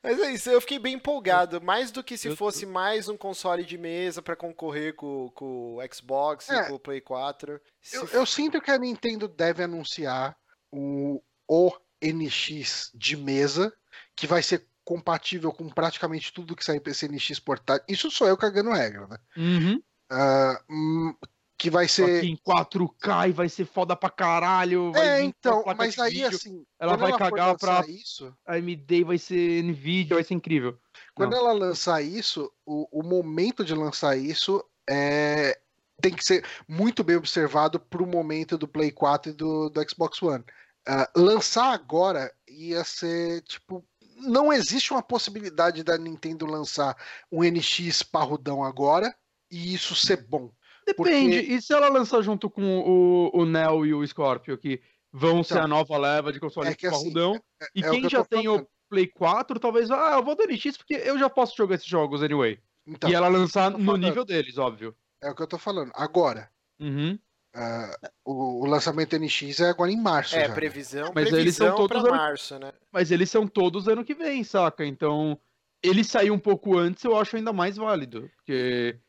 [0.01, 1.61] Mas é isso, eu fiquei bem empolgado.
[1.61, 5.77] Mais do que se eu fosse mais um console de mesa para concorrer com, com,
[5.77, 7.59] o Xbox é, e com o Play 4.
[7.81, 7.95] Se...
[7.95, 10.37] Eu, eu, sinto que a Nintendo deve anunciar
[10.71, 11.71] o, o
[12.03, 13.73] NX de mesa,
[14.15, 17.85] que vai ser compatível com praticamente tudo que sai para esse NX portátil.
[17.89, 19.17] Isso sou eu cagando regra, né?
[19.35, 19.81] Uhum.
[20.11, 21.17] Uh,
[21.57, 22.17] que vai ser.
[22.17, 24.91] Aqui em 4K e vai ser foda pra caralho.
[24.95, 26.65] É, então, mas aí vídeo, assim.
[26.79, 27.85] Ela vai ela cagar pra.
[27.87, 30.77] Isso, a AMD vai ser Nvidia, vai ser incrível.
[31.13, 31.39] Quando Não.
[31.39, 35.59] ela lançar isso, o, o momento de lançar isso é.
[36.01, 40.21] Tem que ser muito bem observado pro momento do Play 4 e do, do Xbox
[40.21, 40.43] One.
[40.87, 43.83] Uh, lançar agora ia ser tipo.
[44.17, 46.95] Não existe uma possibilidade da Nintendo lançar
[47.31, 49.13] um NX parrudão agora
[49.49, 50.51] e isso ser bom.
[50.85, 51.39] Depende.
[51.39, 51.53] Porque...
[51.53, 54.81] E se ela lançar junto com o, o Neo e o Scorpio, que
[55.11, 57.89] vão então, ser a nova leva de console é que, assim, parrudão, é, e é
[57.89, 58.63] quem já tem falando.
[58.63, 61.87] o Play 4, talvez, ah, eu vou do NX porque eu já posso jogar esses
[61.87, 62.59] jogos anyway.
[62.85, 64.95] Então, e ela lançar no nível deles, óbvio.
[65.21, 65.91] É o que eu tô falando.
[65.95, 66.49] Agora,
[66.79, 67.17] uhum.
[67.55, 70.35] Uh, o, o, lançamento NX é agora em março.
[70.35, 70.53] É, já.
[70.53, 72.09] previsão, mas previsão eles são todos ano...
[72.09, 72.73] março, né?
[72.91, 74.85] Mas eles são todos ano que vem, saca?
[74.85, 75.39] Então,
[75.81, 78.29] ele sair um pouco antes eu acho ainda mais válido.
[78.35, 78.99] Porque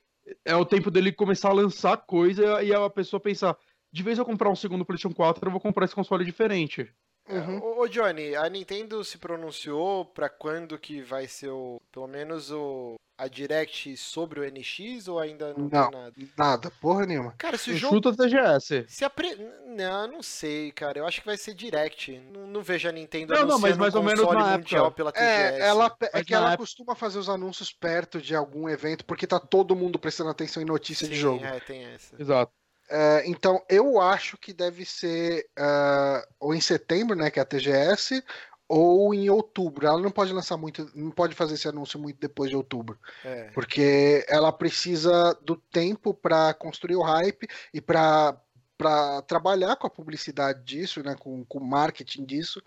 [0.44, 3.56] é o tempo dele começar a lançar coisa e a pessoa pensar,
[3.92, 6.92] de vez eu comprar um segundo PlayStation 4, eu vou comprar esse console diferente.
[7.28, 7.58] Uhum.
[7.58, 12.50] Ô, ô, Johnny, a Nintendo se pronunciou para quando que vai ser o, pelo menos
[12.50, 16.12] o a Direct sobre o NX ou ainda não, não tem nada?
[16.36, 17.34] Nada, porra nenhuma.
[17.38, 18.84] Cara, se o jogo chuta TGS.
[18.88, 19.34] Se apre...
[19.66, 20.98] Não, não sei, cara.
[20.98, 22.18] Eu acho que vai ser Direct.
[22.32, 24.96] Não, não vejo a Nintendo não, não, mas mais ou menos na mundial época.
[24.96, 25.26] pela TGS.
[25.26, 26.58] É, ela, é que ela época...
[26.58, 30.66] costuma fazer os anúncios perto de algum evento porque tá todo mundo prestando atenção em
[30.66, 31.44] notícia Sim, de jogo.
[31.44, 32.20] É, tem essa.
[32.20, 32.52] Exato.
[32.88, 37.46] Uh, então, eu acho que deve ser uh, ou em setembro, né, que é a
[37.46, 38.22] TGS,
[38.68, 39.86] ou em outubro.
[39.86, 43.50] Ela não pode lançar muito, não pode fazer esse anúncio muito depois de outubro, é.
[43.54, 48.40] porque ela precisa do tempo para construir o hype e para
[48.76, 52.62] para trabalhar com a publicidade disso, né, com, com o marketing disso,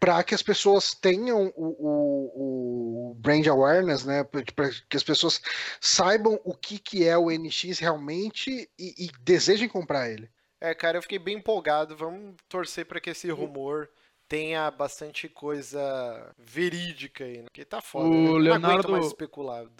[0.00, 5.40] para que as pessoas tenham o, o, o brand awareness, né, para que as pessoas
[5.80, 10.28] saibam o que, que é o NX realmente e, e, desejem comprar ele.
[10.60, 11.96] É, cara, eu fiquei bem empolgado.
[11.96, 13.88] Vamos torcer para que esse rumor
[14.28, 17.44] tenha bastante coisa verídica aí, né?
[17.44, 18.08] Porque tá foda.
[18.08, 18.50] O né?
[18.50, 19.72] Leonardo mais especulado.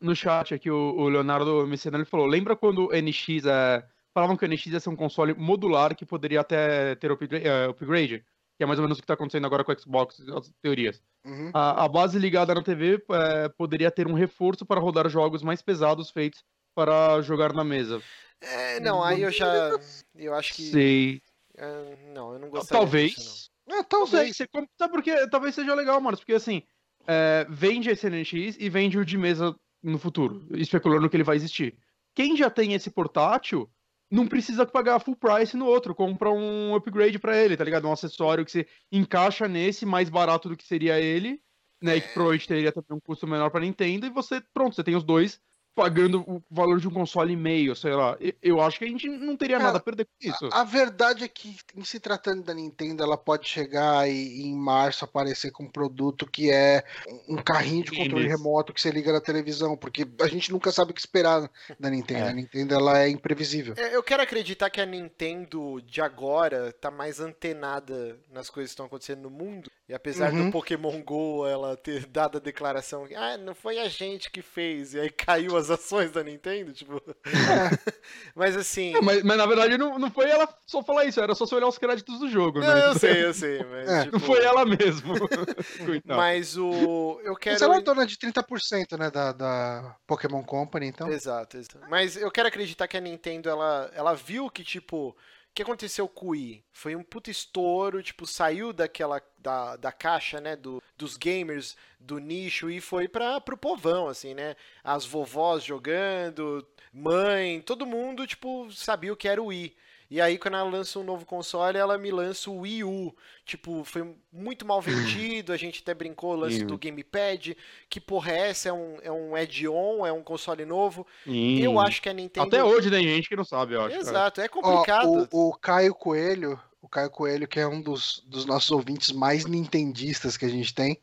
[0.00, 3.84] No chat aqui, o, o Leonardo Messina ele falou: lembra quando o NX é
[4.14, 7.70] falavam que o NX ia ser um console modular que poderia até ter upgrade, uh,
[7.70, 8.24] upgrade
[8.60, 11.02] que é mais ou menos o que está acontecendo agora com o Xbox, as teorias.
[11.24, 11.50] Uhum.
[11.54, 15.62] A, a, base ligada na TV é, poderia ter um reforço para rodar jogos mais
[15.62, 18.02] pesados feitos para jogar na mesa.
[18.38, 19.70] É, não, aí eu já.
[20.14, 20.70] Eu acho que.
[20.70, 21.22] Sei.
[21.56, 23.14] É, não, eu não gostaria Talvez.
[23.14, 23.78] Disso, não.
[23.78, 24.36] É, talvez.
[24.36, 24.46] Sei,
[24.78, 26.18] sabe porque talvez seja legal, mano.
[26.18, 26.62] Porque assim,
[27.06, 31.36] é, vende esse NX e vende o de mesa no futuro, especulando que ele vai
[31.36, 31.78] existir.
[32.14, 33.70] Quem já tem esse portátil
[34.10, 37.86] não precisa pagar full price no outro, compra um upgrade para ele, tá ligado?
[37.86, 41.40] Um acessório que você encaixa nesse mais barato do que seria ele,
[41.80, 41.96] né?
[41.96, 44.96] E que provavelmente teria também um custo menor para Nintendo e você, pronto, você tem
[44.96, 45.40] os dois
[45.74, 48.16] pagando o valor de um console e meio, sei lá.
[48.42, 50.48] Eu acho que a gente não teria Cara, nada a perder com isso.
[50.52, 54.54] A, a, verdade é que, em se tratando da Nintendo, ela pode chegar e, em
[54.54, 56.84] março aparecer com um produto que é
[57.28, 60.90] um carrinho de controle remoto que você liga na televisão, porque a gente nunca sabe
[60.90, 61.48] o que esperar
[61.78, 62.24] da Nintendo.
[62.24, 62.28] É.
[62.28, 63.74] A Nintendo ela é imprevisível.
[63.76, 68.74] É, eu quero acreditar que a Nintendo de agora tá mais antenada nas coisas que
[68.74, 69.70] estão acontecendo no mundo.
[69.88, 70.46] E apesar uhum.
[70.46, 74.42] do Pokémon GO ela ter dado a declaração que ah, não foi a gente que
[74.42, 77.00] fez, e aí caiu as ações da Nintendo, tipo.
[78.34, 78.94] mas assim.
[78.96, 81.54] É, mas, mas, na verdade não, não foi ela só falar isso, era só você
[81.54, 82.86] olhar os créditos do jogo, não, né?
[82.86, 83.88] Eu sei, eu sei, mas.
[83.88, 84.04] É.
[84.04, 84.12] Tipo...
[84.12, 85.14] Não foi ela mesmo.
[86.04, 87.20] mas o.
[87.22, 87.54] Eu quero.
[87.54, 89.10] Mas ela é dona de 30%, né?
[89.10, 91.08] Da, da Pokémon Company, então.
[91.08, 91.80] Exato, exato.
[91.88, 95.16] Mas eu quero acreditar que a Nintendo ela, ela viu que, tipo.
[95.50, 96.64] O que aconteceu com o Wii?
[96.72, 102.18] Foi um puto estouro, tipo, saiu daquela da, da caixa, né, do, dos gamers do
[102.18, 104.54] nicho e foi para pro povão, assim, né?
[104.84, 109.74] As vovós jogando, mãe, todo mundo, tipo, sabia o que era o Wii.
[110.10, 113.14] E aí, quando ela lança um novo console, ela me lança o Wii U.
[113.44, 115.52] Tipo, foi muito mal vendido.
[115.52, 117.56] A gente até brincou o lance do Gamepad.
[117.88, 118.70] Que porra é essa?
[118.70, 120.04] É um, é um add-on?
[120.04, 121.06] É um console novo?
[121.24, 122.48] Eu acho que a Nintendo.
[122.48, 123.96] Até hoje tem gente que não sabe, eu acho.
[123.96, 125.28] Exato, é complicado.
[125.30, 129.12] Ó, o, o Caio Coelho, o Caio Coelho, que é um dos, dos nossos ouvintes
[129.12, 130.98] mais nintendistas que a gente tem,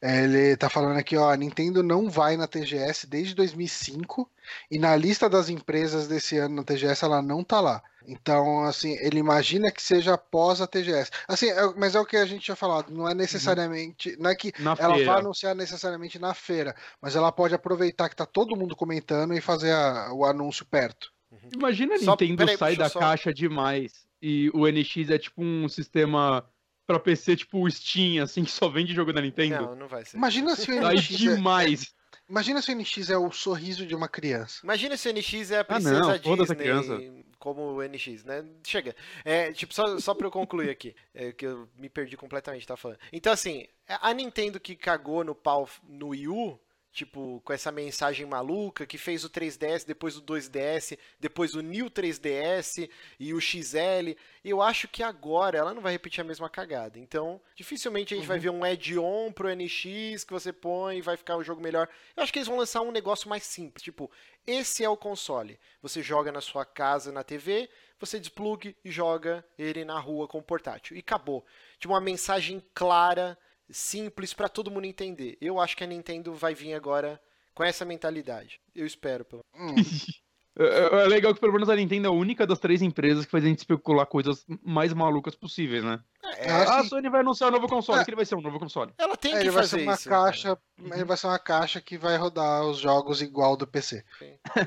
[0.00, 4.30] é, ele tá falando aqui, ó, a Nintendo não vai na TGS desde 2005
[4.70, 7.82] e na lista das empresas desse ano na TGS ela não tá lá.
[8.06, 11.10] Então, assim, ele imagina que seja após a TGS.
[11.26, 14.34] Assim, é, mas é o que a gente tinha falado, não é necessariamente, não é
[14.34, 15.10] que na ela feira.
[15.10, 19.40] vai anunciar necessariamente na feira, mas ela pode aproveitar que tá todo mundo comentando e
[19.40, 21.14] fazer a, o anúncio perto.
[21.52, 23.00] Imagina a Nintendo sair da só...
[23.00, 26.48] caixa demais e o NX é tipo um sistema
[26.86, 29.66] pra PC tipo Steam, assim, que só vende jogo da Nintendo.
[29.66, 30.16] Não, não vai ser.
[30.16, 31.10] Imagina se o NX.
[31.10, 31.82] É demais.
[31.82, 32.04] É...
[32.26, 34.60] Imagina se o NX é o sorriso de uma criança.
[34.64, 38.42] Imagina se o NX é a princesa ah, não, Disney como o NX, né?
[38.66, 38.96] Chega.
[39.22, 42.78] É, tipo, só, só pra eu concluir aqui, é, que eu me perdi completamente, tá
[42.78, 42.98] falando.
[43.12, 46.58] Então, assim, a Nintendo que cagou no pau no Wii U,
[46.94, 51.90] tipo, com essa mensagem maluca, que fez o 3DS, depois o 2DS, depois o New
[51.90, 52.88] 3DS
[53.18, 54.16] e o XL.
[54.44, 56.98] Eu acho que agora ela não vai repetir a mesma cagada.
[56.98, 58.28] Então, dificilmente a gente uhum.
[58.28, 61.88] vai ver um add-on pro NX que você põe e vai ficar um jogo melhor.
[62.16, 64.08] Eu acho que eles vão lançar um negócio mais simples, tipo,
[64.46, 65.58] esse é o console.
[65.82, 67.68] Você joga na sua casa, na TV,
[67.98, 70.96] você desplugue e joga ele na rua com o portátil.
[70.96, 71.44] E acabou.
[71.78, 73.36] Tipo, uma mensagem clara
[73.70, 75.36] simples para todo mundo entender.
[75.40, 77.20] Eu acho que a Nintendo vai vir agora
[77.54, 78.60] com essa mentalidade.
[78.74, 79.74] Eu espero, pelo hum.
[80.56, 83.24] É, é, é legal que pelo menos a Nintendo é a única das três empresas
[83.24, 86.00] que faz a gente especular coisas mais malucas possíveis, né?
[86.36, 88.04] É, ah, a Sony vai anunciar um novo console, é.
[88.04, 88.92] que ele vai ser um novo console.
[88.98, 90.08] Ela tem é, que ele fazer vai ser uma isso.
[90.08, 90.94] Caixa, uhum.
[90.94, 94.04] Ele vai ser uma caixa que vai rodar os jogos igual do PC.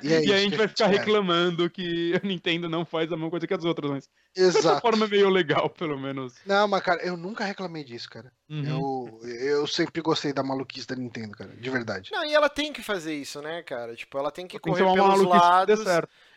[0.03, 3.29] E, é e a gente vai ficar reclamando que a Nintendo não faz a mesma
[3.29, 4.67] coisa que as outras, mas Exato.
[4.67, 6.35] dessa forma é meio legal, pelo menos.
[6.45, 8.31] Não, mas cara, eu nunca reclamei disso, cara.
[8.49, 9.19] Uhum.
[9.23, 12.11] Eu, eu sempre gostei da maluquice da Nintendo, cara, de verdade.
[12.11, 13.95] Não, e ela tem que fazer isso, né, cara?
[13.95, 15.79] Tipo, ela tem que correr pelos lados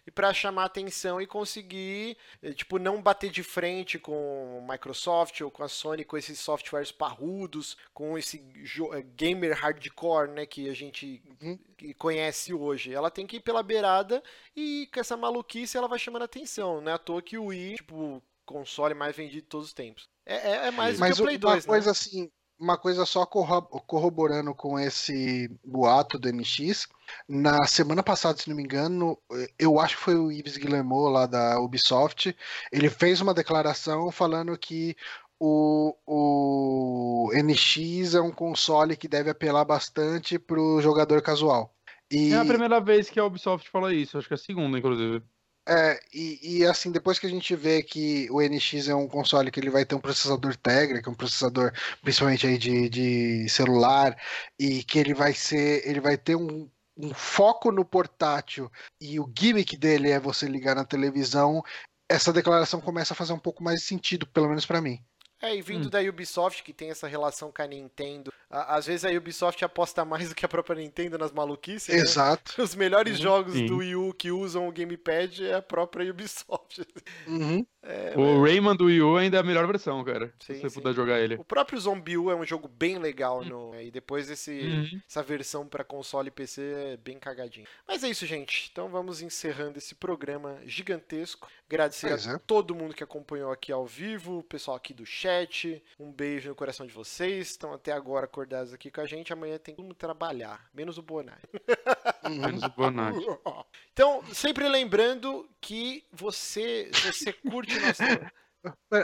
[0.07, 5.51] e para chamar atenção e conseguir, eh, tipo, não bater de frente com Microsoft ou
[5.51, 8.45] com a Sony com esses softwares parrudos, com esse
[8.93, 11.59] eh, gamer hardcore, né, que a gente uhum.
[11.99, 12.93] conhece hoje.
[12.93, 14.23] Ela tem que ir pela beirada
[14.55, 17.77] e com essa maluquice ela vai chamando atenção, não é à toa que o Wii,
[17.77, 20.09] tipo, console mais vendido de todos os tempos.
[20.27, 21.91] É, é, é mais Mas do que o Play 2, uma coisa né?
[21.93, 26.87] assim, uma coisa só corroborando com esse boato do NX.
[27.27, 29.19] Na semana passada, se não me engano,
[29.59, 32.37] eu acho que foi o Yves Guillemot lá da Ubisoft.
[32.71, 34.95] Ele fez uma declaração falando que
[35.41, 41.75] o, o NX é um console que deve apelar bastante para o jogador casual.
[42.11, 42.33] E...
[42.33, 45.23] É a primeira vez que a Ubisoft fala isso, acho que é a segunda, inclusive.
[45.69, 49.51] É, e, e, assim, depois que a gente vê que o NX é um console
[49.51, 51.73] que ele vai ter um processador Tegra, que é um processador
[52.03, 54.17] principalmente aí de, de celular,
[54.59, 58.71] e que ele vai ser, ele vai ter um, um foco no portátil
[59.01, 61.63] e o gimmick dele é você ligar na televisão,
[62.09, 64.99] essa declaração começa a fazer um pouco mais de sentido, pelo menos para mim.
[65.43, 65.91] É, e vindo hum.
[65.91, 70.29] da Ubisoft, que tem essa relação com a Nintendo, às vezes a Ubisoft aposta mais
[70.29, 71.95] do que a própria Nintendo nas maluquices.
[71.95, 72.01] Né?
[72.01, 72.55] Exato.
[72.59, 72.65] Né?
[72.65, 73.23] Os melhores uhum.
[73.23, 73.67] jogos Sim.
[73.67, 76.87] do Wii U que usam o Gamepad é a própria Ubisoft.
[77.27, 77.65] Uhum.
[77.83, 78.51] É, o mas...
[78.51, 80.33] Rayman do Wii U ainda é a melhor versão, cara.
[80.39, 80.81] Sim, se você sim.
[80.81, 81.37] puder jogar ele.
[81.37, 83.45] O próprio Zombie U é um jogo bem legal.
[83.45, 83.71] No...
[83.73, 83.87] Né?
[83.87, 85.01] E depois esse, uhum.
[85.09, 87.67] essa versão para console e PC é bem cagadinho.
[87.89, 88.69] Mas é isso, gente.
[88.71, 91.49] Então vamos encerrando esse programa gigantesco.
[91.69, 92.39] Agradecer pois a é.
[92.39, 95.83] todo mundo que acompanhou aqui ao vivo, o pessoal aqui do chat.
[95.99, 97.51] Um beijo no coração de vocês.
[97.51, 99.33] Estão até agora acordados aqui com a gente.
[99.33, 101.41] Amanhã tem como trabalhar, menos o Bonai.
[102.29, 103.13] menos o Bonai.
[103.93, 108.03] Então, sempre lembrando que você, você curte nosso.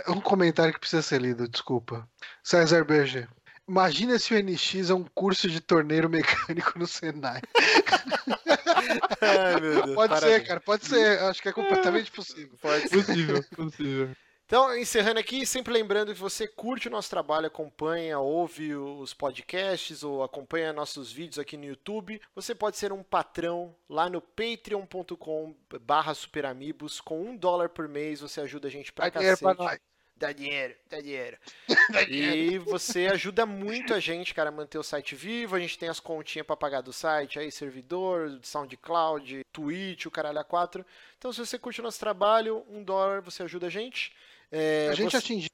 [0.09, 2.07] Um comentário que precisa ser lido, desculpa.
[2.45, 3.27] César BG.
[3.67, 7.41] Imagina se o NX é um curso de torneiro mecânico no Senai.
[9.21, 10.21] Ai, Deus, pode parabéns.
[10.21, 11.19] ser, cara, pode ser.
[11.21, 12.57] Acho que é completamente possível.
[12.61, 12.97] Pode ser.
[13.05, 14.17] Possível, possível.
[14.47, 20.05] Então, encerrando aqui, sempre lembrando que você curte o nosso trabalho, acompanha, ouve os podcasts
[20.05, 25.53] ou acompanha nossos vídeos aqui no YouTube, você pode ser um patrão lá no patreon.com
[25.81, 27.01] barra superamigos.
[27.01, 29.37] Com um dólar por mês você ajuda a gente pra Dá cacete.
[29.37, 29.81] Dinheiro pra nós.
[30.19, 31.37] Dá dinheiro, dá dinheiro.
[31.93, 32.37] dá dinheiro.
[32.37, 35.57] E você ajuda muito a gente, cara, a manter o site vivo.
[35.57, 40.39] A gente tem as continhas para pagar do site, aí servidor, SoundCloud, Twitch, o caralho
[40.39, 40.87] A4.
[41.19, 44.13] Então, se você curte o nosso trabalho, um dólar você ajuda a gente.
[44.51, 45.17] É, a gente você...
[45.19, 45.51] atingir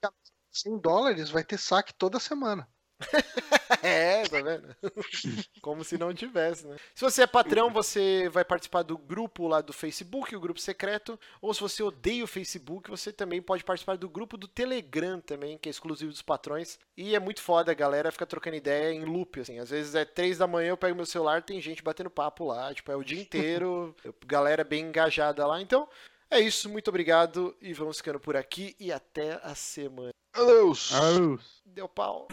[0.51, 2.69] 100 dólares, vai ter saque toda semana.
[3.83, 4.77] é, tá vendo?
[5.61, 6.77] Como se não tivesse, né?
[6.95, 11.19] Se você é patrão, você vai participar do grupo lá do Facebook, o grupo secreto.
[11.41, 15.59] Ou se você odeia o Facebook, você também pode participar do grupo do Telegram também,
[15.59, 16.79] que é exclusivo dos patrões.
[16.97, 19.59] E é muito foda, a galera fica trocando ideia em loop, assim.
[19.59, 22.73] Às vezes é três da manhã, eu pego meu celular, tem gente batendo papo lá.
[22.75, 23.95] Tipo, é o dia inteiro,
[24.27, 25.61] galera bem engajada lá.
[25.61, 25.89] Então,
[26.33, 30.13] é isso, muito obrigado e vamos ficando por aqui e até a semana.
[30.33, 30.95] Adeus!
[30.95, 31.63] Adeus!
[31.67, 32.27] Deu pau.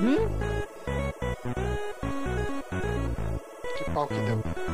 [0.00, 0.28] Hum?
[3.78, 4.67] Que pau que deu?